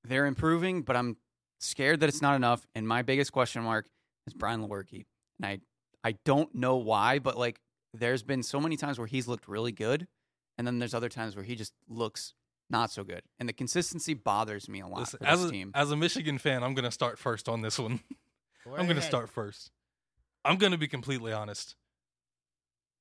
they're 0.05 0.27
improving, 0.27 0.83
but 0.83 0.97
I'm 0.97 1.17
scared 1.61 2.01
that 2.01 2.09
it's 2.09 2.23
not 2.23 2.37
enough. 2.37 2.67
And 2.75 2.87
my 2.87 3.03
biggest 3.03 3.33
question 3.33 3.63
mark 3.63 3.87
is 4.27 4.35
Brian 4.35 4.61
Lewerke, 4.67 5.05
and 5.41 5.47
I 5.47 5.59
I 6.09 6.13
don't 6.25 6.55
know 6.55 6.77
why, 6.77 7.19
but 7.19 7.37
like 7.39 7.61
there's 7.93 8.23
been 8.23 8.43
so 8.43 8.61
many 8.61 8.77
times 8.77 8.99
where 8.99 9.07
he's 9.09 9.27
looked 9.27 9.49
really 9.49 9.73
good, 9.73 10.07
and 10.59 10.67
then 10.67 10.79
there's 10.79 10.95
other 10.95 11.09
times 11.09 11.35
where 11.35 11.45
he 11.45 11.57
just 11.57 11.73
looks 11.89 12.35
not 12.71 12.91
so 12.91 13.05
good, 13.05 13.23
and 13.39 13.49
the 13.49 13.53
consistency 13.53 14.15
bothers 14.15 14.69
me 14.69 14.81
a 14.81 14.87
lot 14.87 15.01
Listen, 15.01 15.19
for 15.19 15.27
as 15.27 15.45
a, 15.45 15.51
team. 15.51 15.71
as 15.75 15.91
a 15.91 15.97
Michigan 15.97 16.39
fan, 16.39 16.63
I'm 16.63 16.75
going 16.75 16.85
to 16.85 16.91
start 16.91 17.19
first 17.19 17.49
on 17.49 17.63
this 17.63 17.79
one. 17.79 18.01
Go 18.65 18.75
I'm 18.77 18.87
going 18.87 18.97
to 18.97 19.03
start 19.03 19.29
first. 19.29 19.71
I'm 20.45 20.57
going 20.57 20.73
to 20.73 20.79
be 20.79 20.89
completely 20.89 21.33
honest. 21.33 21.77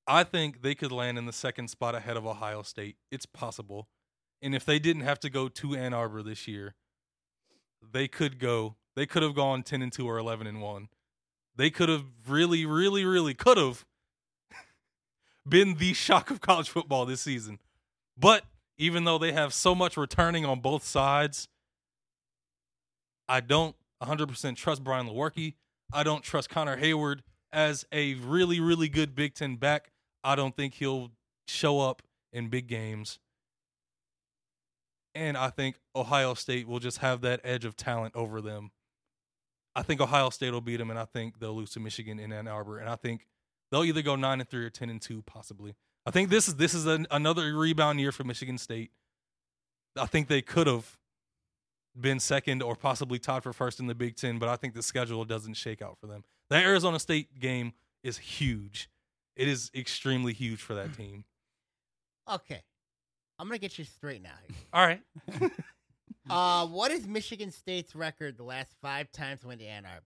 I 0.06 0.24
think 0.24 0.62
they 0.62 0.76
could 0.76 0.92
land 0.92 1.18
in 1.18 1.26
the 1.26 1.34
second 1.34 1.70
spot 1.70 1.96
ahead 1.96 2.18
of 2.18 2.26
Ohio 2.26 2.62
State. 2.62 2.98
It's 3.12 3.26
possible. 3.26 3.88
And 4.42 4.54
if 4.54 4.66
they 4.66 4.80
didn't 4.80 5.04
have 5.04 5.20
to 5.22 5.30
go 5.30 5.48
to 5.48 5.76
Ann 5.76 5.94
Arbor 5.94 6.22
this 6.22 6.48
year, 6.48 6.76
they 7.82 8.08
could 8.08 8.40
go. 8.40 8.76
They 8.96 9.06
could 9.06 9.24
have 9.24 9.36
gone 9.36 9.64
10 9.64 9.82
and 9.82 9.92
2 9.92 10.08
or 10.08 10.18
11 10.18 10.48
and 10.48 10.62
1. 10.62 10.90
They 11.56 11.70
could 11.70 11.90
have 11.90 12.06
really 12.28 12.66
really 12.66 13.06
really 13.06 13.34
could 13.34 13.58
have 13.58 13.86
been 15.48 15.76
the 15.76 15.94
shock 15.94 16.30
of 16.30 16.42
college 16.42 16.70
football 16.70 17.06
this 17.06 17.22
season. 17.22 17.60
But 18.18 18.44
even 18.84 19.06
though 19.06 19.18
they 19.18 19.32
have 19.32 19.54
so 19.54 19.74
much 19.74 19.96
returning 19.96 20.46
on 20.46 20.60
both 20.60 20.84
sides, 20.84 21.48
I 23.30 23.40
don't 23.40 23.78
100% 24.02 24.58
trust 24.58 24.84
Brian 24.84 25.08
Lewerke. 25.08 25.54
I 25.94 26.04
don't 26.04 26.22
trust 26.22 26.50
Connor 26.50 26.76
Heyward 26.76 27.20
as 27.54 27.86
a 27.94 28.16
really, 28.16 28.60
really 28.60 28.90
good 28.90 29.16
Big 29.16 29.36
Ten 29.36 29.56
back. 29.56 29.92
I 30.22 30.36
don't 30.36 30.54
think 30.54 30.74
he'll 30.74 31.12
show 31.48 31.80
up 31.80 32.02
in 32.34 32.50
big 32.50 32.68
games. 32.68 33.20
And 35.16 35.38
I 35.38 35.50
think 35.50 35.78
Ohio 35.96 36.34
State 36.34 36.68
will 36.68 36.80
just 36.80 36.98
have 36.98 37.22
that 37.22 37.40
edge 37.46 37.64
of 37.64 37.78
talent 37.78 38.18
over 38.18 38.42
them. 38.42 38.72
I 39.78 39.84
think 39.84 40.02
Ohio 40.02 40.30
State 40.30 40.52
will 40.52 40.60
beat 40.60 40.78
them, 40.78 40.90
and 40.90 41.00
I 41.00 41.06
think 41.06 41.40
they'll 41.40 41.56
lose 41.56 41.72
to 41.72 41.80
Michigan 41.80 42.20
in 42.20 42.34
Ann 42.34 42.50
Arbor. 42.50 42.80
And 42.80 42.90
I 42.90 42.98
think 42.98 43.28
they'll 43.72 43.86
either 43.86 44.02
go 44.02 44.18
nine 44.18 44.42
and 44.42 44.50
three 44.50 44.66
or 44.66 44.70
ten 44.70 44.90
and 44.90 45.02
two, 45.02 45.22
possibly. 45.22 45.76
I 46.06 46.12
think 46.12 46.30
this 46.30 46.48
is 46.48 46.56
this 46.56 46.74
is 46.74 46.86
an, 46.86 47.08
another 47.12 47.56
rebound 47.56 48.00
year 48.00 48.12
for 48.12 48.24
Michigan 48.24 48.58
State. 48.58 48.92
I 49.98 50.06
think 50.06 50.28
they 50.28 50.42
could 50.42 50.68
have 50.68 50.98
been 52.00 52.20
second 52.20 52.62
or 52.64 52.76
possibly 52.76 53.20
tied 53.20 53.44
for 53.44 53.54
first 53.54 53.80
in 53.80 53.88
the 53.88 53.96
Big 53.96 54.16
Ten, 54.16 54.40
but 54.40 54.50
I 54.50 54.56
think 54.56 54.74
the 54.74 54.84
schedule 54.84 55.24
doesn't 55.26 55.54
shake 55.54 55.82
out 55.82 55.98
for 56.00 56.08
them. 56.08 56.24
The 56.50 56.58
Arizona 56.58 57.00
State 57.00 57.40
game 57.40 57.74
is 58.04 58.18
huge. 58.18 58.90
It 59.36 59.48
is 59.48 59.72
extremely 59.76 60.34
huge 60.34 60.62
for 60.62 60.74
that 60.76 60.96
team. 60.96 61.24
Okay, 62.32 62.64
I'm 63.40 63.48
gonna 63.48 63.60
get 63.60 63.78
you 63.78 63.86
straight 63.86 64.22
now. 64.22 64.32
All 64.74 64.86
right. 64.86 65.02
Uh, 66.30 66.66
what 66.68 66.92
is 66.92 67.06
Michigan 67.06 67.52
State's 67.52 67.96
record 67.96 68.38
the 68.38 68.44
last 68.44 68.74
five 68.82 69.12
times 69.12 69.42
they 69.42 69.48
went 69.48 69.60
to 69.60 69.66
Ann 69.66 69.86
Arbor? 69.86 70.06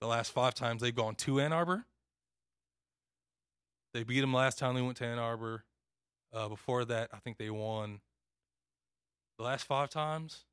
The 0.00 0.06
last 0.06 0.32
five 0.32 0.54
times 0.54 0.82
they've 0.82 0.94
gone 0.94 1.14
to 1.16 1.40
Ann 1.40 1.52
Arbor. 1.52 1.86
They 3.92 4.04
beat 4.04 4.20
them 4.20 4.32
last 4.32 4.58
time 4.58 4.74
they 4.74 4.82
went 4.82 4.96
to 4.98 5.06
Ann 5.06 5.18
Arbor. 5.18 5.64
Uh, 6.32 6.48
before 6.48 6.84
that, 6.84 7.10
I 7.12 7.18
think 7.18 7.38
they 7.38 7.50
won 7.50 8.00
the 9.36 9.44
last 9.44 9.64
five 9.64 9.90
times. 9.90 10.44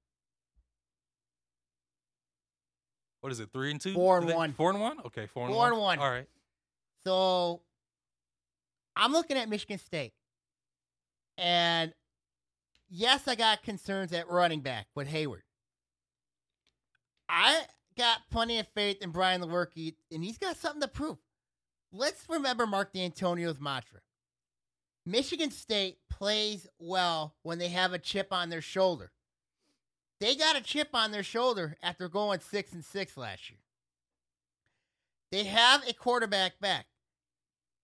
What 3.21 3.31
is 3.31 3.39
it? 3.39 3.49
Three 3.53 3.71
and 3.71 3.79
two? 3.79 3.93
Four 3.93 4.17
and 4.19 4.27
one. 4.33 4.53
Four 4.53 4.71
and 4.71 4.81
one? 4.81 4.99
Okay, 5.05 5.27
four 5.27 5.45
and 5.45 5.53
Four 5.53 5.63
one. 5.63 5.71
and 5.73 5.81
one. 5.81 5.99
All 5.99 6.09
right. 6.09 6.27
So 7.05 7.61
I'm 8.95 9.11
looking 9.11 9.37
at 9.37 9.49
Michigan 9.49 9.77
State. 9.77 10.13
And 11.37 11.93
yes, 12.89 13.27
I 13.27 13.35
got 13.35 13.61
concerns 13.63 14.13
at 14.13 14.29
running 14.29 14.61
back 14.61 14.87
with 14.95 15.07
Heyward. 15.07 15.41
I 17.29 17.63
got 17.97 18.21
plenty 18.31 18.57
of 18.59 18.67
faith 18.69 18.97
in 19.01 19.11
Brian 19.11 19.41
Lewerke, 19.41 19.95
and 20.11 20.23
he's 20.23 20.37
got 20.37 20.57
something 20.57 20.81
to 20.81 20.87
prove. 20.87 21.17
Let's 21.91 22.23
remember 22.29 22.67
Mark 22.67 22.93
Dantonio's 22.93 23.59
mantra. 23.59 23.99
Michigan 25.05 25.51
State 25.51 25.99
plays 26.09 26.67
well 26.79 27.35
when 27.43 27.59
they 27.59 27.69
have 27.69 27.93
a 27.93 27.99
chip 27.99 28.27
on 28.31 28.49
their 28.49 28.61
shoulder. 28.61 29.11
They 30.19 30.35
got 30.35 30.57
a 30.57 30.61
chip 30.61 30.89
on 30.93 31.11
their 31.11 31.23
shoulder 31.23 31.77
after 31.81 32.09
going 32.09 32.39
six 32.41 32.73
and 32.73 32.83
six 32.83 33.15
last 33.15 33.49
year. 33.49 33.59
They 35.31 35.45
have 35.45 35.87
a 35.87 35.93
quarterback 35.93 36.59
back. 36.59 36.87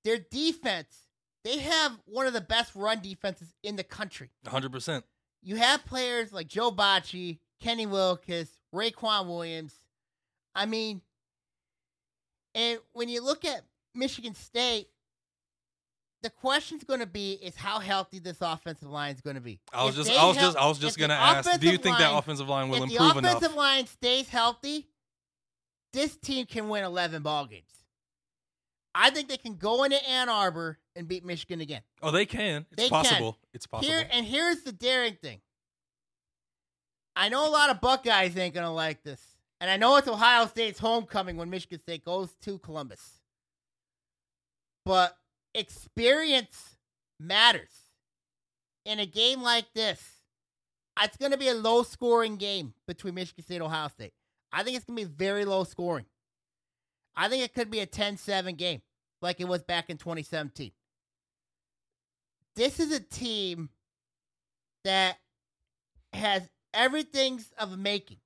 Their 0.03 0.17
defense, 0.17 1.07
they 1.43 1.59
have 1.59 1.99
one 2.05 2.25
of 2.25 2.33
the 2.33 2.41
best 2.41 2.75
run 2.75 2.99
defenses 3.01 3.53
in 3.63 3.75
the 3.77 3.83
country. 3.83 4.31
100%. 4.45 5.03
you 5.41 5.55
have 5.57 5.85
players 5.85 6.33
like 6.33 6.47
Joe 6.47 6.71
Bachie, 6.71 7.39
Kenny 7.61 7.85
Willekes, 7.85 8.49
Raequan 8.73 9.27
Williams. 9.27 9.75
I 10.55 10.65
mean, 10.65 11.01
and 12.55 12.79
when 12.93 13.07
you 13.09 13.23
look 13.23 13.45
at 13.45 13.63
Michigan 13.95 14.33
State, 14.35 14.87
the 16.21 16.29
question's 16.29 16.83
going 16.83 16.99
to 17.01 17.05
be 17.05 17.33
is 17.33 17.55
how 17.55 17.79
healthy 17.79 18.19
this 18.19 18.37
offensive 18.41 18.89
line 18.89 19.13
is 19.13 19.21
going 19.21 19.35
to 19.35 19.41
be. 19.41 19.59
I 19.73 19.83
was 19.83 19.97
If 19.97 20.07
just, 20.07 20.19
I 20.19 20.25
was 20.25 20.37
hel- 20.37 20.45
just, 20.47 20.57
I 20.57 20.67
was 20.67 20.79
just 20.79 20.97
gonna 20.97 21.13
ask. 21.15 21.59
Do 21.59 21.67
you 21.69 21.77
think 21.77 21.97
that 21.97 22.13
offensive 22.17 22.47
line 22.47 22.69
will 22.69 22.83
improve? 22.83 22.91
if 22.93 22.97
the 23.13 23.19
offensive 23.19 23.43
enough? 23.43 23.55
line 23.55 23.87
stays 23.87 24.29
healthy, 24.29 24.87
this 25.91 26.15
team 26.15 26.45
can 26.45 26.69
win 26.69 26.83
11 26.85 27.21
ball 27.23 27.45
games. 27.45 27.65
I 28.95 29.09
think 29.09 29.27
they 29.27 29.37
can 29.37 29.55
go 29.57 29.83
into 29.83 29.97
Ann 30.07 30.29
Arbor 30.29 30.77
and 30.95 31.07
beat 31.07 31.25
Michigan 31.25 31.61
again. 31.61 31.81
Oh, 32.01 32.11
they 32.11 32.25
can. 32.25 32.65
It's 32.71 32.83
They 32.83 32.89
can. 32.89 33.03
possible. 33.03 33.37
It's 33.53 33.65
possible. 33.67 33.91
Here 33.91 34.07
and 34.11 34.25
here's 34.25 34.61
the 34.61 34.71
daring 34.71 35.15
thing. 35.21 35.41
I 37.15 37.29
know 37.29 37.47
a 37.47 37.51
lot 37.51 37.69
of 37.69 37.81
Buckeyes 37.81 38.37
ain't 38.37 38.53
gonna 38.55 38.73
like 38.73 39.03
this, 39.03 39.19
and 39.59 39.69
I 39.69 39.77
know 39.77 39.97
it's 39.97 40.07
Ohio 40.07 40.47
State's 40.47 40.79
homecoming 40.79 41.37
when 41.37 41.49
Michigan 41.49 41.79
State 41.79 42.05
goes 42.05 42.33
to 42.43 42.57
Columbus. 42.59 43.19
But 44.85 45.15
experience 45.53 46.77
matters 47.19 47.71
in 48.85 48.99
a 48.99 49.05
game 49.05 49.41
like 49.41 49.73
this. 49.73 50.01
It's 51.01 51.17
going 51.17 51.31
to 51.31 51.37
be 51.37 51.47
a 51.47 51.55
low 51.55 51.83
scoring 51.83 52.35
game 52.35 52.73
between 52.87 53.15
Michigan 53.15 53.43
State 53.43 53.55
and 53.55 53.63
Ohio 53.63 53.87
State. 53.87 54.13
I 54.51 54.63
think 54.63 54.77
it's 54.77 54.85
going 54.85 54.97
to 54.97 55.05
be 55.05 55.11
very 55.11 55.45
low 55.45 55.63
scoring. 55.63 56.05
I 57.15 57.29
think 57.29 57.43
it 57.43 57.53
could 57.53 57.71
be 57.71 57.79
a 57.79 57.85
10 57.85 58.17
7 58.17 58.55
game 58.55 58.81
like 59.21 59.39
it 59.39 59.47
was 59.47 59.63
back 59.63 59.89
in 59.89 59.97
2017 59.97 60.71
this 62.55 62.79
is 62.79 62.91
a 62.91 62.99
team 62.99 63.69
that 64.83 65.17
has 66.11 66.47
everything's 66.73 67.51
of 67.57 67.77
making 67.77 68.17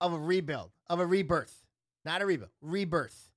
of 0.00 0.12
a 0.12 0.18
rebuild, 0.18 0.70
of 0.88 1.00
a 1.00 1.06
rebirth. 1.06 1.64
Not 2.04 2.22
a 2.22 2.26
rebuild, 2.26 2.50
rebirth. 2.60 3.30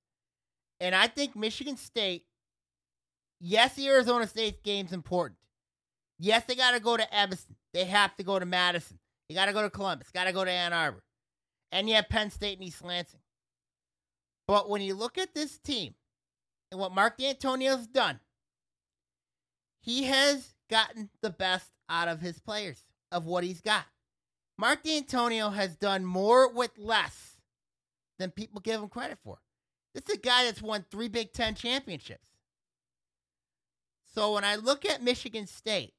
And 0.80 0.94
I 0.94 1.06
think 1.06 1.34
Michigan 1.36 1.76
State, 1.76 2.24
yes, 3.42 3.74
the 3.74 3.88
Arizona 3.88 4.26
State 4.26 4.62
game's 4.62 4.92
important. 4.92 5.38
Yes, 6.18 6.44
they 6.46 6.54
got 6.54 6.70
to 6.70 6.80
go 6.80 6.96
to 6.96 7.14
Evanston. 7.14 7.56
They 7.74 7.84
have 7.84 8.16
to 8.16 8.22
go 8.22 8.38
to 8.38 8.46
Madison. 8.46 8.98
They 9.28 9.34
got 9.34 9.46
to 9.46 9.52
go 9.52 9.62
to 9.62 9.70
Columbus. 9.70 10.10
Got 10.10 10.24
to 10.24 10.32
go 10.32 10.44
to 10.44 10.50
Ann 10.50 10.72
Arbor. 10.72 11.02
And 11.72 11.88
you 11.88 11.96
have 11.96 12.08
Penn 12.08 12.30
State 12.30 12.58
and 12.58 12.66
East 12.66 12.84
Lansing. 12.84 13.20
But 14.46 14.68
when 14.68 14.82
you 14.82 14.94
look 14.94 15.18
at 15.18 15.34
this 15.34 15.58
team 15.58 15.94
and 16.70 16.80
what 16.80 16.94
Mark 16.94 17.18
Dantonio's 17.18 17.86
done, 17.86 18.20
he 19.80 20.04
has 20.04 20.54
gotten 20.70 21.10
the 21.22 21.30
best 21.30 21.70
out 21.88 22.08
of 22.08 22.20
his 22.20 22.38
players 22.38 22.84
of 23.10 23.24
what 23.26 23.44
he's 23.44 23.60
got. 23.60 23.84
Mark 24.58 24.84
Dantonio 24.84 25.52
has 25.52 25.76
done 25.76 26.04
more 26.04 26.52
with 26.52 26.70
less 26.78 27.38
than 28.18 28.30
people 28.30 28.60
give 28.60 28.80
him 28.80 28.88
credit 28.88 29.18
for. 29.24 29.38
This 29.94 30.04
is 30.08 30.16
a 30.16 30.20
guy 30.20 30.44
that's 30.44 30.62
won 30.62 30.84
three 30.90 31.08
Big 31.08 31.32
Ten 31.32 31.54
championships. 31.54 32.31
So 34.14 34.34
when 34.34 34.44
I 34.44 34.56
look 34.56 34.84
at 34.84 35.02
Michigan 35.02 35.46
State, 35.46 35.94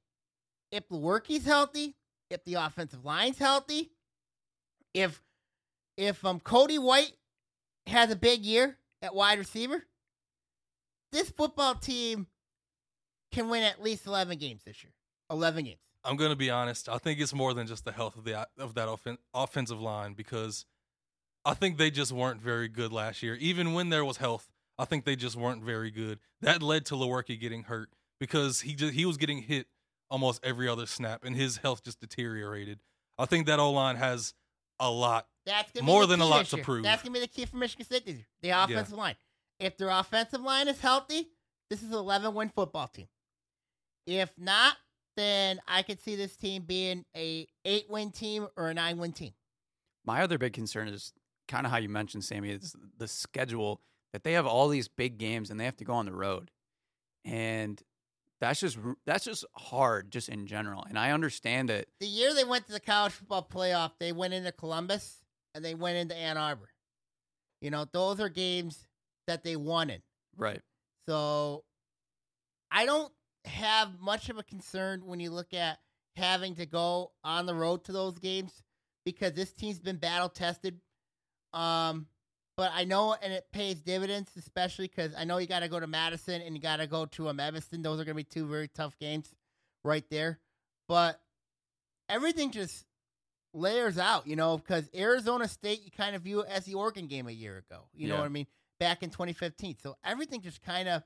if 0.71 0.87
Lewerke's 0.89 1.45
healthy, 1.45 1.95
if 2.29 2.43
the 2.45 2.55
offensive 2.55 3.05
line's 3.05 3.37
healthy, 3.39 3.91
if 4.93 5.21
if 5.97 6.23
um 6.25 6.39
Cody 6.39 6.79
White 6.79 7.13
has 7.87 8.11
a 8.11 8.15
big 8.15 8.45
year 8.45 8.77
at 9.01 9.13
wide 9.15 9.39
receiver, 9.39 9.83
this 11.11 11.29
football 11.29 11.75
team 11.75 12.27
can 13.31 13.49
win 13.49 13.63
at 13.63 13.81
least 13.81 14.05
11 14.05 14.37
games 14.37 14.63
this 14.63 14.83
year. 14.83 14.93
11 15.31 15.65
games. 15.65 15.79
I'm 16.03 16.17
gonna 16.17 16.35
be 16.35 16.49
honest. 16.49 16.89
I 16.89 16.97
think 16.97 17.19
it's 17.19 17.33
more 17.33 17.53
than 17.53 17.65
just 17.65 17.85
the 17.85 17.91
health 17.91 18.17
of 18.17 18.25
the 18.25 18.47
of 18.57 18.75
that 18.75 18.87
offen- 18.87 19.19
offensive 19.33 19.81
line 19.81 20.13
because 20.13 20.65
I 21.45 21.53
think 21.53 21.77
they 21.77 21.89
just 21.91 22.11
weren't 22.11 22.41
very 22.41 22.67
good 22.67 22.91
last 22.91 23.23
year. 23.23 23.35
Even 23.35 23.73
when 23.73 23.89
there 23.89 24.05
was 24.05 24.17
health, 24.17 24.51
I 24.77 24.85
think 24.85 25.05
they 25.05 25.15
just 25.15 25.35
weren't 25.35 25.63
very 25.63 25.91
good. 25.91 26.19
That 26.41 26.61
led 26.61 26.85
to 26.87 26.95
Lewerke 26.95 27.39
getting 27.39 27.63
hurt 27.63 27.89
because 28.19 28.61
he 28.61 28.75
just 28.75 28.93
he 28.93 29.05
was 29.05 29.17
getting 29.17 29.39
hit 29.39 29.67
almost 30.09 30.43
every 30.43 30.67
other 30.67 30.85
snap, 30.85 31.23
and 31.23 31.35
his 31.35 31.57
health 31.57 31.83
just 31.83 31.99
deteriorated. 31.99 32.79
I 33.17 33.25
think 33.25 33.47
that 33.47 33.59
O 33.59 33.71
line 33.71 33.95
has 33.95 34.33
a 34.79 34.89
lot. 34.89 35.27
That's 35.45 35.81
More 35.81 36.05
than 36.05 36.21
a 36.21 36.25
lot 36.25 36.39
this 36.39 36.49
to 36.51 36.57
prove. 36.57 36.83
That's 36.83 37.03
gonna 37.03 37.13
be 37.13 37.19
the 37.19 37.27
key 37.27 37.45
for 37.45 37.57
Michigan 37.57 37.85
State 37.85 38.05
this 38.05 38.15
year. 38.15 38.25
The 38.41 38.49
offensive 38.49 38.97
line. 38.97 39.15
If 39.59 39.77
their 39.77 39.89
offensive 39.89 40.41
line 40.41 40.67
is 40.67 40.79
healthy, 40.79 41.29
this 41.69 41.81
is 41.81 41.89
an 41.89 41.95
11 41.95 42.33
win 42.33 42.49
football 42.49 42.87
team. 42.87 43.07
If 44.05 44.37
not, 44.37 44.75
then 45.15 45.59
I 45.67 45.83
could 45.83 46.01
see 46.01 46.15
this 46.15 46.35
team 46.35 46.63
being 46.63 47.05
a 47.15 47.47
eight 47.65 47.85
win 47.89 48.11
team 48.11 48.47
or 48.57 48.69
a 48.69 48.73
nine 48.73 48.97
win 48.97 49.11
team. 49.11 49.33
My 50.05 50.21
other 50.21 50.37
big 50.37 50.53
concern 50.53 50.87
is 50.87 51.13
kind 51.47 51.65
of 51.65 51.71
how 51.71 51.77
you 51.77 51.89
mentioned, 51.89 52.23
Sammy, 52.23 52.49
is 52.51 52.75
the 52.97 53.07
schedule 53.07 53.81
that 54.11 54.23
they 54.23 54.33
have 54.33 54.45
all 54.45 54.67
these 54.67 54.87
big 54.87 55.17
games 55.17 55.49
and 55.49 55.59
they 55.59 55.65
have 55.65 55.77
to 55.77 55.85
go 55.85 55.93
on 55.93 56.05
the 56.05 56.13
road, 56.13 56.51
and 57.25 57.81
that's 58.43 58.59
just 58.59 58.77
that's 59.05 59.23
just 59.23 59.45
hard, 59.55 60.11
just 60.11 60.27
in 60.27 60.47
general. 60.47 60.85
And 60.89 60.99
I 60.99 61.11
understand 61.11 61.69
it. 61.69 61.87
The 62.01 62.07
year 62.07 62.33
they 62.33 62.43
went 62.43 62.67
to 62.67 62.73
the 62.73 62.79
college 62.81 63.13
football 63.13 63.47
playoff, 63.49 63.91
they 64.01 64.11
went 64.11 64.33
into 64.33 64.51
Columbus 64.51 65.23
and 65.55 65.63
they 65.63 65.75
went 65.75 65.95
into 65.95 66.13
Ann 66.13 66.35
Arbor. 66.35 66.69
You 67.61 67.71
know, 67.71 67.85
those 67.93 68.19
are 68.19 68.27
games 68.27 68.85
that 69.27 69.45
they 69.45 69.55
wanted. 69.55 70.01
Right. 70.35 70.59
So 71.07 71.63
I 72.69 72.85
don't 72.85 73.13
have 73.45 73.97
much 74.01 74.29
of 74.29 74.37
a 74.37 74.43
concern 74.43 75.05
when 75.05 75.21
you 75.21 75.31
look 75.31 75.53
at 75.53 75.79
having 76.17 76.55
to 76.55 76.65
go 76.65 77.11
on 77.23 77.45
the 77.45 77.55
road 77.55 77.85
to 77.85 77.93
those 77.93 78.19
games 78.19 78.61
because 79.05 79.31
this 79.31 79.53
team's 79.53 79.79
been 79.79 79.97
battle 79.97 80.27
tested. 80.27 80.81
Um, 81.53 82.07
but 82.55 82.71
I 82.73 82.83
know, 82.83 83.15
and 83.21 83.33
it 83.33 83.47
pays 83.51 83.81
dividends, 83.81 84.31
especially 84.37 84.87
because 84.87 85.11
I 85.17 85.23
know 85.23 85.37
you 85.37 85.47
got 85.47 85.61
to 85.61 85.67
go 85.67 85.79
to 85.79 85.87
Madison 85.87 86.41
and 86.41 86.55
you 86.55 86.61
got 86.61 86.77
to 86.77 86.87
go 86.87 87.05
to 87.07 87.29
um, 87.29 87.39
Evanston. 87.39 87.81
Those 87.81 87.99
are 87.99 88.05
going 88.05 88.15
to 88.15 88.23
be 88.23 88.23
two 88.23 88.47
very 88.47 88.67
tough 88.67 88.97
games 88.99 89.33
right 89.83 90.03
there. 90.11 90.39
But 90.87 91.19
everything 92.09 92.51
just 92.51 92.85
layers 93.53 93.97
out, 93.97 94.27
you 94.27 94.35
know, 94.35 94.57
because 94.57 94.89
Arizona 94.95 95.47
State, 95.47 95.83
you 95.83 95.91
kind 95.91 96.15
of 96.15 96.21
view 96.21 96.41
it 96.41 96.49
as 96.49 96.65
the 96.65 96.75
Oregon 96.75 97.07
game 97.07 97.27
a 97.27 97.31
year 97.31 97.57
ago. 97.57 97.83
You 97.93 98.07
know 98.07 98.17
what 98.17 98.25
I 98.25 98.29
mean? 98.29 98.47
Back 98.79 99.01
in 99.01 99.09
2015. 99.09 99.77
So 99.81 99.95
everything 100.03 100.41
just 100.41 100.61
kind 100.61 100.87
of 100.87 101.03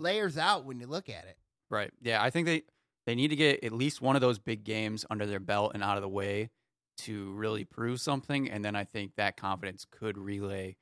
layers 0.00 0.36
out 0.38 0.64
when 0.64 0.80
you 0.80 0.86
look 0.86 1.08
at 1.08 1.24
it. 1.24 1.36
Right. 1.70 1.92
Yeah, 2.00 2.22
I 2.22 2.30
think 2.30 2.46
they 2.46 2.62
they 3.06 3.14
need 3.14 3.28
to 3.28 3.36
get 3.36 3.62
at 3.64 3.72
least 3.72 4.00
one 4.00 4.16
of 4.16 4.22
those 4.22 4.38
big 4.38 4.64
games 4.64 5.04
under 5.10 5.26
their 5.26 5.40
belt 5.40 5.72
and 5.74 5.82
out 5.82 5.96
of 5.96 6.02
the 6.02 6.08
way 6.08 6.50
to 6.98 7.32
really 7.32 7.64
prove 7.64 8.00
something, 8.00 8.50
and 8.50 8.64
then 8.64 8.76
I 8.76 8.84
think 8.84 9.12
that 9.16 9.36
confidence 9.36 9.86
could 9.90 10.16
relay 10.18 10.76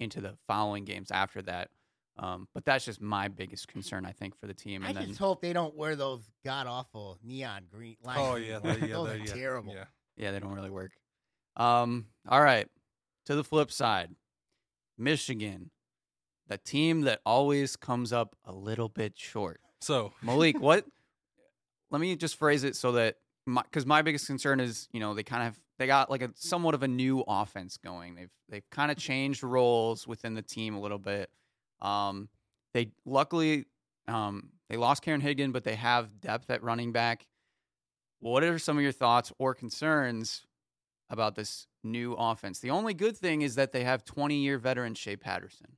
into 0.00 0.20
the 0.20 0.36
following 0.46 0.84
games 0.84 1.10
after 1.10 1.42
that. 1.42 1.70
Um, 2.16 2.46
but 2.54 2.64
that's 2.64 2.84
just 2.84 3.00
my 3.00 3.26
biggest 3.28 3.66
concern, 3.66 4.06
I 4.06 4.12
think, 4.12 4.38
for 4.38 4.46
the 4.46 4.54
team. 4.54 4.84
I 4.84 4.88
And 4.88 4.96
then 4.96 5.06
just 5.08 5.18
hope 5.18 5.40
they 5.40 5.52
don't 5.52 5.74
wear 5.76 5.96
those 5.96 6.22
god 6.44 6.66
awful 6.68 7.18
neon 7.24 7.62
green 7.72 7.96
lines. 8.04 8.20
Oh 8.22 8.36
yeah, 8.36 8.58
that, 8.60 8.80
yeah, 8.80 8.86
those 8.94 9.06
that- 9.08 9.14
are 9.16 9.18
yeah, 9.18 9.24
terrible. 9.34 9.74
Yeah. 9.74 9.84
yeah, 10.16 10.30
they 10.30 10.38
don't 10.38 10.52
really 10.52 10.70
work. 10.70 10.92
Um, 11.56 12.06
all 12.28 12.40
right. 12.42 12.68
To 13.26 13.34
the 13.34 13.42
flip 13.44 13.72
side, 13.72 14.10
Michigan, 14.98 15.70
the 16.46 16.58
team 16.58 17.02
that 17.02 17.20
always 17.24 17.74
comes 17.74 18.12
up 18.12 18.36
a 18.44 18.52
little 18.52 18.88
bit 18.88 19.14
short. 19.16 19.60
So 19.80 20.12
Malik, 20.22 20.60
what? 20.60 20.84
Let 21.90 22.00
me 22.00 22.14
just 22.16 22.36
phrase 22.36 22.64
it 22.64 22.76
so 22.76 22.92
that 22.92 23.16
because 23.46 23.86
my, 23.86 24.02
biggest 24.02 24.26
concern 24.26 24.60
is 24.60 24.88
you 24.92 25.00
know 25.00 25.14
they 25.14 25.22
kind 25.22 25.48
of 25.48 25.58
they 25.78 25.86
got 25.86 26.10
like 26.10 26.22
a 26.22 26.30
somewhat 26.34 26.74
of 26.74 26.82
a 26.82 26.88
new 26.88 27.24
offense 27.26 27.76
going. 27.76 28.14
They've 28.14 28.30
they've 28.48 28.68
kind 28.70 28.90
of 28.90 28.96
changed 28.96 29.42
roles 29.42 30.06
within 30.06 30.34
the 30.34 30.42
team 30.42 30.74
a 30.74 30.80
little 30.80 30.98
bit. 30.98 31.30
Um, 31.80 32.28
they 32.72 32.90
luckily 33.04 33.66
um, 34.08 34.50
they 34.68 34.76
lost 34.76 35.02
Karan 35.02 35.20
Higdon, 35.20 35.52
but 35.52 35.64
they 35.64 35.74
have 35.74 36.20
depth 36.20 36.50
at 36.50 36.62
running 36.62 36.92
back. 36.92 37.26
What 38.20 38.42
are 38.42 38.58
some 38.58 38.76
of 38.76 38.82
your 38.82 38.92
thoughts 38.92 39.32
or 39.38 39.54
concerns 39.54 40.46
about 41.10 41.34
this 41.34 41.66
new 41.82 42.14
offense? 42.14 42.60
The 42.60 42.70
only 42.70 42.94
good 42.94 43.16
thing 43.16 43.42
is 43.42 43.56
that 43.56 43.72
they 43.72 43.84
have 43.84 44.04
20 44.04 44.36
year 44.36 44.58
veteran 44.58 44.94
Shea 44.94 45.16
Patterson. 45.16 45.76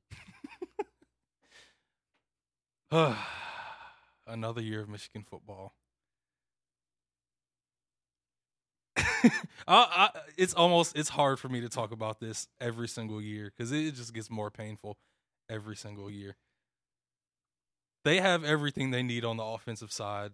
Another 4.27 4.61
year 4.61 4.81
of 4.81 4.89
Michigan 4.89 5.23
football. 5.23 5.73
I, 9.67 10.09
I, 10.15 10.19
it's 10.37 10.53
almost 10.53 10.97
it's 10.97 11.09
hard 11.09 11.39
for 11.39 11.49
me 11.49 11.61
to 11.61 11.69
talk 11.69 11.91
about 11.91 12.19
this 12.19 12.47
every 12.61 12.87
single 12.87 13.21
year 13.21 13.51
because 13.55 13.71
it 13.71 13.95
just 13.95 14.13
gets 14.13 14.29
more 14.29 14.49
painful 14.51 14.97
every 15.49 15.75
single 15.75 16.09
year. 16.09 16.35
They 18.05 18.19
have 18.21 18.43
everything 18.43 18.91
they 18.91 19.03
need 19.03 19.25
on 19.25 19.37
the 19.37 19.43
offensive 19.43 19.91
side. 19.91 20.31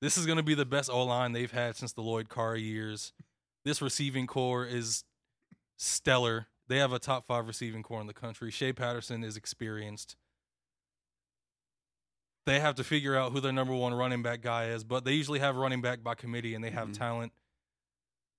This 0.00 0.18
is 0.18 0.26
going 0.26 0.38
to 0.38 0.42
be 0.42 0.54
the 0.54 0.64
best 0.66 0.90
O 0.90 1.04
line 1.04 1.32
they've 1.32 1.50
had 1.52 1.76
since 1.76 1.92
the 1.92 2.00
Lloyd 2.02 2.28
Carr 2.28 2.56
years. 2.56 3.12
This 3.64 3.80
receiving 3.80 4.26
corps 4.26 4.66
is 4.66 5.04
stellar. 5.78 6.48
They 6.68 6.78
have 6.78 6.92
a 6.92 6.98
top 6.98 7.26
five 7.26 7.46
receiving 7.46 7.82
corps 7.84 8.00
in 8.00 8.06
the 8.08 8.12
country. 8.14 8.50
Shea 8.50 8.72
Patterson 8.72 9.22
is 9.22 9.36
experienced. 9.36 10.16
they 12.44 12.58
have 12.58 12.74
to 12.74 12.82
figure 12.82 13.16
out 13.16 13.30
who 13.30 13.38
their 13.40 13.52
number 13.52 13.72
one 13.72 13.94
running 13.94 14.20
back 14.20 14.40
guy 14.40 14.64
is. 14.66 14.82
But 14.82 15.04
they 15.04 15.12
usually 15.12 15.38
have 15.38 15.54
running 15.54 15.80
back 15.80 16.02
by 16.02 16.16
committee, 16.16 16.56
and 16.56 16.64
they 16.64 16.70
have 16.70 16.88
Mhm. 16.88 16.98
talent. 16.98 17.32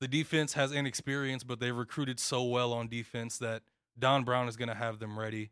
The 0.04 0.10
defense 0.10 0.51
has 0.51 0.74
inexperience, 0.74 1.45
but 1.45 1.62
they've 1.62 1.74
recruited 1.74 2.20
so 2.20 2.43
well 2.43 2.74
on 2.74 2.89
defense 2.89 3.38
that 3.38 3.62
Don 3.97 4.26
Brown 4.26 4.49
is 4.49 4.58
going 4.58 4.68
to 4.68 4.76
have 4.76 4.99
them 4.99 5.18
ready. 5.18 5.51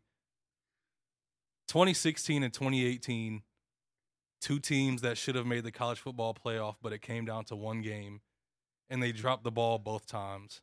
2016 1.68 2.42
and 2.42 2.52
2018, 2.52 3.44
two 4.42 4.58
teams 4.58 5.00
that 5.00 5.16
should 5.16 5.36
have 5.36 5.46
made 5.46 5.64
the 5.64 5.72
college 5.72 6.00
football 6.00 6.34
playoff, 6.34 6.74
but 6.82 6.92
it 6.92 7.00
came 7.00 7.24
down 7.24 7.46
to 7.46 7.56
one 7.56 7.80
game, 7.80 8.20
and 8.90 9.02
they 9.02 9.10
dropped 9.10 9.42
the 9.42 9.50
ball 9.50 9.78
both 9.78 10.04
times. 10.04 10.60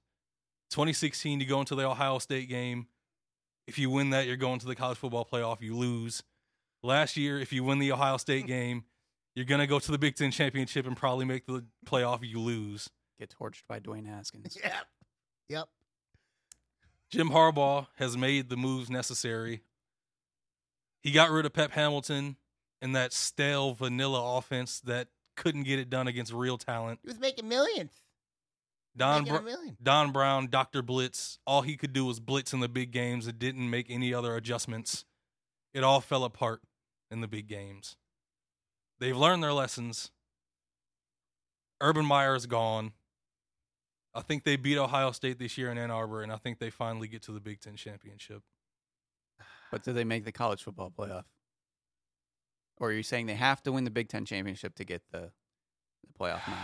2016, 0.70 1.40
you 1.40 1.48
go 1.48 1.60
into 1.60 1.74
the 1.74 1.88
Ohio 1.88 2.20
State 2.20 2.48
game. 2.48 2.86
If 3.66 3.80
you 3.80 3.90
win 3.90 4.12
that, 4.12 4.28
you're 4.28 4.38
going 4.38 4.60
to 4.60 4.68
the 4.68 4.76
college 4.76 5.00
football 5.00 5.26
playoff. 5.26 5.62
You 5.62 5.76
lose. 5.76 6.22
Last 6.84 7.18
year, 7.18 7.40
if 7.40 7.52
you 7.52 7.64
win 7.64 7.80
the 7.80 7.92
Ohio 7.92 8.18
State 8.18 8.46
game, 8.56 8.84
you're 9.34 9.48
going 9.48 9.62
to 9.62 9.66
go 9.68 9.80
to 9.80 9.92
the 9.92 9.98
Big 9.98 10.16
Ten 10.16 10.30
championship 10.30 10.86
and 10.86 10.96
probably 10.96 11.26
make 11.26 11.48
the 11.48 11.66
playoff. 11.88 12.20
You 12.22 12.40
lose. 12.40 12.88
Get 13.20 13.36
torched 13.39 13.63
by 13.67 13.80
Dwayne 13.80 14.07
Haskins. 14.07 14.57
Yep. 14.63 14.74
Yep. 15.49 15.67
Jim 17.11 17.30
Harbaugh 17.32 17.88
has 17.97 18.15
made 18.15 18.49
the 18.49 18.57
moves 18.57 18.89
necessary. 18.89 19.63
He 21.01 21.11
got 21.11 21.32
rid 21.32 21.45
of 21.45 21.53
Pep 21.53 21.72
Hamilton 21.72 22.36
and 22.82 22.95
that 22.95 23.13
stale 23.13 23.74
vanilla 23.74 24.38
offense 24.38 24.80
that 24.82 25.07
couldn't 25.36 25.63
get 25.63 25.80
it 25.80 25.89
done 25.89 26.07
against 26.07 26.32
real 26.32 26.57
talent. 26.57 26.99
He 27.01 27.07
was 27.07 27.20
making 27.20 27.47
millions. 27.47 27.93
Don 28.95 29.24
making 29.24 29.38
Br- 29.38 29.43
million. 29.43 29.78
Don 29.82 30.11
Brown, 30.11 30.47
Dr. 30.49 30.82
Blitz, 30.82 31.39
all 31.47 31.61
he 31.61 31.78
could 31.78 31.93
do 31.93 32.05
was 32.05 32.20
blitz 32.20 32.53
in 32.53 32.59
the 32.59 32.70
big 32.70 32.91
games 32.91 33.28
and 33.28 33.39
didn't 33.39 33.70
make 33.70 33.88
any 33.89 34.13
other 34.13 34.36
adjustments. 34.36 35.05
It 35.74 35.84
all 35.84 36.01
fell 36.01 36.24
apart 36.24 36.61
in 37.09 37.22
the 37.22 37.28
big 37.28 37.47
games. 37.47 37.95
They've 38.99 39.17
learned 39.17 39.41
their 39.41 39.53
lessons. 39.53 40.11
Urban 41.82 42.05
Meyer 42.05 42.36
is 42.36 42.45
gone. 42.45 42.91
I 44.20 44.22
think 44.24 44.43
they 44.43 44.55
beat 44.55 44.78
Ohio 44.78 45.11
State 45.11 45.39
this 45.39 45.57
year 45.57 45.72
in 45.72 45.78
Ann 45.78 45.91
Arbor, 45.91 46.22
and 46.22 46.32
I 46.32 46.38
think 46.38 46.59
they 46.59 46.70
finally 46.70 47.07
get 47.07 47.24
to 47.24 47.32
the 47.32 47.39
Big 47.39 47.61
Ten 47.61 47.76
championship. 47.76 48.41
But 49.72 49.84
do 49.84 49.93
they 49.93 50.03
make 50.03 50.26
the 50.26 50.32
college 50.32 50.63
football 50.63 50.91
playoff? 50.95 51.24
Or 52.78 52.89
are 52.89 52.93
you 52.93 53.03
saying 53.03 53.26
they 53.28 53.36
have 53.36 53.61
to 53.63 53.72
win 53.72 53.84
the 53.84 53.91
Big 53.91 54.09
Ten 54.09 54.26
championship 54.26 54.76
to 54.76 54.84
get 54.86 55.01
the, 55.11 55.32
the 56.05 56.13
playoff 56.20 56.47
nod? 56.47 56.57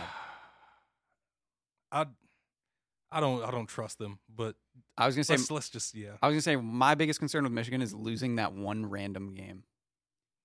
I, 1.92 2.06
I 3.10 3.20
don't, 3.20 3.42
I 3.44 3.50
don't 3.50 3.68
trust 3.68 3.98
them. 3.98 4.18
But 4.34 4.56
I 4.98 5.06
was 5.06 5.14
gonna 5.14 5.24
say 5.24 5.34
let's, 5.34 5.50
let's 5.50 5.70
just, 5.70 5.94
yeah, 5.94 6.10
I 6.20 6.28
was 6.28 6.34
gonna 6.34 6.42
say 6.42 6.56
my 6.56 6.94
biggest 6.94 7.20
concern 7.20 7.44
with 7.44 7.52
Michigan 7.52 7.80
is 7.80 7.94
losing 7.94 8.36
that 8.36 8.52
one 8.52 8.86
random 8.86 9.34
game. 9.34 9.62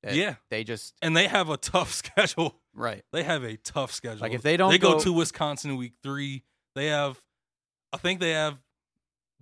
Yeah. 0.09 0.35
They 0.49 0.63
just 0.63 0.95
And 1.01 1.15
they 1.15 1.27
have 1.27 1.49
a 1.49 1.57
tough 1.57 1.93
schedule. 1.93 2.55
right. 2.73 3.03
They 3.11 3.23
have 3.23 3.43
a 3.43 3.57
tough 3.57 3.91
schedule. 3.91 4.21
Like, 4.21 4.33
if 4.33 4.41
they 4.41 4.57
don't 4.57 4.71
they 4.71 4.77
go, 4.77 4.93
go- 4.93 4.99
to 4.99 5.13
Wisconsin 5.13 5.77
week 5.77 5.93
three. 6.03 6.43
They 6.75 6.87
have, 6.87 7.21
I 7.93 7.97
think 7.97 8.19
they 8.19 8.31
have 8.31 8.57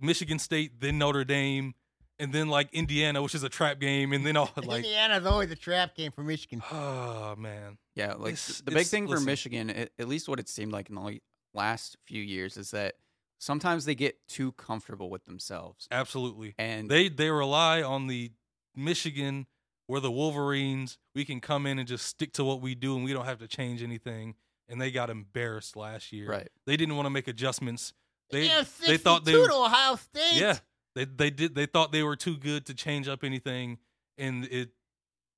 Michigan 0.00 0.38
State, 0.38 0.80
then 0.80 0.98
Notre 0.98 1.24
Dame, 1.24 1.74
and 2.18 2.32
then 2.32 2.48
like 2.48 2.68
Indiana, 2.72 3.22
which 3.22 3.34
is 3.34 3.42
a 3.42 3.48
trap 3.48 3.78
game, 3.80 4.12
and 4.12 4.24
then 4.26 4.36
all 4.36 4.50
like, 4.64 4.84
Indiana's 4.84 5.26
always 5.26 5.50
a 5.50 5.56
trap 5.56 5.94
game 5.96 6.12
for 6.12 6.22
Michigan. 6.22 6.62
oh 6.72 7.34
man, 7.38 7.78
Yeah, 7.94 8.14
like 8.14 8.32
It's- 8.34 8.58
the 8.58 8.64
big 8.70 8.72
it's- 8.78 8.90
thing 8.90 9.06
for 9.06 9.12
listen. 9.12 9.26
Michigan, 9.26 9.70
at, 9.70 9.90
at 9.98 10.08
least 10.08 10.28
what 10.28 10.38
it 10.40 10.48
seemed 10.48 10.72
like 10.72 10.88
in 10.88 10.94
the 10.96 11.20
last 11.54 11.96
few 12.06 12.22
years, 12.22 12.56
is 12.56 12.70
that 12.72 12.94
sometimes 13.38 13.84
they 13.84 13.94
get 13.94 14.16
too 14.28 14.52
comfortable 14.52 15.08
with 15.10 15.24
themselves, 15.24 15.86
absolutely. 15.90 16.54
and 16.58 16.90
They 16.90 17.08
they 17.08 17.30
rely 17.30 17.82
on 17.82 18.06
the 18.06 18.32
Michigan. 18.74 19.46
We're 19.88 20.00
the 20.00 20.10
Wolverines. 20.10 20.98
We 21.16 21.24
can 21.24 21.40
come 21.40 21.66
in 21.66 21.78
and 21.80 21.88
just 21.88 22.06
stick 22.06 22.32
to 22.34 22.44
what 22.44 22.60
we 22.60 22.74
do, 22.76 22.94
and 22.96 23.04
we 23.04 23.12
don't 23.12 23.24
have 23.24 23.38
to 23.40 23.48
change 23.48 23.82
anything. 23.82 24.36
And 24.70 24.80
they 24.80 24.90
got 24.90 25.10
embarrassed 25.10 25.76
last 25.76 26.12
year. 26.12 26.28
right. 26.30 26.48
They 26.64 26.76
didn't 26.76 26.94
want 26.96 27.06
to 27.06 27.10
make 27.10 27.26
adjustments. 27.28 27.92
They 28.30 28.46
gave 28.46 28.78
they 28.86 28.96
thought 28.96 29.24
they 29.24 29.32
62 29.32 29.40
were, 29.40 29.48
to 29.48 29.54
Ohio 29.54 29.96
State. 29.96 30.40
Yeah, 30.40 30.58
they 30.94 31.04
they 31.04 31.30
did. 31.30 31.54
They 31.54 31.66
thought 31.66 31.90
they 31.90 32.04
were 32.04 32.16
too 32.16 32.36
good 32.36 32.66
to 32.66 32.74
change 32.74 33.08
up 33.08 33.24
anything, 33.24 33.78
and 34.16 34.44
it 34.44 34.70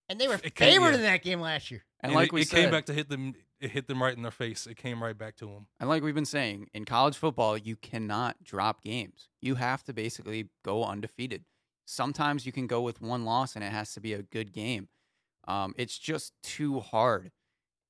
and 0.09 0.20
they 0.20 0.28
were 0.28 0.39
It 0.45 0.57
favored 0.57 0.91
yeah. 0.91 0.95
in 0.97 1.03
that 1.03 1.22
game 1.22 1.41
last 1.41 1.70
year. 1.70 1.83
And, 2.01 2.11
and 2.11 2.16
like 2.16 2.26
it, 2.28 2.33
we 2.35 2.43
it 2.43 2.49
said, 2.49 2.62
came 2.62 2.70
back 2.70 2.85
to 2.87 2.93
hit 2.93 3.09
them. 3.09 3.35
It 3.61 3.70
hit 3.70 3.87
them 3.89 4.03
right 4.03 4.14
in 4.14 4.22
their 4.22 4.33
face. 4.33 4.66
It 4.66 4.76
came 4.76 5.03
right 5.03 5.16
back 5.16 5.37
to 5.37 5.47
them. 5.47 5.66
and 5.80 5.89
like 5.89 6.03
we've 6.03 6.14
been 6.14 6.24
saying, 6.24 6.68
in 6.74 6.85
college 6.85 7.16
football, 7.16 7.57
you 7.57 7.76
cannot 7.76 8.43
drop 8.43 8.83
games. 8.83 9.28
You 9.41 9.55
have 9.55 9.85
to 9.85 9.93
basically 9.95 10.49
go 10.64 10.85
undefeated. 10.85 11.45
Sometimes 11.87 12.45
you 12.45 12.53
can 12.53 12.66
go 12.66 12.83
with 12.83 13.01
one 13.01 13.24
loss, 13.24 13.55
and 13.55 13.64
it 13.64 13.72
has 13.72 13.93
to 13.95 14.01
be 14.01 14.12
a 14.12 14.22
good 14.22 14.53
game. 14.53 14.89
Um, 15.47 15.74
it's 15.78 15.99
just 15.99 16.35
too 16.43 16.80
hard. 16.80 17.30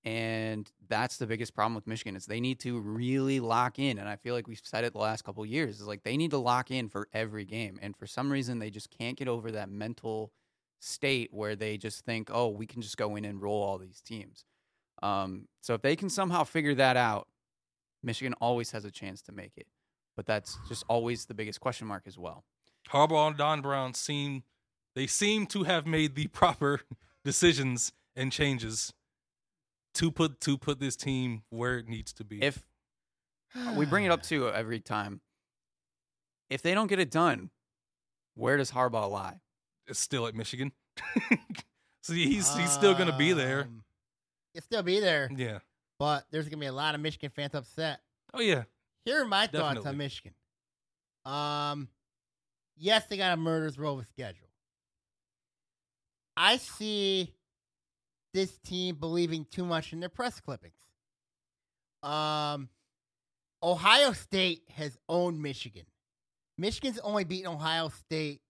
And 0.05 0.68
that's 0.88 1.16
the 1.18 1.26
biggest 1.26 1.55
problem 1.55 1.74
with 1.74 1.86
Michigan 1.86 2.16
is 2.16 2.26
they 2.26 2.40
need 2.40 2.59
to 2.61 2.80
really 2.80 3.38
lock 3.38 3.78
in. 3.78 3.98
And 3.98 4.09
I 4.09 4.16
feel 4.16 4.34
like 4.34 4.48
we've 4.48 4.61
said 4.62 4.84
it 4.84 4.92
the 4.92 4.98
last 4.98 5.22
couple 5.22 5.46
years 5.46 5.80
is 5.80 5.86
like 5.86 6.03
they 6.03 6.16
need 6.16 6.32
to 6.32 6.38
lock 6.38 6.70
in 6.70 6.88
for 6.88 7.09
every 7.12 7.44
game. 7.44 7.78
And 7.80 7.96
for 7.96 8.07
some 8.07 8.30
reason 8.30 8.59
they 8.59 8.70
just 8.70 8.90
can't 8.90 9.16
get 9.16 9.28
over 9.28 9.53
that 9.53 9.70
mental 9.70 10.32
state 10.80 11.30
where 11.32 11.55
they 11.55 11.76
just 11.76 12.05
think, 12.05 12.30
oh, 12.32 12.48
we 12.48 12.66
can 12.66 12.82
just 12.82 12.96
go 12.96 13.14
in 13.14 13.24
and 13.24 13.40
roll 13.40 13.62
all 13.62 13.78
these 13.78 14.00
teams. 14.00 14.44
Um, 15.03 15.46
so 15.61 15.74
if 15.74 15.82
they 15.82 15.94
can 15.94 16.11
somehow 16.11 16.42
figure 16.42 16.74
that 16.74 16.96
out, 16.96 17.28
Michigan 18.03 18.34
always 18.40 18.72
has 18.72 18.84
a 18.84 18.90
chance 18.90 19.22
to 19.22 19.32
make 19.32 19.53
it. 19.57 19.68
But 20.16 20.26
that's 20.26 20.59
just 20.68 20.84
always 20.88 21.26
the 21.26 21.34
biggest 21.34 21.61
question 21.61 21.86
mark 21.86 22.03
as 22.07 22.18
well. 22.18 22.44
Harbaugh 22.90 23.28
and 23.28 23.36
Don 23.36 23.61
Brown 23.62 23.94
seem 23.94 24.42
they 24.94 25.07
seem 25.07 25.46
to 25.46 25.62
have 25.62 25.86
made 25.86 26.16
the 26.16 26.26
proper 26.28 26.80
decisions 27.24 27.92
and 28.16 28.32
changes 28.32 28.92
to 29.95 30.11
put 30.11 30.40
to 30.40 30.57
put 30.59 30.78
this 30.80 30.97
team 30.97 31.43
where 31.51 31.78
it 31.78 31.88
needs 31.88 32.12
to 32.14 32.24
be. 32.24 32.43
If 32.43 32.62
we 33.76 33.84
bring 33.86 34.05
it 34.05 34.11
up 34.11 34.22
to 34.24 34.49
every 34.51 34.80
time, 34.80 35.20
if 36.51 36.62
they 36.62 36.74
don't 36.74 36.86
get 36.86 36.99
it 36.99 37.11
done, 37.11 37.51
where 38.34 38.57
does 38.57 38.70
Harbaugh 38.72 39.11
lie? 39.11 39.40
it's 39.88 39.99
still 39.99 40.26
at 40.28 40.34
Michigan, 40.34 40.72
so 42.03 42.12
he's 42.12 42.55
he's 42.57 42.70
still 42.70 42.95
going 42.95 43.11
to 43.11 43.16
be 43.16 43.32
there. 43.32 43.62
Um, 43.62 43.82
He'll 44.55 44.62
still 44.62 44.82
be 44.82 45.01
there, 45.01 45.30
Yeah. 45.34 45.59
but 45.99 46.24
there's 46.30 46.47
gonna 46.49 46.61
be 46.61 46.66
a 46.66 46.72
lot 46.72 46.95
of 46.95 47.01
Michigan 47.01 47.30
fans 47.34 47.55
upset. 47.55 48.01
Oh 48.34 48.40
yeah. 48.40 48.64
Here 49.05 49.20
are 49.22 49.24
my 49.26 49.47
thoughts 49.47 49.84
on 49.84 49.97
Michigan. 49.97 50.34
Um, 51.24 51.88
yes, 52.76 53.07
they 53.07 53.16
got 53.16 53.32
a 53.32 53.36
murder's 53.36 53.78
row 53.78 53.99
of 53.99 54.07
schedule. 54.07 54.49
I 56.36 56.57
see 56.59 57.32
this 58.35 58.59
team 58.59 58.97
believing 58.97 59.47
too 59.51 59.64
much 59.64 59.93
in 59.93 60.01
their 60.01 60.09
press 60.09 60.41
clippings. 60.41 60.74
Um, 62.03 62.68
Ohio 63.62 64.12
State 64.12 64.62
has 64.76 64.99
owned 65.09 65.41
Michigan. 65.41 65.85
Michigan's 66.59 66.99
only 67.01 67.24
beaten 67.24 67.53
Ohio 67.53 67.89
State 67.89 68.41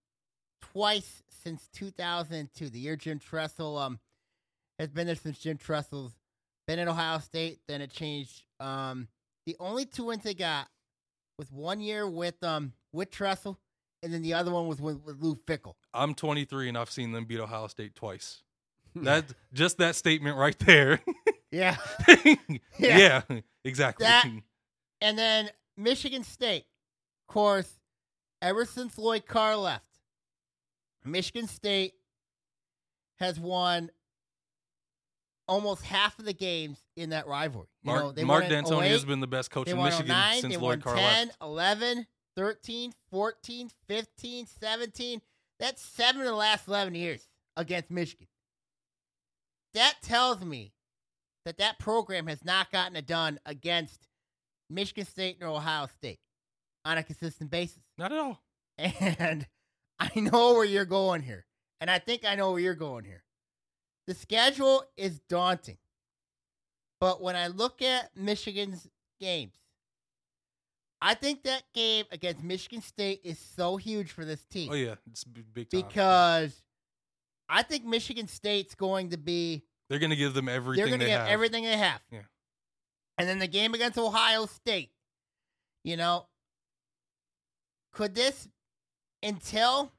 twice 0.61 1.21
since 1.43 1.67
2002, 1.73 2.69
the 2.69 2.79
year 2.79 2.95
Jim 2.95 3.19
Tressel 3.19 3.77
um 3.77 3.99
has 4.79 4.89
been 4.89 5.07
there 5.07 5.15
since 5.15 5.37
Jim 5.39 5.57
Tressel's 5.57 6.13
been 6.67 6.79
at 6.79 6.87
Ohio 6.87 7.19
State. 7.19 7.59
Then 7.67 7.81
it 7.81 7.91
changed. 7.91 8.43
Um, 8.59 9.07
the 9.45 9.55
only 9.59 9.85
two 9.85 10.05
wins 10.05 10.23
they 10.23 10.33
got 10.33 10.67
was 11.37 11.51
one 11.51 11.79
year 11.79 12.09
with 12.09 12.41
um 12.43 12.73
with 12.91 13.11
Tressel, 13.11 13.59
and 14.01 14.13
then 14.13 14.21
the 14.21 14.33
other 14.33 14.51
one 14.51 14.67
was 14.67 14.81
with, 14.81 15.01
with 15.03 15.21
Lou 15.21 15.35
Fickell. 15.35 15.75
I'm 15.93 16.15
23 16.15 16.69
and 16.69 16.77
I've 16.77 16.89
seen 16.91 17.11
them 17.11 17.25
beat 17.25 17.39
Ohio 17.39 17.67
State 17.67 17.95
twice. 17.95 18.41
That 18.95 19.25
just 19.53 19.77
that 19.79 19.95
statement 19.95 20.37
right 20.37 20.57
there. 20.59 20.99
Yeah, 21.51 21.77
yeah. 22.79 23.21
exactly. 23.63 24.07
That- 24.07 24.25
and 25.01 25.15
then 25.15 25.51
Michigan 25.77 26.23
State, 26.23 26.65
of 27.27 27.31
course, 27.31 27.71
ever 28.41 28.65
since 28.65 28.97
Lloyd 28.97 29.27
Carr 29.27 29.55
left, 29.55 29.85
Michigan 31.05 31.47
State 31.47 31.93
has 33.19 33.39
won 33.39 33.91
almost 35.47 35.83
half 35.83 36.17
of 36.19 36.25
the 36.25 36.33
games 36.33 36.79
in 36.95 37.09
that 37.11 37.27
rivalry. 37.27 37.67
You 37.83 37.91
Mark, 37.91 38.03
know, 38.03 38.11
they 38.11 38.23
Mark 38.23 38.45
D'Antoni 38.45 38.71
oh 38.71 38.79
has 38.79 39.05
been 39.05 39.19
the 39.19 39.27
best 39.27 39.51
coach 39.51 39.67
in 39.67 39.77
oh 39.77 39.83
Michigan 39.83 40.07
09, 40.07 40.41
since 40.41 40.57
Lloyd 40.57 40.83
Carr 40.83 40.95
10, 40.95 41.27
left. 41.27 41.37
11, 41.41 42.07
13, 42.35 42.93
14, 43.11 43.69
15, 43.87 44.45
17. 44.47 45.21
That's 45.59 45.81
seven 45.81 46.21
of 46.21 46.27
the 46.27 46.33
last 46.33 46.67
11 46.67 46.95
years 46.95 47.27
against 47.55 47.91
Michigan. 47.91 48.27
That 49.73 49.95
tells 50.01 50.43
me 50.43 50.73
that 51.45 51.57
that 51.57 51.79
program 51.79 52.27
has 52.27 52.43
not 52.45 52.71
gotten 52.71 52.95
it 52.95 53.07
done 53.07 53.39
against 53.45 54.07
Michigan 54.69 55.05
State 55.05 55.37
or 55.41 55.47
Ohio 55.47 55.87
State 55.87 56.19
on 56.85 56.97
a 56.97 57.03
consistent 57.03 57.49
basis. 57.49 57.81
Not 57.97 58.11
at 58.11 58.19
all. 58.19 58.41
And 58.77 59.45
I 59.99 60.19
know 60.19 60.53
where 60.53 60.65
you're 60.65 60.85
going 60.85 61.21
here. 61.21 61.45
And 61.81 61.89
I 61.91 61.99
think 61.99 62.25
I 62.25 62.35
know 62.35 62.51
where 62.51 62.61
you're 62.61 62.73
going 62.75 63.03
here. 63.05 63.23
The 64.07 64.13
schedule 64.13 64.83
is 64.97 65.19
daunting. 65.29 65.77
But 66.99 67.21
when 67.21 67.35
I 67.35 67.47
look 67.47 67.81
at 67.81 68.15
Michigan's 68.15 68.87
games, 69.19 69.55
I 71.01 71.15
think 71.15 71.43
that 71.43 71.63
game 71.73 72.05
against 72.11 72.41
Michigan 72.43 72.81
State 72.81 73.21
is 73.25 73.37
so 73.37 73.75
huge 73.75 74.11
for 74.11 74.23
this 74.23 74.45
team 74.45 74.71
Oh 74.71 74.75
yeah, 74.75 74.95
it's 75.11 75.25
big 75.25 75.69
time. 75.69 75.81
because 75.81 76.62
I 77.49 77.63
think 77.63 77.85
Michigan 77.85 78.27
State's 78.27 78.75
going 78.75 79.09
to 79.11 79.17
be 79.17 79.63
They're 79.89 79.99
going 79.99 80.09
to 80.09 80.15
give 80.15 80.33
them 80.33 80.49
everything. 80.49 80.81
they're 80.83 80.89
going 80.89 80.99
to 80.99 81.05
get 81.05 81.19
have. 81.19 81.29
everything 81.29 81.63
they 81.63 81.77
have. 81.77 82.01
Yeah. 82.11 82.19
And 83.17 83.27
then 83.27 83.39
the 83.39 83.47
game 83.47 83.73
against 83.73 83.97
Ohio 83.97 84.45
State. 84.45 84.91
You 85.83 85.97
know, 85.97 86.27
could 87.91 88.15
this 88.15 88.47
until 89.21 89.91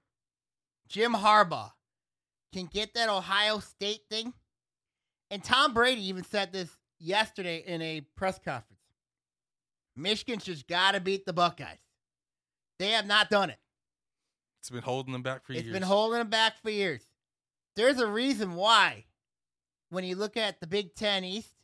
Jim 0.88 1.12
Harbaugh 1.12 1.72
can 2.52 2.66
get 2.66 2.94
that 2.94 3.08
Ohio 3.08 3.58
State 3.60 4.00
thing? 4.10 4.32
And 5.30 5.42
Tom 5.44 5.74
Brady 5.74 6.08
even 6.08 6.24
said 6.24 6.52
this 6.52 6.70
yesterday 6.98 7.62
in 7.66 7.82
a 7.82 8.00
press 8.16 8.38
conference. 8.38 8.80
Michigan's 9.96 10.44
just 10.44 10.66
got 10.66 10.92
to 10.92 11.00
beat 11.00 11.24
the 11.26 11.32
Buckeyes. 11.32 11.78
They 12.78 12.90
have 12.90 13.06
not 13.06 13.30
done 13.30 13.50
it. 13.50 13.58
It's 14.60 14.70
been 14.70 14.82
holding 14.82 15.12
them 15.12 15.22
back 15.22 15.44
for 15.44 15.52
It's 15.52 15.62
years. 15.62 15.68
It's 15.68 15.78
been 15.78 15.86
holding 15.86 16.18
them 16.18 16.30
back 16.30 16.54
for 16.62 16.70
years. 16.70 17.02
There's 17.76 17.98
a 17.98 18.06
reason 18.06 18.54
why, 18.54 19.04
when 19.90 20.04
you 20.04 20.16
look 20.16 20.36
at 20.36 20.60
the 20.60 20.66
Big 20.66 20.94
Ten 20.94 21.24
East, 21.24 21.54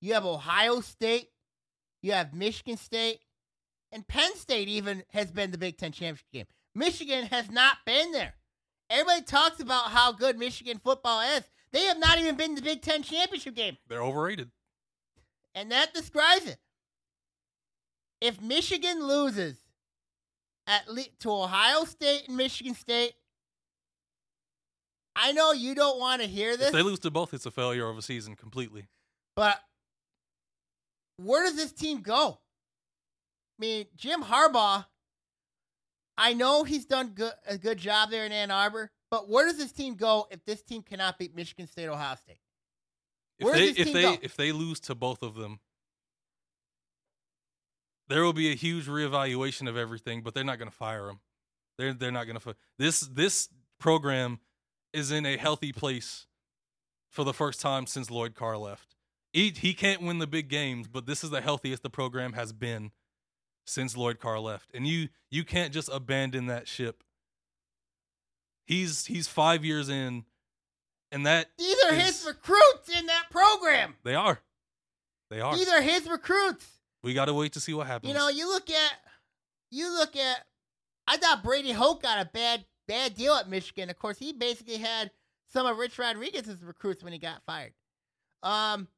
you 0.00 0.14
have 0.14 0.24
Ohio 0.24 0.80
State, 0.80 1.30
you 2.02 2.12
have 2.12 2.34
Michigan 2.34 2.76
State, 2.76 3.20
and 3.90 4.06
Penn 4.06 4.34
State 4.36 4.68
even 4.68 5.04
has 5.12 5.30
been 5.30 5.50
the 5.50 5.58
Big 5.58 5.78
Ten 5.78 5.92
championship 5.92 6.30
game. 6.32 6.46
Michigan 6.74 7.26
has 7.26 7.50
not 7.50 7.78
been 7.86 8.12
there. 8.12 8.34
Everybody 8.90 9.22
talks 9.22 9.60
about 9.60 9.90
how 9.90 10.12
good 10.12 10.38
Michigan 10.38 10.80
football 10.82 11.20
is. 11.20 11.42
They 11.72 11.84
have 11.84 11.98
not 11.98 12.18
even 12.18 12.36
been 12.36 12.54
the 12.54 12.62
Big 12.62 12.82
Ten 12.82 13.02
championship 13.02 13.54
game. 13.54 13.76
They're 13.88 14.02
overrated. 14.02 14.50
And 15.54 15.70
that 15.72 15.94
describes 15.94 16.46
it. 16.46 16.58
If 18.20 18.40
Michigan 18.40 19.06
loses 19.06 19.56
at 20.66 20.88
le- 20.88 21.04
to 21.20 21.30
Ohio 21.30 21.84
State 21.84 22.28
and 22.28 22.36
Michigan 22.36 22.74
State, 22.74 23.14
I 25.16 25.32
know 25.32 25.52
you 25.52 25.74
don't 25.74 25.98
want 25.98 26.22
to 26.22 26.28
hear 26.28 26.56
this, 26.56 26.68
If 26.68 26.72
they 26.72 26.82
lose 26.82 26.98
to 27.00 27.10
both, 27.10 27.32
it's 27.34 27.46
a 27.46 27.50
failure 27.50 27.88
of 27.88 27.96
a 27.98 28.02
season 28.02 28.34
completely. 28.36 28.86
but 29.36 29.60
where 31.16 31.44
does 31.44 31.54
this 31.56 31.70
team 31.72 32.00
go? 32.00 32.38
I 33.56 33.60
mean, 33.60 33.86
Jim 33.96 34.22
Harbaugh, 34.22 34.84
I 36.18 36.32
know 36.32 36.64
he's 36.64 36.84
done 36.86 37.10
good, 37.14 37.32
a 37.46 37.56
good 37.56 37.78
job 37.78 38.10
there 38.10 38.24
in 38.26 38.32
Ann 38.32 38.50
Arbor, 38.50 38.90
but 39.10 39.28
where 39.28 39.46
does 39.46 39.56
this 39.58 39.70
team 39.70 39.94
go 39.94 40.26
if 40.32 40.44
this 40.44 40.62
team 40.62 40.82
cannot 40.82 41.18
beat 41.18 41.34
Michigan 41.36 41.68
State, 41.68 41.86
Ohio 41.88 42.16
State? 42.16 42.40
If 43.38 43.44
Where 43.44 43.54
does 43.54 43.60
they 43.62 43.68
this 43.72 43.78
if 43.78 43.84
team 43.86 43.94
they 43.94 44.02
go? 44.02 44.16
if 44.22 44.36
they 44.36 44.50
lose 44.52 44.80
to 44.80 44.94
both 44.96 45.22
of 45.22 45.36
them, 45.36 45.60
there 48.08 48.22
will 48.22 48.32
be 48.32 48.50
a 48.50 48.54
huge 48.54 48.86
reevaluation 48.86 49.68
of 49.68 49.76
everything. 49.76 50.22
But 50.22 50.34
they're 50.34 50.44
not 50.44 50.58
going 50.58 50.70
to 50.70 50.76
fire 50.76 51.08
him. 51.08 51.20
They're 51.78 51.94
they're 51.94 52.12
not 52.12 52.26
going 52.26 52.38
to. 52.38 52.56
This 52.78 53.00
this 53.00 53.48
program 53.78 54.40
is 54.94 55.10
in 55.10 55.26
a 55.26 55.36
healthy 55.36 55.72
place 55.72 56.26
for 57.10 57.24
the 57.24 57.34
first 57.34 57.60
time 57.60 57.86
since 57.86 58.10
Lloyd 58.10 58.34
Carr 58.34 58.56
left. 58.56 58.94
He 59.32 59.50
he 59.50 59.74
can't 59.74 60.00
win 60.00 60.18
the 60.18 60.26
big 60.26 60.48
games, 60.48 60.86
but 60.86 61.06
this 61.06 61.24
is 61.24 61.30
the 61.30 61.40
healthiest 61.40 61.82
the 61.82 61.90
program 61.90 62.34
has 62.34 62.52
been 62.52 62.92
since 63.66 63.96
Lloyd 63.96 64.20
Carr 64.20 64.38
left. 64.38 64.70
And 64.72 64.86
you 64.86 65.08
you 65.30 65.44
can't 65.44 65.72
just 65.72 65.90
abandon 65.92 66.46
that 66.46 66.68
ship. 66.68 67.02
He's 68.66 69.06
he's 69.06 69.26
five 69.28 69.64
years 69.64 69.88
in, 69.88 70.24
and 71.10 71.26
that 71.26 71.48
These 71.58 71.76
are 71.84 71.92
his 71.94 72.24
recruits 72.26 72.88
in 72.96 73.06
that 73.06 73.24
program. 73.30 73.96
they 74.04 74.14
are, 74.14 74.40
they 75.30 75.40
are. 75.40 75.56
These 75.56 75.68
are 75.68 75.82
his 75.82 76.08
recruits. 76.08 76.66
We 77.02 77.12
got 77.12 77.26
to 77.26 77.34
wait 77.34 77.52
to 77.52 77.60
see 77.60 77.74
what 77.74 77.86
happens. 77.86 78.08
You 78.08 78.14
know, 78.18 78.28
you 78.28 78.48
look 78.48 78.70
at, 78.70 78.92
you 79.70 79.92
look 79.92 80.16
at. 80.16 80.46
I 81.06 81.18
thought 81.18 81.42
Brady 81.42 81.72
Hoke 81.72 82.02
got 82.02 82.24
a 82.24 82.30
bad 82.32 82.64
bad 82.86 83.14
deal 83.14 83.34
at 83.34 83.48
Michigan. 83.48 83.90
Of 83.90 83.98
course, 83.98 84.18
he 84.18 84.32
basically 84.32 84.76
had 84.78 85.10
some 85.52 85.66
of 85.66 85.78
Rich 85.78 85.98
Rodriguez's 85.98 86.62
recruits 86.62 87.02
when 87.02 87.12
he 87.12 87.18
got 87.18 87.42
fired. 87.46 87.72
Um, 88.42 88.88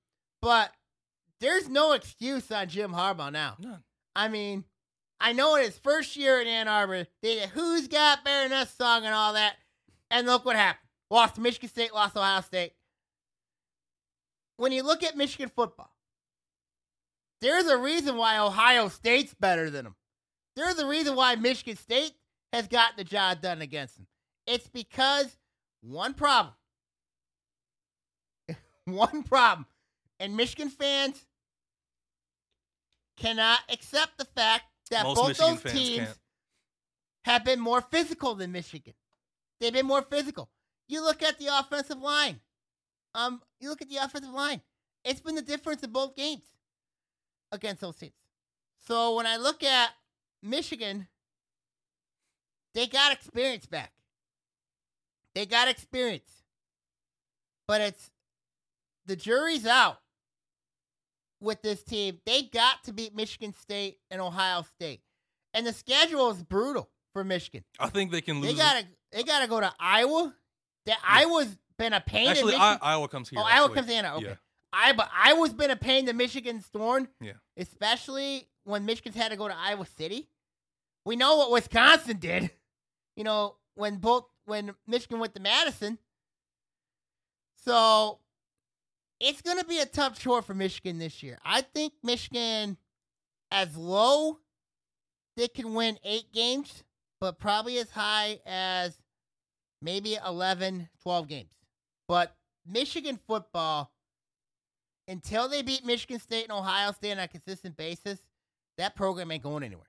but 0.43 0.73
there's 1.41 1.69
no 1.69 1.93
excuse 1.93 2.51
on 2.51 2.69
Jim 2.69 2.93
Harbaugh 2.93 3.33
now. 3.33 3.57
None. 3.59 3.83
I 4.15 4.29
mean, 4.29 4.65
I 5.21 5.33
know 5.33 5.57
in 5.57 5.65
his 5.65 5.79
first 5.79 6.17
year 6.17 6.41
in 6.41 6.47
Ann 6.47 6.69
Arbor, 6.69 7.07
they 7.23 7.35
did 7.37 7.51
"Who's 7.51 7.89
Got 7.89 8.25
Better 8.25 8.49
Than 8.49 8.59
Us" 8.59 8.75
song 8.75 9.05
and 9.05 9.15
all 9.15 9.35
that, 9.35 9.57
and 10.11 10.27
look 10.27 10.45
what 10.45 10.57
happened: 10.57 10.89
lost 11.11 11.37
to 11.37 11.41
Michigan 11.41 11.69
State, 11.69 11.95
lost 11.95 12.17
Ohio 12.17 12.41
State. 12.41 12.73
When 14.57 14.73
you 14.73 14.83
look 14.83 15.03
at 15.03 15.17
Michigan 15.17 15.51
football, 15.55 15.95
there's 17.41 17.67
a 17.67 17.77
reason 17.77 18.17
why 18.17 18.39
Ohio 18.39 18.89
State's 18.89 19.35
better 19.35 19.69
than 19.71 19.85
them. 19.85 19.97
There's 20.55 20.79
a 20.79 20.87
reason 20.87 21.15
why 21.15 21.35
Michigan 21.37 21.77
State 21.77 22.13
has 22.53 22.69
gotten 22.69 22.97
the 22.97 23.05
job 23.05 23.41
done 23.41 23.63
against 23.63 23.97
them. 23.97 24.07
It's 24.47 24.69
because 24.69 25.37
one 25.83 26.15
problem. 26.15 26.55
one 28.85 29.23
problem. 29.23 29.67
And 30.19 30.37
Michigan 30.37 30.71
fans 30.71 31.25
cannot 33.17 33.61
accept 33.71 34.19
the 34.19 34.25
fact 34.25 34.65
that 34.91 35.05
Most 35.05 35.17
both 35.17 35.29
Michigan 35.29 35.59
those 35.63 35.73
teams 35.73 36.07
can't. 36.07 36.19
have 37.25 37.45
been 37.45 37.61
more 37.61 37.81
physical 37.81 38.35
than 38.35 38.53
Michigan. 38.53 38.95
They've 39.61 39.73
been 39.73 39.87
more 39.87 40.03
physical. 40.03 40.51
You 40.89 41.03
look 41.03 41.23
at 41.23 41.39
the 41.39 41.49
offensive 41.59 42.01
line. 42.01 42.41
Um, 43.15 43.43
you 43.61 43.71
look 43.71 43.83
at 43.83 43.89
the 43.89 43.97
offensive 43.97 44.33
line. 44.33 44.61
It's 45.05 45.21
been 45.21 45.35
the 45.35 45.43
difference 45.43 45.83
in 45.83 45.91
both 45.91 46.15
games 46.15 46.45
against 47.53 47.81
those 47.81 47.97
teams. 47.97 48.13
So 48.87 49.17
when 49.17 49.27
I 49.27 49.37
look 49.37 49.63
at 49.63 49.91
Michigan, 50.43 51.09
they 52.77 52.87
got 52.87 53.11
experience 53.11 53.65
back. 53.65 53.91
They 55.35 55.47
got 55.47 55.67
experience. 55.67 56.31
But 57.67 57.81
it's 57.81 58.11
the 59.07 59.17
jury's 59.17 59.67
out 59.67 59.99
with 61.41 61.63
this 61.63 61.83
team. 61.83 62.21
They 62.27 62.43
got 62.43 62.85
to 62.85 62.93
beat 62.93 63.17
Michigan 63.17 63.55
State 63.55 63.99
and 64.11 64.21
Ohio 64.21 64.63
State. 64.63 65.01
And 65.55 65.67
the 65.67 65.73
schedule 65.73 66.31
is 66.31 66.43
brutal 66.43 66.91
for 67.15 67.25
Michigan. 67.25 67.65
I 67.81 67.89
think 67.89 68.13
they 68.13 68.21
can 68.21 68.43
lose. 68.43 68.53
They 68.53 68.59
gotta 68.59 68.87
they 69.11 69.23
gotta 69.23 69.49
go 69.49 69.59
to 69.59 69.73
Iowa. 69.81 70.35
That 70.85 70.99
Iowa's 71.03 71.57
been 71.79 71.95
a 71.95 72.01
pain. 72.01 72.29
Actually, 72.29 72.57
in 72.57 72.61
I. 72.61 72.79
Iowa 72.83 73.09
comes 73.09 73.31
here. 73.31 73.41
oh, 73.41 73.47
Iowa 73.47 73.75
comes 73.75 73.89
in. 73.89 74.05
Okay. 74.05 74.27
Yeah. 74.27 74.35
I 74.71 74.93
but 74.93 75.09
Iowa's 75.17 75.55
been 75.55 75.71
a 75.71 75.77
pain 75.77 76.05
to 76.07 76.13
Michigan's 76.13 76.67
thorn. 76.67 77.09
Yeah. 77.23 77.33
Especially 77.57 78.49
when 78.65 78.85
Michigan's 78.85 79.17
had 79.17 79.31
to 79.31 79.37
go 79.37 79.49
to 79.49 79.57
Iowa 79.57 79.87
City. 79.97 80.29
We 81.07 81.17
know 81.17 81.37
what 81.37 81.53
Wisconsin 81.53 82.19
did. 82.19 82.51
You 83.17 83.25
know, 83.25 83.57
when 83.75 83.97
both 83.97 84.27
when 84.45 84.75
Michigan 84.87 85.19
went 85.19 85.35
to 85.35 85.41
Madison. 85.41 85.99
So 87.65 88.21
it's 89.19 89.43
gonna 89.43 89.65
be 89.65 89.81
a 89.81 89.87
tough 89.87 90.19
chore 90.19 90.43
for 90.43 90.55
Michigan 90.55 90.99
this 90.99 91.23
year. 91.23 91.39
I 91.45 91.63
think 91.63 91.95
Michigan 92.03 92.77
as 93.51 93.77
low 93.77 94.39
they 95.37 95.49
can 95.49 95.75
win 95.75 95.99
eight 96.03 96.33
games, 96.33 96.83
but 97.21 97.39
probably 97.39 97.79
as 97.79 97.91
high 97.91 98.41
as 98.47 98.97
maybe 99.83 100.19
11, 100.27 100.89
12 101.03 101.29
games. 101.29 101.53
But 102.09 102.35
Michigan 102.67 103.19
football, 103.27 103.93
until 105.07 105.49
they 105.49 105.63
beat 105.63 105.85
Michigan 105.85 106.19
State 106.19 106.45
and 106.45 106.53
Ohio 106.53 106.93
State 106.93 107.13
on 107.13 107.19
a 107.19 107.29
consistent 107.29 107.77
basis, 107.77 108.19
that 108.79 108.97
program 108.97 109.31
ain't 109.31 109.43
going 109.43 109.63
anywhere. 109.63 109.89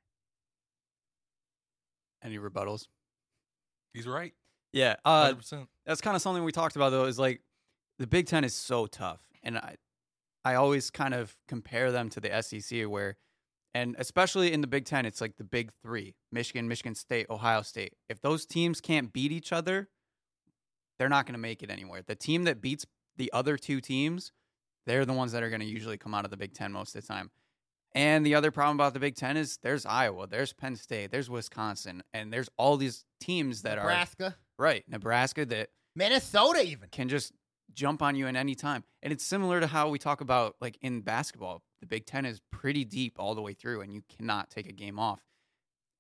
Any 2.23 2.37
rebuttals? 2.37 2.87
He's 3.97 4.07
right. 4.07 4.33
Yeah. 4.73 4.95
Uh, 5.03 5.33
100%. 5.33 5.67
that's 5.85 6.01
kind 6.01 6.15
of 6.15 6.21
something 6.21 6.43
we 6.43 6.51
talked 6.51 6.75
about 6.75 6.91
though 6.91 7.05
is 7.05 7.17
like 7.17 7.41
the 7.99 8.07
Big 8.07 8.27
Ten 8.27 8.43
is 8.43 8.53
so 8.53 8.85
tough, 8.85 9.21
and 9.43 9.57
I 9.57 9.75
I 10.45 10.55
always 10.55 10.89
kind 10.91 11.13
of 11.13 11.35
compare 11.47 11.91
them 11.91 12.09
to 12.11 12.19
the 12.19 12.41
SEC 12.41 12.83
where, 12.83 13.17
and 13.73 13.95
especially 13.99 14.53
in 14.53 14.61
the 14.61 14.67
Big 14.67 14.85
Ten, 14.85 15.05
it's 15.05 15.19
like 15.19 15.37
the 15.37 15.43
big 15.43 15.71
three: 15.81 16.15
Michigan, 16.31 16.67
Michigan 16.67 16.95
State, 16.95 17.27
Ohio 17.29 17.63
State. 17.63 17.93
If 18.07 18.21
those 18.21 18.45
teams 18.45 18.79
can't 18.79 19.11
beat 19.11 19.31
each 19.31 19.51
other, 19.51 19.89
they're 20.99 21.09
not 21.09 21.25
going 21.25 21.33
to 21.33 21.39
make 21.39 21.63
it 21.63 21.71
anywhere. 21.71 22.01
The 22.05 22.15
team 22.15 22.43
that 22.43 22.61
beats 22.61 22.85
the 23.17 23.31
other 23.33 23.57
two 23.57 23.81
teams, 23.81 24.31
they're 24.85 25.05
the 25.05 25.13
ones 25.13 25.31
that 25.31 25.43
are 25.43 25.49
going 25.49 25.61
to 25.61 25.65
usually 25.65 25.97
come 25.97 26.13
out 26.13 26.23
of 26.23 26.31
the 26.31 26.37
Big 26.37 26.53
Ten 26.53 26.71
most 26.71 26.95
of 26.95 27.01
the 27.01 27.07
time. 27.07 27.31
And 27.95 28.25
the 28.25 28.35
other 28.35 28.51
problem 28.51 28.77
about 28.77 28.93
the 28.93 28.99
Big 28.99 29.15
Ten 29.15 29.37
is 29.37 29.57
there's 29.63 29.85
Iowa, 29.85 30.27
there's 30.27 30.53
Penn 30.53 30.75
State, 30.75 31.11
there's 31.11 31.29
Wisconsin, 31.29 32.03
and 32.13 32.31
there's 32.31 32.49
all 32.57 32.77
these 32.77 33.05
teams 33.19 33.63
that 33.63 33.77
are 33.77 33.83
Nebraska, 33.83 34.35
right 34.59 34.83
Nebraska 34.87 35.45
that 35.45 35.69
Minnesota, 35.95 36.63
even. 36.63 36.89
can 36.91 37.09
just 37.09 37.33
jump 37.73 38.01
on 38.01 38.15
you 38.15 38.27
at 38.27 38.35
any 38.35 38.55
time. 38.55 38.83
And 39.01 39.11
it's 39.11 39.23
similar 39.23 39.59
to 39.59 39.67
how 39.67 39.89
we 39.89 39.99
talk 39.99 40.21
about 40.21 40.55
like 40.61 40.77
in 40.81 41.01
basketball. 41.01 41.63
The 41.81 41.87
Big 41.87 42.05
Ten 42.05 42.25
is 42.25 42.41
pretty 42.51 42.83
deep 42.85 43.15
all 43.19 43.35
the 43.35 43.41
way 43.41 43.53
through, 43.53 43.81
and 43.81 43.93
you 43.93 44.03
cannot 44.15 44.49
take 44.49 44.67
a 44.67 44.73
game 44.73 44.99
off. 44.99 45.21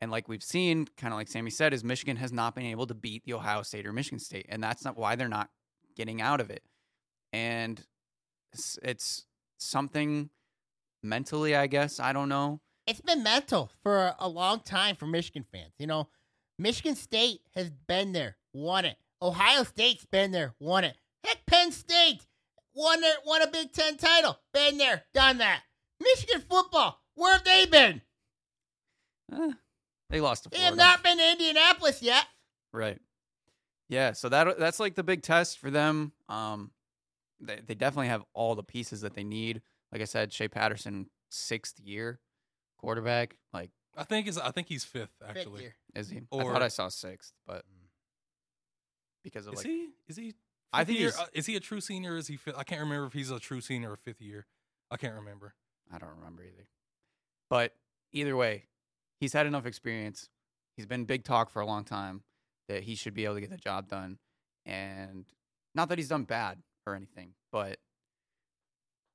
And 0.01 0.11
like 0.11 0.27
we've 0.27 0.43
seen, 0.43 0.87
kind 0.97 1.13
of 1.13 1.17
like 1.17 1.27
Sammy 1.27 1.49
said, 1.49 1.73
is 1.73 1.83
Michigan 1.83 2.17
has 2.17 2.31
not 2.31 2.55
been 2.55 2.65
able 2.65 2.85
to 2.87 2.93
beat 2.93 3.23
the 3.25 3.33
Ohio 3.33 3.63
State 3.63 3.85
or 3.85 3.93
Michigan 3.93 4.19
State, 4.19 4.45
and 4.49 4.63
that's 4.63 4.85
not 4.85 4.97
why 4.97 5.15
they're 5.15 5.27
not 5.27 5.49
getting 5.95 6.21
out 6.21 6.39
of 6.39 6.49
it. 6.49 6.63
And 7.33 7.83
it's, 8.53 8.77
it's 8.83 9.25
something 9.57 10.29
mentally, 11.07 11.55
I 11.55 11.67
guess. 11.67 11.99
I 11.99 12.13
don't 12.13 12.29
know. 12.29 12.59
It's 12.85 13.01
been 13.01 13.23
mental 13.23 13.69
for 13.83 14.13
a 14.19 14.29
long 14.29 14.61
time 14.61 14.95
for 14.95 15.07
Michigan 15.07 15.45
fans. 15.51 15.73
You 15.77 15.87
know, 15.87 16.07
Michigan 16.57 16.95
State 16.95 17.41
has 17.55 17.69
been 17.87 18.13
there, 18.13 18.37
won 18.53 18.85
it, 18.85 18.97
Ohio 19.21 19.63
State's 19.63 20.05
been 20.05 20.31
there, 20.31 20.53
won 20.59 20.83
it. 20.83 20.95
Heck, 21.23 21.45
Penn 21.45 21.71
State 21.71 22.25
won 22.73 23.01
their, 23.01 23.15
won 23.25 23.41
a 23.41 23.47
Big 23.47 23.73
Ten 23.73 23.97
title, 23.97 24.37
been 24.53 24.77
there, 24.77 25.03
done 25.13 25.39
that. 25.39 25.63
Michigan 25.99 26.41
football, 26.49 27.01
where 27.15 27.33
have 27.33 27.43
they 27.43 27.65
been? 27.65 28.01
Eh, 29.33 29.51
they 30.09 30.21
lost 30.21 30.43
to 30.43 30.49
They 30.49 30.57
Florida. 30.57 30.81
have 30.83 30.97
not 30.97 31.03
been 31.03 31.17
to 31.17 31.31
Indianapolis 31.31 32.01
yet. 32.01 32.25
Right. 32.71 32.99
Yeah, 33.89 34.13
so 34.13 34.29
that 34.29 34.59
that's 34.59 34.79
like 34.79 34.95
the 34.95 35.03
big 35.03 35.21
test 35.23 35.59
for 35.59 35.71
them. 35.71 36.11
Um, 36.29 36.71
they 37.39 37.59
they 37.65 37.73
definitely 37.75 38.07
have 38.09 38.23
all 38.33 38.53
the 38.55 38.63
pieces 38.63 39.01
that 39.01 39.13
they 39.13 39.23
need. 39.23 39.61
Like 39.91 40.01
I 40.01 40.05
said, 40.05 40.33
Shea 40.33 40.47
Patterson, 40.47 41.09
sixth 41.29 41.79
year 41.79 42.19
quarterback. 42.77 43.35
Like, 43.53 43.71
I 43.95 44.03
think 44.03 44.27
is 44.27 44.37
I 44.37 44.51
think 44.51 44.67
he's 44.67 44.83
fifth 44.83 45.11
Fifth 45.19 45.29
actually. 45.37 45.61
year. 45.63 45.75
is 45.95 46.09
he? 46.09 46.17
I 46.17 46.21
Or- 46.31 46.53
thought 46.53 46.61
I 46.61 46.67
saw 46.67 46.89
sixth, 46.89 47.33
but 47.45 47.63
because 49.23 49.47
of 49.47 49.53
Is 49.53 49.57
like, 49.59 49.65
he? 49.67 49.89
Is 50.07 50.15
he? 50.17 50.33
I 50.73 50.79
fifth 50.79 50.87
think 50.87 50.99
year? 50.99 51.09
he's- 51.09 51.19
Uh, 51.19 51.27
is 51.33 51.45
he 51.45 51.55
a 51.55 51.59
true 51.59 51.81
senior? 51.81 52.17
Is 52.17 52.27
he? 52.27 52.37
Fifth? 52.37 52.55
I 52.57 52.63
can't 52.63 52.81
remember 52.81 53.07
if 53.07 53.13
he's 53.13 53.31
a 53.31 53.39
true 53.39 53.61
senior 53.61 53.91
or 53.91 53.95
fifth 53.95 54.21
year. 54.21 54.45
I 54.91 54.97
can't 54.97 55.15
remember. 55.15 55.55
I 55.91 55.97
don't 55.97 56.09
remember 56.15 56.43
either. 56.43 56.67
But 57.49 57.75
either 58.11 58.35
way, 58.35 58.67
he's 59.19 59.33
had 59.33 59.45
enough 59.45 59.65
experience. 59.65 60.29
He's 60.75 60.85
been 60.85 61.05
big 61.05 61.23
talk 61.23 61.49
for 61.49 61.61
a 61.61 61.65
long 61.65 61.83
time 61.85 62.23
that 62.67 62.83
he 62.83 62.95
should 62.95 63.13
be 63.13 63.25
able 63.25 63.35
to 63.35 63.41
get 63.41 63.49
the 63.49 63.57
job 63.57 63.87
done. 63.87 64.19
And 64.65 65.25
not 65.73 65.89
that 65.89 65.97
he's 65.97 66.09
done 66.09 66.25
bad 66.25 66.61
or 66.85 66.93
anything, 66.95 67.33
but 67.51 67.79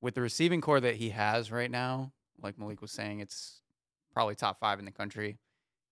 with 0.02 0.14
the 0.14 0.20
receiving 0.20 0.60
corps 0.60 0.80
that 0.80 0.96
he 0.96 1.10
has 1.10 1.50
right 1.50 1.70
now, 1.70 2.12
like 2.42 2.58
Malik 2.58 2.82
was 2.82 2.90
saying, 2.90 3.20
it's 3.20 3.62
probably 4.12 4.34
top 4.34 4.60
five 4.60 4.78
in 4.78 4.84
the 4.84 4.90
country. 4.90 5.38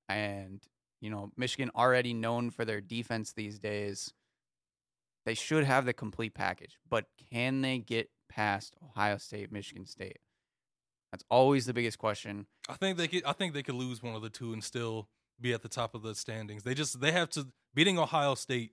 And, 0.09 0.61
you 1.01 1.09
know, 1.09 1.31
Michigan 1.37 1.71
already 1.75 2.13
known 2.13 2.51
for 2.51 2.65
their 2.65 2.81
defense 2.81 3.33
these 3.33 3.59
days. 3.59 4.13
They 5.25 5.35
should 5.35 5.65
have 5.65 5.87
the 5.87 5.93
complete 5.93 6.35
package, 6.35 6.79
but 6.89 7.07
can 7.33 7.61
they 7.61 7.79
get 7.79 8.11
past 8.29 8.75
Ohio 8.83 9.19
State, 9.19 9.53
Michigan 9.53 9.87
State? 9.87 10.19
That's 11.13 11.25
always 11.31 11.67
the 11.67 11.75
biggest 11.75 11.99
question. 11.99 12.47
I 12.69 12.75
think 12.75 12.97
they 12.97 13.07
could. 13.07 13.25
I 13.25 13.33
think 13.33 13.53
they 13.53 13.63
could 13.63 13.75
lose 13.75 14.03
one 14.03 14.15
of 14.15 14.23
the 14.23 14.31
two 14.31 14.53
and 14.53 14.63
still 14.63 15.09
be 15.41 15.53
at 15.53 15.63
the 15.63 15.69
top 15.69 15.95
of 15.95 16.03
the 16.03 16.15
standings. 16.15 16.63
They 16.63 16.73
just 16.73 17.01
they 17.01 17.13
have 17.13 17.29
to 17.31 17.49
beating 17.75 17.99
Ohio 17.99 18.35
State. 18.35 18.73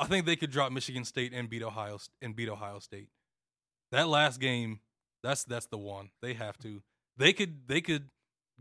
I 0.00 0.06
think 0.06 0.26
they 0.26 0.36
could 0.36 0.50
drop 0.50 0.72
Michigan 0.72 1.04
State 1.04 1.32
and 1.34 1.50
beat 1.50 1.62
Ohio 1.62 1.98
and 2.22 2.34
beat 2.34 2.48
Ohio 2.48 2.78
State. 2.78 3.08
That 3.94 4.08
last 4.08 4.40
game, 4.40 4.80
that's 5.22 5.44
that's 5.44 5.66
the 5.66 5.78
one 5.78 6.10
they 6.20 6.34
have 6.34 6.58
to. 6.58 6.82
They 7.16 7.32
could 7.32 7.68
they 7.68 7.80
could 7.80 8.08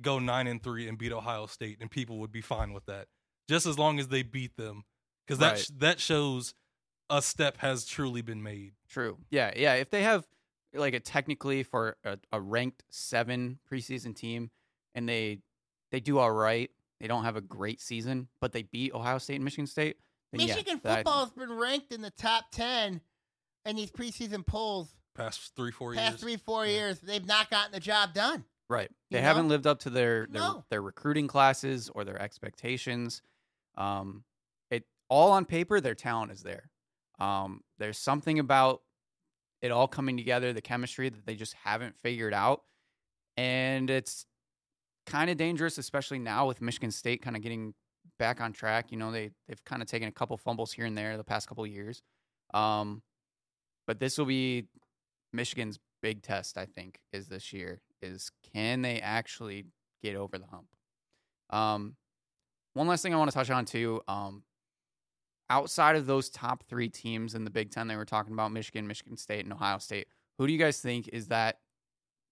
go 0.02 0.20
nine 0.20 0.48
and 0.48 0.62
three 0.62 0.88
and 0.88 0.98
beat 0.98 1.12
Ohio 1.12 1.46
State, 1.48 1.78
and 1.82 1.90
people 1.90 2.20
would 2.20 2.32
be 2.32 2.42
fine 2.42 2.74
with 2.74 2.86
that, 2.86 3.08
just 3.50 3.66
as 3.66 3.78
long 3.80 4.00
as 4.00 4.08
they 4.10 4.24
beat 4.24 4.56
them, 4.58 4.84
because 5.26 5.40
that 5.40 5.52
Right. 5.54 5.60
sh- 5.60 5.70
that 5.78 6.00
shows 6.00 6.54
a 7.10 7.22
step 7.22 7.58
has 7.58 7.86
truly 7.86 8.22
been 8.22 8.42
made. 8.44 8.74
True. 8.90 9.18
Yeah, 9.30 9.52
yeah. 9.56 9.74
If 9.76 9.90
they 9.90 10.04
have 10.04 10.26
like 10.74 10.94
a 10.94 11.00
technically 11.00 11.64
for 11.64 11.98
a, 12.04 12.18
a 12.32 12.40
ranked 12.40 12.84
seven 12.90 13.60
preseason 13.72 14.16
team 14.16 14.50
and 14.96 15.08
they 15.10 15.40
they 15.92 16.00
do 16.00 16.18
all 16.20 16.32
right, 16.32 16.70
they 17.00 17.08
don't 17.08 17.24
have 17.24 17.36
a 17.36 17.42
great 17.42 17.82
season, 17.82 18.28
but 18.40 18.52
they 18.52 18.64
beat 18.64 18.94
Ohio 18.94 19.18
State 19.18 19.36
and 19.36 19.44
Michigan 19.44 19.68
State. 19.68 19.98
then 20.32 20.42
yeah, 20.42 20.48
Michigan 20.56 20.80
that- 20.84 20.98
football 20.98 21.26
has 21.26 21.32
been 21.34 21.52
ranked 21.54 21.92
in 21.92 22.02
the 22.02 22.12
top 22.12 22.46
10 22.52 23.02
in 23.66 23.76
these 23.76 23.92
preseason 23.92 24.46
polls 24.46 24.96
Past 25.16 25.56
three 25.56 25.72
four 25.72 25.94
past 25.94 26.12
years. 26.14 26.22
three, 26.22 26.38
four 26.38 26.66
Yeah. 26.66 26.72
years. 26.72 27.00
They've 27.02 27.26
not 27.26 27.50
gotten 27.50 27.72
the 27.72 27.80
job 27.80 28.14
done. 28.14 28.46
Right. 28.70 28.90
You 29.10 29.18
They 29.18 29.22
haven't 29.22 29.44
know? 29.46 29.50
lived 29.50 29.68
up 29.68 29.80
to 29.82 29.90
their 29.90 30.26
their, 30.28 30.42
No. 30.42 30.66
their 30.70 30.82
recruiting 30.82 31.28
classes 31.28 31.90
or 31.90 32.04
their 32.04 32.20
expectations. 32.22 33.22
Um, 33.76 34.24
it 34.72 34.88
all 35.10 35.32
on 35.32 35.46
paper, 35.46 35.80
their 35.80 35.96
talent 35.96 36.32
is 36.32 36.42
there. 36.44 36.70
Um, 37.20 37.64
there's 37.78 37.98
something 38.00 38.40
about 38.40 38.82
it 39.62 39.72
all 39.72 39.88
coming 39.88 40.18
together, 40.18 40.52
the 40.52 40.62
chemistry 40.62 41.10
that 41.10 41.26
they 41.26 41.36
just 41.36 41.54
haven't 41.54 41.98
figured 41.98 42.34
out, 42.34 42.64
and 43.38 43.90
it's 43.90 44.26
kind 45.06 45.30
of 45.30 45.38
dangerous, 45.38 45.78
especially 45.78 46.20
now 46.20 46.48
with 46.48 46.62
Michigan 46.62 46.92
State 46.92 47.22
kind 47.22 47.36
of 47.36 47.42
getting 47.42 47.74
back 48.18 48.42
on 48.42 48.52
track. 48.54 48.92
You 48.92 48.98
know, 48.98 49.12
they 49.12 49.32
they've 49.48 49.64
kind 49.64 49.82
of 49.82 49.88
taken 49.88 50.08
a 50.08 50.12
couple 50.12 50.36
fumbles 50.38 50.74
here 50.74 50.86
and 50.86 50.98
there 50.98 51.16
the 51.18 51.24
past 51.24 51.48
couple 51.48 51.66
years. 51.68 52.02
Um, 52.54 53.04
but 53.86 54.00
this 54.00 54.18
will 54.18 54.26
be 54.26 54.68
Michigan's 55.34 55.80
big 56.02 56.22
test, 56.22 56.58
I 56.58 56.66
think, 56.66 57.00
is 57.12 57.28
this 57.28 57.52
year 57.52 57.82
is 58.02 58.30
can 58.54 58.82
they 58.82 59.00
actually 59.00 59.66
get 60.02 60.16
over 60.16 60.38
the 60.38 60.46
hump? 60.46 60.68
Um, 61.50 61.96
one 62.74 62.88
last 62.88 63.02
thing 63.02 63.14
I 63.14 63.18
want 63.18 63.32
to 63.32 63.36
touch 63.36 63.50
on 63.50 63.66
too. 63.66 64.02
Um, 64.08 64.44
outside 65.50 65.96
of 65.96 66.06
those 66.06 66.30
top 66.30 66.64
three 66.68 66.90
teams 66.90 67.36
in 67.36 67.44
the 67.44 67.50
Big 67.50 67.72
Ten, 67.72 67.88
they 67.88 67.96
were 67.96 68.06
talking 68.06 68.34
about 68.34 68.52
Michigan, 68.52 68.88
Michigan 68.88 69.18
State, 69.18 69.46
and 69.46 69.54
Ohio 69.54 69.78
State. 69.78 70.08
Who 70.38 70.48
do 70.48 70.54
you 70.54 70.60
guys 70.60 70.80
think 70.80 71.08
is 71.10 71.28
that 71.28 71.60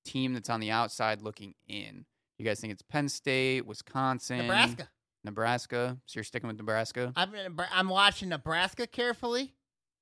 team 0.05 0.33
that's 0.33 0.49
on 0.49 0.59
the 0.59 0.71
outside 0.71 1.21
looking 1.21 1.53
in? 1.67 2.05
You 2.37 2.45
guys 2.45 2.59
think 2.59 2.73
it's 2.73 2.81
Penn 2.81 3.07
State, 3.07 3.65
Wisconsin, 3.65 4.39
Nebraska. 4.39 4.89
Nebraska? 5.23 5.97
So 6.07 6.17
you're 6.17 6.23
sticking 6.23 6.47
with 6.47 6.57
Nebraska? 6.57 7.13
I'm, 7.15 7.31
I'm 7.71 7.89
watching 7.89 8.29
Nebraska 8.29 8.87
carefully, 8.87 9.53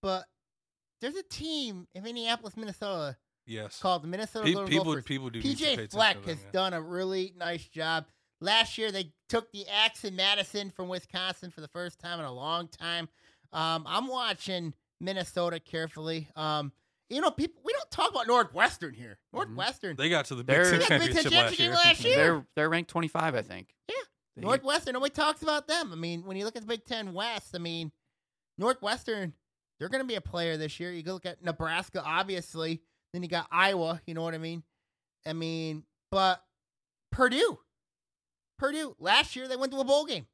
but 0.01 0.25
there's 1.01 1.15
a 1.15 1.23
team 1.23 1.87
in 1.93 2.03
Minneapolis, 2.03 2.55
Minnesota 2.57 3.17
Yes. 3.45 3.79
called 3.79 4.03
the 4.03 4.07
Minnesota 4.07 4.45
Pe- 4.45 4.53
Golden 4.53 4.69
people 4.69 4.85
Gophers. 4.85 5.03
people 5.05 5.29
do. 5.29 5.39
need 5.41 5.57
to 5.57 5.63
pay 5.63 5.75
PJ 5.77 5.91
Fleck 5.91 6.23
has 6.25 6.37
yeah. 6.37 6.51
done 6.51 6.73
a 6.73 6.81
really 6.81 7.33
nice 7.37 7.67
job. 7.67 8.05
Last 8.41 8.77
year, 8.77 8.91
they 8.91 9.11
took 9.27 9.51
the 9.51 9.67
axe 9.67 10.05
in 10.05 10.15
Madison 10.15 10.69
from 10.71 10.87
Wisconsin 10.87 11.49
for 11.51 11.61
the 11.61 11.67
first 11.67 11.99
time 11.99 12.19
in 12.19 12.25
a 12.25 12.31
long 12.31 12.67
time. 12.67 13.09
Um, 13.51 13.83
I'm 13.87 14.07
watching 14.07 14.73
Minnesota 15.01 15.59
carefully. 15.59 16.29
Um, 16.35 16.71
you 17.09 17.21
know, 17.21 17.31
people 17.31 17.59
we 17.65 17.73
don't 17.73 17.89
talk 17.89 18.11
about 18.11 18.27
Northwestern 18.27 18.93
here. 18.93 19.17
Northwestern, 19.33 19.95
They 19.95 20.09
got 20.09 20.25
to 20.25 20.35
the 20.35 20.43
Big 20.43 20.55
Ten 20.63 20.99
Big 20.99 21.13
Ten 21.13 21.23
championship 21.23 21.31
last 21.33 21.59
year. 21.59 21.71
Last 21.73 22.03
year? 22.05 22.15
They're, 22.15 22.45
they're 22.55 22.69
ranked 22.69 22.91
25, 22.91 23.33
I 23.35 23.41
think. 23.41 23.73
Yeah. 23.87 23.95
They- 24.35 24.41
Northwestern. 24.43 24.93
Nobody 24.93 25.11
talks 25.11 25.41
about 25.41 25.67
them. 25.67 25.91
I 25.91 25.95
mean, 25.95 26.23
when 26.23 26.37
you 26.37 26.45
look 26.45 26.55
at 26.55 26.61
the 26.61 26.67
Big 26.67 26.85
Ten 26.85 27.13
West, 27.13 27.55
I 27.55 27.57
mean, 27.57 27.91
Northwestern, 28.57 29.33
they're 29.80 29.89
going 29.89 30.03
to 30.03 30.07
be 30.07 30.15
a 30.15 30.21
player 30.21 30.57
this 30.57 30.80
year. 30.80 30.91
You 30.91 31.03
go 31.03 31.13
look 31.13 31.25
at 31.25 31.43
Nebraska, 31.43 32.03
obviously. 32.03 32.82
Then 33.13 33.23
you 33.23 33.30
got 33.30 33.47
Iowa. 33.51 34.01
You 34.05 34.13
know 34.13 34.21
what 34.21 34.34
I 34.34 34.38
mean? 34.38 34.63
I 35.25 35.34
mean, 35.34 35.84
but 36.11 36.43
Purdue, 37.11 37.59
Purdue. 38.57 38.95
Last 38.99 39.36
year 39.36 39.47
they 39.47 39.55
went 39.55 39.71
to 39.71 39.80
a 39.80 39.84
bowl 39.84 40.05
game. 40.05 40.27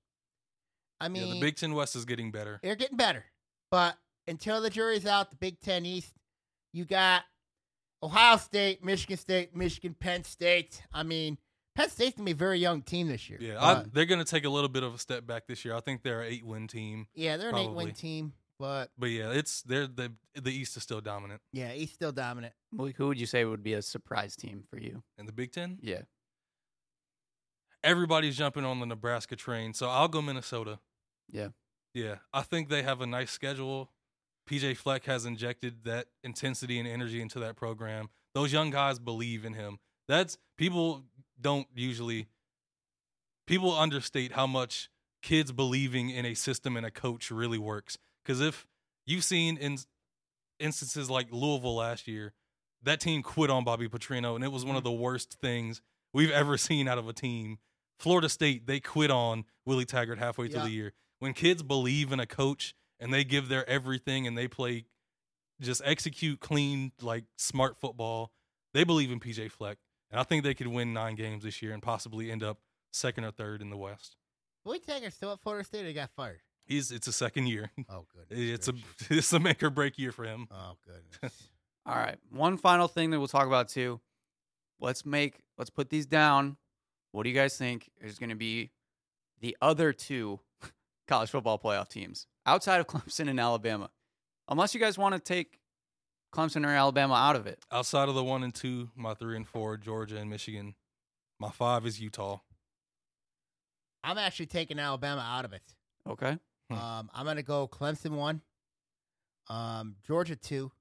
I 1.00 1.10
mean, 1.10 1.28
yeah, 1.28 1.34
the 1.36 1.40
Big 1.42 1.56
Ten 1.56 1.74
West 1.74 1.96
is 1.96 2.06
getting 2.06 2.32
better. 2.32 2.60
they're 2.64 2.76
getting 2.76 2.98
better. 2.98 3.26
But 3.72 3.98
until 4.28 4.62
the 4.62 4.70
jury's 4.70 5.06
out, 5.06 5.30
the 5.30 5.36
Big 5.38 5.60
Ten 5.60 5.86
East, 5.86 6.14
you 6.74 6.86
got 6.86 7.24
Ohio 8.02 8.38
State, 8.38 8.84
Michigan 8.84 9.18
State, 9.18 9.56
Michigan, 9.56 9.96
Penn 10.00 10.24
State. 10.24 10.82
I 10.94 11.04
mean, 11.04 11.38
Penn 11.76 11.90
State's 11.90 12.16
gonna 12.16 12.26
be 12.26 12.32
a 12.32 12.36
very 12.36 12.60
young 12.60 12.82
team 12.82 13.08
this 13.08 13.30
year. 13.30 13.40
Yeah, 13.42 13.62
I, 13.62 13.84
they're 13.92 14.06
going 14.06 14.24
to 14.24 14.30
take 14.30 14.46
a 14.46 14.50
little 14.50 14.70
bit 14.70 14.84
of 14.84 14.94
a 14.94 14.98
step 14.98 15.28
back 15.28 15.48
this 15.48 15.66
year. 15.66 15.76
I 15.76 15.82
think 15.82 16.04
they're 16.04 16.22
an 16.22 16.32
eight-win 16.32 16.68
team, 16.68 17.08
yeah, 17.16 17.38
they're 17.38 17.50
an 17.50 17.58
eight-win 17.58 17.92
team, 17.94 18.34
but 18.60 18.90
but 18.98 19.08
yeah, 19.10 19.32
it's 19.32 19.62
they're 19.64 19.88
the 19.88 20.14
the 20.36 20.52
East 20.52 20.78
is 20.78 20.84
still 20.84 21.02
dominant, 21.02 21.42
yeah, 21.52 21.70
he's 21.72 21.92
still 21.92 22.12
dominant. 22.12 22.54
Malik, 22.72 22.96
who 22.98 23.08
would 23.08 23.20
you 23.20 23.26
say 23.26 23.44
would 23.46 23.64
be 23.64 23.74
a 23.74 23.82
surprise 23.82 24.36
team 24.36 24.64
for 24.70 24.80
you? 24.80 25.04
and 25.18 25.28
the 25.28 25.34
Big 25.34 25.52
Ten. 25.52 25.78
Yeah. 25.82 26.02
Everybody's 27.84 28.36
jumping 28.36 28.66
on 28.66 28.80
the 28.80 28.86
Nebraska 28.86 29.36
train, 29.36 29.74
so 29.74 29.88
I'll 29.88 30.08
go 30.08 30.22
Minnesota. 30.22 30.80
Yeah. 31.32 31.50
Yeah, 31.94 32.16
I 32.34 32.42
think 32.42 32.70
they 32.70 32.82
have 32.84 33.00
a 33.00 33.06
nice 33.06 33.32
schedule. 33.32 33.92
PJ 34.50 34.76
Fleck 34.78 35.06
has 35.06 35.26
injected 35.26 35.86
that 35.86 36.08
intensity 36.24 36.78
and 36.80 36.88
energy 36.88 37.22
into 37.22 37.40
that 37.40 37.56
program. 37.56 38.10
Those 38.34 38.52
young 38.52 38.70
guys 38.70 39.00
believe 39.00 39.46
in 39.46 39.54
him. 39.54 39.78
That's 40.08 40.38
people 40.58 41.04
don't 41.40 41.68
usually 41.74 42.28
people 43.48 43.74
understate 43.76 44.34
how 44.34 44.46
much 44.48 44.90
kids 45.22 45.52
believing 45.52 46.10
in 46.10 46.26
a 46.26 46.34
system 46.34 46.76
and 46.78 46.86
a 46.86 46.92
coach 46.92 47.32
really 47.32 47.58
works. 47.58 47.98
Because 48.26 48.42
if 48.42 48.66
you've 49.06 49.24
seen 49.24 49.58
in 49.58 49.78
instances 50.60 51.10
like 51.10 51.28
Louisville 51.32 51.76
last 51.76 52.08
year, 52.08 52.34
that 52.84 53.00
team 53.00 53.22
quit 53.24 53.50
on 53.50 53.64
Bobby 53.64 53.88
Petrino, 53.88 54.36
and 54.36 54.44
it 54.44 54.52
was 54.52 54.66
one 54.66 54.76
of 54.76 54.84
the 54.84 54.92
worst 54.92 55.38
things 55.42 55.82
we've 56.14 56.32
ever 56.32 56.58
seen 56.58 56.88
out 56.88 56.98
of 56.98 57.08
a 57.08 57.14
team. 57.14 57.60
Florida 58.00 58.28
State, 58.30 58.68
they 58.68 58.80
quit 58.80 59.10
on 59.12 59.46
Willie 59.66 59.86
Taggart 59.86 60.18
halfway 60.20 60.48
through 60.48 60.60
Yeah. 60.62 60.66
the 60.66 60.72
year. 60.72 60.94
When 61.20 61.34
kids 61.34 61.64
believe 61.64 62.12
in 62.12 62.20
a 62.20 62.26
coach 62.26 62.76
and 63.00 63.14
they 63.14 63.24
give 63.24 63.48
their 63.48 63.68
everything 63.70 64.28
and 64.28 64.38
they 64.38 64.48
play 64.48 64.86
just 65.62 65.82
execute 65.86 66.40
clean, 66.42 66.92
like 67.02 67.24
smart 67.38 67.78
football, 67.78 68.32
they 68.74 68.84
believe 68.84 69.12
in 69.12 69.20
PJ 69.22 69.50
Fleck. 69.52 69.78
And 70.12 70.20
I 70.20 70.24
think 70.24 70.44
they 70.44 70.54
could 70.54 70.68
win 70.68 70.94
nine 70.94 71.16
games 71.16 71.44
this 71.44 71.62
year 71.62 71.72
and 71.74 71.82
possibly 71.82 72.30
end 72.32 72.44
up 72.44 72.60
second 72.92 73.24
or 73.24 73.32
third 73.32 73.62
in 73.62 73.70
the 73.70 73.78
West. 73.78 74.18
Willie 74.66 74.80
Taggart 74.80 75.14
still 75.14 75.32
at 75.32 75.40
Florida 75.40 75.64
State. 75.66 75.86
Or 75.86 75.88
he 75.88 75.94
got 75.94 76.10
fired. 76.16 76.42
He's 76.66 76.92
it's 76.92 77.08
a 77.08 77.14
second 77.14 77.48
year. 77.48 77.72
Oh 77.90 78.06
goodness. 78.14 78.50
It's 78.50 78.68
a 78.68 78.74
it's 79.14 79.34
a 79.34 79.40
make 79.40 79.62
or 79.64 79.70
break 79.70 79.98
year 79.98 80.12
for 80.12 80.26
him. 80.26 80.48
Oh 80.52 80.78
goodness. 80.86 81.50
All 81.86 81.96
right. 81.96 82.18
One 82.32 82.58
final 82.58 82.88
thing 82.88 83.12
that 83.12 83.20
we'll 83.20 83.28
talk 83.28 83.48
about 83.48 83.70
too. 83.70 84.00
Let's 84.80 85.06
make 85.06 85.40
let's 85.58 85.70
put 85.70 85.90
these 85.90 86.06
down. 86.06 86.58
What 87.12 87.24
do 87.24 87.30
you 87.30 87.36
guys 87.36 87.58
think 87.58 87.90
is 88.02 88.20
going 88.20 88.32
to 88.32 88.36
be 88.36 88.72
the 89.42 89.56
other 89.62 89.94
two 89.94 90.40
college 91.08 91.30
football 91.30 91.60
playoff 91.60 91.88
teams 91.88 92.28
outside 92.46 92.80
of 92.80 92.88
Clemson 92.88 93.30
and 93.30 93.40
Alabama. 93.40 93.90
Unless 94.50 94.74
you 94.74 94.80
guys 94.80 94.98
want 94.98 95.14
to 95.16 95.20
take 95.20 95.60
Clemson 96.34 96.66
or 96.66 96.70
Alabama 96.70 97.14
out 97.14 97.36
of 97.36 97.48
it. 97.48 97.60
Outside 97.72 98.10
of 98.10 98.16
the 98.16 98.24
one 98.24 98.44
and 98.44 98.54
two, 98.54 98.90
my 98.96 99.14
three 99.14 99.36
and 99.36 99.48
four, 99.48 99.78
Georgia 99.78 100.18
and 100.18 100.30
Michigan. 100.30 100.76
My 101.40 101.50
five 101.50 101.86
is 101.86 102.00
Utah. 102.00 102.40
I'm 104.04 104.18
actually 104.18 104.46
taking 104.46 104.80
Alabama 104.80 105.26
out 105.28 105.46
of 105.46 105.54
it. 105.54 105.64
Okay. 106.08 106.38
Hmm. 106.70 106.78
Um, 106.78 107.10
I'm 107.14 107.26
gonna 107.26 107.44
go 107.44 107.68
Clemson 107.68 108.12
one, 108.12 108.42
um, 109.50 109.96
Georgia 110.06 110.36
two, 110.36 110.72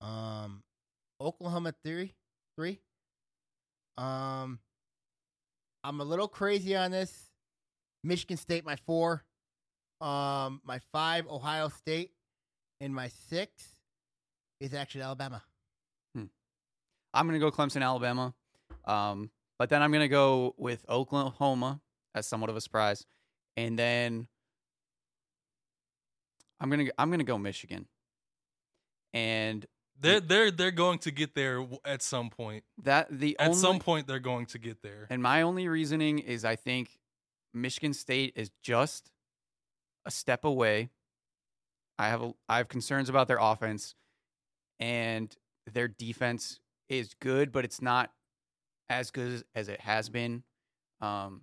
um, 0.00 0.62
Oklahoma 1.20 1.74
three, 1.84 2.14
three. 2.56 2.80
Um, 3.98 4.58
I'm 5.84 6.00
a 6.00 6.04
little 6.04 6.28
crazy 6.28 6.76
on 6.76 6.90
this. 6.90 7.30
Michigan 8.04 8.36
State 8.36 8.64
my 8.64 8.76
four, 8.76 9.24
um, 10.00 10.60
my 10.64 10.80
five 10.92 11.26
Ohio 11.28 11.68
State, 11.68 12.12
and 12.80 12.94
my 12.94 13.08
six 13.28 13.50
is 14.60 14.74
actually 14.74 15.02
Alabama. 15.02 15.42
I'm 17.16 17.26
going 17.26 17.40
to 17.40 17.44
go 17.44 17.50
Clemson, 17.50 17.82
Alabama. 17.82 18.34
Um, 18.84 19.30
but 19.58 19.70
then 19.70 19.82
I'm 19.82 19.90
going 19.90 20.02
to 20.02 20.08
go 20.08 20.54
with 20.58 20.84
Oklahoma 20.88 21.80
as 22.14 22.26
somewhat 22.26 22.50
of 22.50 22.56
a 22.56 22.60
surprise. 22.60 23.06
And 23.56 23.78
then 23.78 24.28
I'm 26.60 26.70
going 26.70 26.86
to 26.86 26.92
I'm 26.98 27.08
going 27.08 27.18
to 27.18 27.24
go 27.24 27.38
Michigan. 27.38 27.86
And 29.12 29.66
They're 29.98 30.20
they're 30.20 30.50
they're 30.50 30.70
going 30.70 30.98
to 31.00 31.10
get 31.10 31.34
there 31.34 31.66
at 31.84 32.02
some 32.02 32.30
point. 32.30 32.64
that 32.82 33.08
the 33.10 33.36
At 33.38 33.48
only, 33.48 33.60
some 33.60 33.78
point, 33.78 34.06
they're 34.06 34.18
going 34.18 34.46
to 34.46 34.58
get 34.58 34.82
there. 34.82 35.06
And 35.10 35.22
my 35.22 35.42
only 35.42 35.68
reasoning 35.68 36.18
is 36.18 36.44
I 36.44 36.56
think 36.56 36.98
Michigan 37.54 37.94
State 37.94 38.32
is 38.36 38.50
just 38.62 39.10
a 40.04 40.10
step 40.10 40.44
away. 40.44 40.90
I 41.98 42.08
have 42.08 42.22
a, 42.22 42.32
I 42.48 42.58
have 42.58 42.68
concerns 42.68 43.08
about 43.08 43.26
their 43.26 43.38
offense 43.40 43.94
and 44.78 45.34
their 45.72 45.88
defense 45.88 46.60
is 46.90 47.14
good, 47.20 47.50
but 47.52 47.64
it's 47.64 47.80
not 47.80 48.12
as 48.90 49.10
good 49.10 49.32
as, 49.32 49.44
as 49.54 49.68
it 49.68 49.80
has 49.80 50.10
been. 50.10 50.42
Um, 51.00 51.42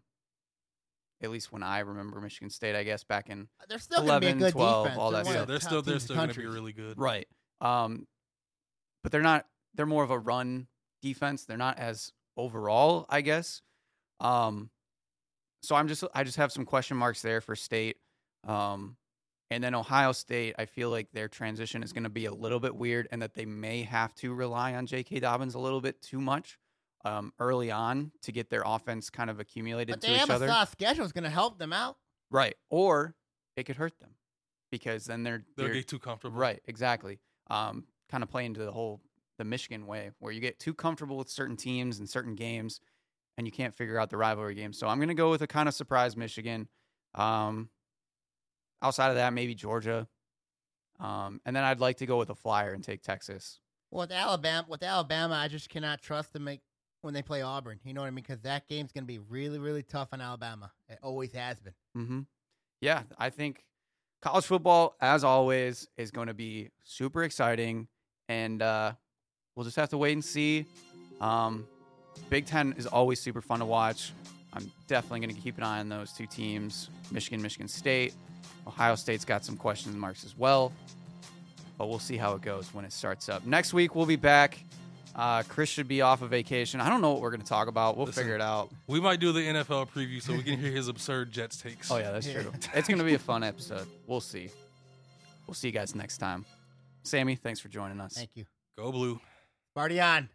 at 1.24 1.32
least 1.32 1.52
when 1.52 1.64
I 1.64 1.80
remember 1.80 2.20
Michigan 2.20 2.50
State, 2.50 2.76
I 2.76 2.84
guess 2.84 3.04
back 3.04 3.30
in 3.30 3.48
They're 3.68 3.80
still 3.80 4.06
gonna 4.06 4.20
be 4.20 4.28
a 4.28 4.30
11, 4.30 4.40
good 4.40 4.52
12, 4.52 4.84
defense. 4.86 5.00
all 5.00 5.12
that 5.12 5.26
one 5.26 5.34
yeah, 5.34 5.42
of 5.42 5.48
they're 5.48 5.60
still 5.60 5.82
they're 5.82 6.00
still 6.00 6.16
going 6.16 6.30
to 6.30 6.40
be 6.40 6.46
really 6.46 6.74
good. 6.74 6.98
right. 6.98 7.28
Um, 7.62 8.08
but 9.04 9.12
they're 9.12 9.22
not. 9.22 9.46
They're 9.76 9.86
more 9.86 10.04
of 10.04 10.12
a 10.12 10.20
run 10.20 10.68
defense. 11.02 11.46
They're 11.46 11.58
not 11.58 11.80
as 11.80 12.12
overall, 12.38 13.06
I 13.10 13.22
guess. 13.22 13.62
Um, 14.20 14.70
so 15.62 15.76
I'm 15.76 15.88
just 15.88 16.04
I 16.14 16.24
just 16.24 16.38
have 16.38 16.52
some 16.52 16.66
question 16.66 16.98
marks 16.98 17.22
there 17.22 17.42
for 17.42 17.56
state. 17.56 17.98
Um, 18.46 18.98
and 19.50 19.64
then 19.64 19.76
Ohio 19.76 20.14
State, 20.14 20.56
I 20.58 20.66
feel 20.66 20.90
like 20.90 21.12
their 21.14 21.28
transition 21.28 21.84
is 21.84 21.94
going 21.94 22.06
to 22.06 22.10
be 22.10 22.26
a 22.26 22.34
little 22.34 22.60
bit 22.60 22.76
weird, 22.76 23.08
and 23.12 23.22
that 23.22 23.34
they 23.36 23.46
may 23.46 23.84
have 23.84 24.16
to 24.16 24.34
rely 24.34 24.74
on 24.74 24.88
J.K. 24.88 25.20
Dobbins 25.20 25.54
a 25.56 25.60
little 25.60 25.80
bit 25.82 26.02
too 26.02 26.20
much 26.20 26.58
um, 27.06 27.34
early 27.40 27.70
on 27.72 28.12
to 28.22 28.32
get 28.32 28.50
their 28.50 28.64
offense 28.66 29.10
kind 29.10 29.30
of 29.30 29.40
accumulated 29.40 29.94
But 29.96 30.02
to 30.02 30.08
they 30.08 30.14
each 30.14 30.20
have 30.22 30.30
a 30.30 30.34
other. 30.34 30.48
soft 30.48 30.72
schedule. 30.74 31.06
is 31.06 31.12
going 31.12 31.24
to 31.26 31.30
help 31.30 31.58
them 31.60 31.74
out. 31.74 31.98
Right. 32.32 32.56
Or 32.70 33.16
it 33.56 33.64
could 33.66 33.76
hurt 33.76 34.00
them 34.00 34.12
because 34.72 35.06
then 35.06 35.24
they're, 35.24 35.44
They'll 35.58 35.66
they're 35.68 35.76
get 35.76 35.88
too 35.88 36.00
comfortable. 36.00 36.38
right, 36.38 36.62
exactly. 36.66 37.20
Um, 37.50 37.86
kind 38.10 38.24
of 38.24 38.30
play 38.30 38.46
into 38.46 38.64
the 38.64 38.72
whole 38.72 39.02
the 39.38 39.44
Michigan 39.44 39.86
way 39.88 40.12
where 40.20 40.32
you 40.32 40.40
get 40.40 40.60
too 40.60 40.74
comfortable 40.74 41.18
with 41.18 41.28
certain 41.30 41.58
teams 41.58 42.00
and 42.00 42.08
certain 42.10 42.36
games 42.36 42.80
and 43.38 43.48
you 43.48 43.52
can't 43.52 43.74
figure 43.74 44.00
out 44.00 44.10
the 44.10 44.18
rivalry 44.18 44.54
game. 44.56 44.72
So 44.74 44.88
I'm 44.88 44.98
going 45.00 45.08
to 45.10 45.14
go 45.16 45.30
with 45.32 45.42
a 45.42 45.48
kind 45.48 45.68
of 45.68 45.74
surprise 45.76 46.16
Michigan. 46.16 46.68
Um, 47.16 47.70
outside 48.82 49.10
of 49.10 49.16
that, 49.16 49.34
maybe 49.34 49.56
Georgia. 49.56 50.08
Um, 51.00 51.42
and 51.46 51.56
then 51.56 51.64
I'd 51.64 51.80
like 51.80 51.98
to 51.98 52.06
go 52.06 52.18
with 52.18 52.30
a 52.30 52.36
flyer 52.36 52.74
and 52.74 52.84
take 52.84 53.02
Texas. 53.02 53.60
Well, 53.92 54.02
with 54.02 54.12
Alabama, 54.12 54.66
with 54.70 54.84
Alabama, 54.84 55.36
I 55.36 55.48
just 55.48 55.70
cannot 55.70 56.02
trust 56.02 56.34
them 56.34 56.44
make 56.46 56.62
when 57.04 57.14
they 57.14 57.22
play 57.22 57.42
Auburn. 57.42 57.80
You 57.84 57.94
know 57.94 58.02
what 58.02 58.08
I 58.08 58.12
mean? 58.12 58.24
Because 58.28 58.42
that 58.42 58.68
game's 58.68 58.92
going 58.92 59.04
to 59.04 59.08
be 59.08 59.20
really, 59.20 59.60
really 59.60 59.84
tough 59.84 60.10
on 60.14 60.22
Alabama. 60.22 60.72
It 60.90 61.00
always 61.04 61.32
has 61.34 61.60
been. 61.60 61.74
Mm-hmm. 61.98 62.20
Yeah, 62.82 63.04
I 63.18 63.30
think 63.30 63.64
college 64.22 64.46
football, 64.46 64.96
as 65.02 65.24
always, 65.24 65.88
is 65.98 66.12
going 66.12 66.28
to 66.28 66.34
be 66.34 66.70
super 66.84 67.24
exciting, 67.24 67.88
and 68.30 68.62
uh, 68.62 68.94
we'll 69.56 69.66
just 69.66 69.76
have 69.76 69.90
to 69.90 69.98
wait 69.98 70.14
and 70.14 70.24
see. 70.24 70.66
Um, 71.22 71.66
Big 72.30 72.46
Ten 72.46 72.74
is 72.78 72.86
always 72.86 73.22
super 73.22 73.42
fun 73.42 73.60
to 73.60 73.66
watch. 73.66 74.12
I'm 74.54 74.72
definitely 74.88 75.22
going 75.22 75.36
to 75.36 75.42
keep 75.42 75.58
an 75.58 75.64
eye 75.64 75.80
on 75.80 75.90
those 75.90 76.12
two 76.14 76.26
teams: 76.26 76.90
Michigan, 77.12 77.42
Michigan 77.42 77.68
State. 77.68 78.14
Ohio 78.66 78.96
State's 78.96 79.26
got 79.26 79.44
some 79.44 79.58
question 79.58 79.98
marks 79.98 80.24
as 80.24 80.38
well, 80.38 80.72
but 81.78 81.88
we'll 81.88 82.00
see 82.00 82.18
how 82.18 82.34
it 82.36 82.42
goes 82.42 82.74
when 82.74 82.86
it 82.86 82.94
starts 82.94 83.28
up. 83.30 83.46
Next 83.46 83.74
week 83.74 83.96
we'll 83.96 84.06
be 84.06 84.16
back. 84.16 84.64
Uh, 85.16 85.44
Chris 85.48 85.70
should 85.70 85.88
be 85.88 86.02
off 86.02 86.22
of 86.24 86.30
vacation. 86.32 86.82
I 86.82 86.90
don't 86.90 87.00
know 87.02 87.12
what 87.12 87.22
we're 87.22 87.30
going 87.30 87.42
to 87.42 87.48
talk 87.48 87.68
about. 87.68 87.96
We'll 87.98 88.08
Listen. 88.08 88.24
figure 88.24 88.36
it 88.36 88.42
out. 88.42 88.72
We 88.88 89.00
might 89.00 89.20
do 89.20 89.32
the 89.32 89.42
NFL 89.42 89.90
preview 89.90 90.22
so 90.22 90.34
we 90.34 90.42
can 90.42 90.58
hear 90.60 90.72
his 90.72 90.88
absurd 90.88 91.32
Jets 91.32 91.58
takes. 91.62 91.92
Oh 91.92 91.98
yeah, 91.98 92.12
that's 92.12 92.26
Yeah. 92.28 92.42
true. 92.42 92.52
it's 92.74 92.88
gonna 92.88 93.04
be 93.04 93.14
a 93.14 93.20
fun 93.20 93.44
episode. 93.44 93.88
We'll 94.08 94.22
see. 94.22 94.50
We'll 95.46 95.54
see 95.54 95.68
you 95.68 95.74
guys 95.74 95.94
next 95.94 96.18
time. 96.18 96.46
Sammy, 97.04 97.36
thanks 97.36 97.60
for 97.60 97.68
joining 97.68 98.00
us. 98.00 98.14
Thank 98.16 98.32
you. 98.34 98.46
Go 98.78 98.92
blue. 98.92 99.20
Party 99.76 100.00
on. 100.02 100.30